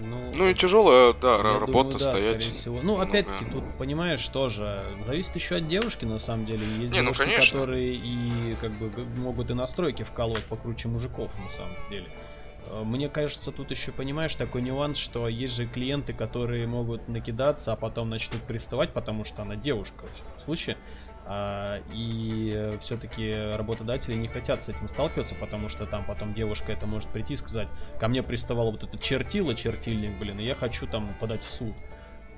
[0.01, 2.43] Ну, ну и тяжелая, да, работа думаю, да, стоять.
[2.43, 2.81] Всего.
[2.81, 6.67] Ну, опять-таки, тут понимаешь тоже, зависит еще от девушки, на самом деле.
[6.67, 11.31] Есть не, ну, девушки, ну, которые и как бы могут и настройки вкалывать покруче мужиков,
[11.39, 12.07] на самом деле.
[12.69, 17.73] Э, мне кажется, тут еще понимаешь такой нюанс, что есть же клиенты, которые могут накидаться,
[17.73, 20.05] а потом начнут приставать, потому что она девушка
[20.37, 20.77] в случае.
[21.27, 26.85] А, и все-таки работодатели не хотят с этим сталкиваться, потому что там потом девушка это
[26.85, 27.67] может прийти и сказать,
[27.99, 31.73] ко мне приставал вот этот чертила, чертильник, блин, и я хочу там подать в суд.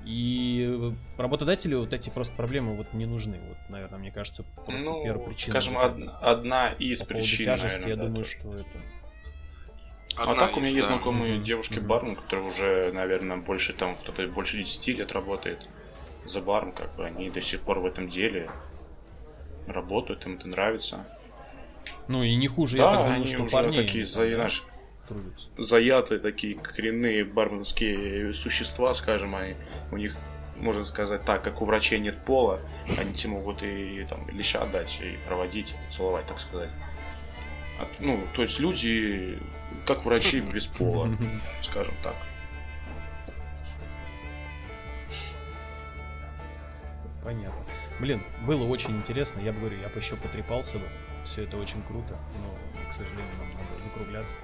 [0.04, 3.38] И работодателю вот эти просто проблемы вот не нужны.
[3.46, 5.52] Вот, наверное, мне кажется, просто ну, первая причина.
[5.52, 8.38] Скажем, од- одна из по поводу причин, тяжести, наверное, я да, думаю, тоже.
[8.38, 8.78] что это...
[10.18, 10.94] А Одна так у меня есть да.
[10.94, 15.68] знакомые девушки бармен, которые уже, наверное, больше там, кто-то больше 10 лет работает
[16.24, 18.50] за баром, как бы они до сих пор в этом деле
[19.66, 21.06] работают, им это нравится.
[22.08, 24.34] Ну и не хуже, я так да, думаю, они что уже парней такие за, да,
[24.34, 24.64] знаешь,
[25.06, 25.48] трудятся.
[25.56, 29.54] заятые такие коренные барменские существа, скажем, они,
[29.90, 30.16] у них,
[30.56, 32.60] можно сказать так, как у врачей нет пола,
[32.96, 36.70] они тебе могут и там леща отдать, и проводить, целовать, так сказать.
[37.80, 39.38] От- ну, то есть люди,
[39.86, 41.10] как врачи без пола,
[41.62, 42.16] скажем так.
[47.22, 47.64] Понятно.
[48.00, 49.40] Блин, было очень интересно.
[49.40, 50.88] Я бы говорю, я бы еще потрепался бы.
[51.24, 54.38] Все это очень круто, но, к сожалению, нам надо закругляться.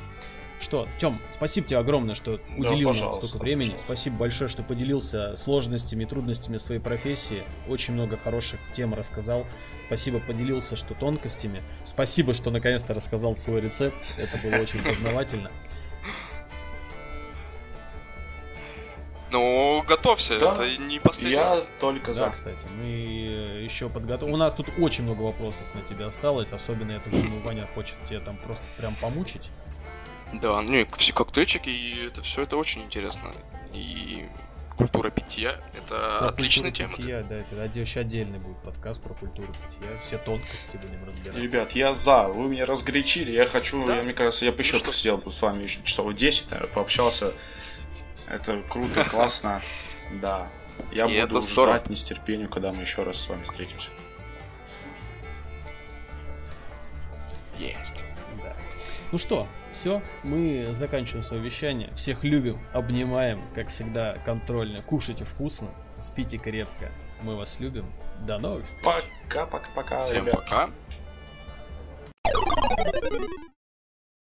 [0.60, 3.64] Что, Тем, спасибо тебе огромное, что уделил нам пожалуйста, столько времени.
[3.68, 3.86] пожалуйста.
[3.86, 7.42] Спасибо большое, что поделился сложностями, трудностями своей профессии.
[7.68, 9.46] Очень много хороших тем рассказал.
[9.86, 11.62] Спасибо, поделился, что тонкостями.
[11.84, 13.96] Спасибо, что наконец-то рассказал свой рецепт.
[14.16, 15.50] Это было очень познавательно.
[19.32, 20.52] Ну, готовься, Да.
[20.52, 21.68] это не последний Я раз.
[21.80, 22.30] только Да, за.
[22.30, 24.32] кстати, мы еще подготовим.
[24.32, 26.52] У нас тут очень много вопросов на тебя осталось.
[26.52, 29.50] Особенно, я думаю, Ваня хочет тебе там просто прям помучить.
[30.34, 33.32] Да, ну и все коктейльчики, и это все это очень интересно.
[33.72, 34.24] И
[34.76, 36.94] культура питья это Про отличная тема.
[36.96, 39.88] питья, да, это еще отдельный будет подкаст про культуру питья.
[40.02, 41.36] Все тонкости будем разбирать.
[41.36, 42.24] Ребят, я за.
[42.28, 43.30] Вы меня разгорячили.
[43.32, 43.96] Я хочу, Да.
[43.96, 46.72] я, мне кажется, я бы еще Ну посидел бы с вами еще часов 10, наверное,
[46.72, 47.32] пообщался.
[48.28, 49.62] Это круто, классно.
[50.20, 50.48] Да.
[50.90, 53.90] Я И буду ждать нестерпению, когда мы еще раз с вами встретимся.
[57.58, 57.94] Есть.
[58.42, 58.56] Да.
[59.12, 61.92] Ну что, все, мы заканчиваем свое вещание.
[61.94, 64.80] Всех любим, обнимаем, как всегда, контрольно.
[64.82, 65.68] Кушайте вкусно,
[66.00, 66.90] спите крепко.
[67.22, 67.86] Мы вас любим.
[68.26, 68.84] До новых встреч.
[68.84, 70.36] Пока, пока, пока, Всем ребят.
[70.36, 70.70] пока.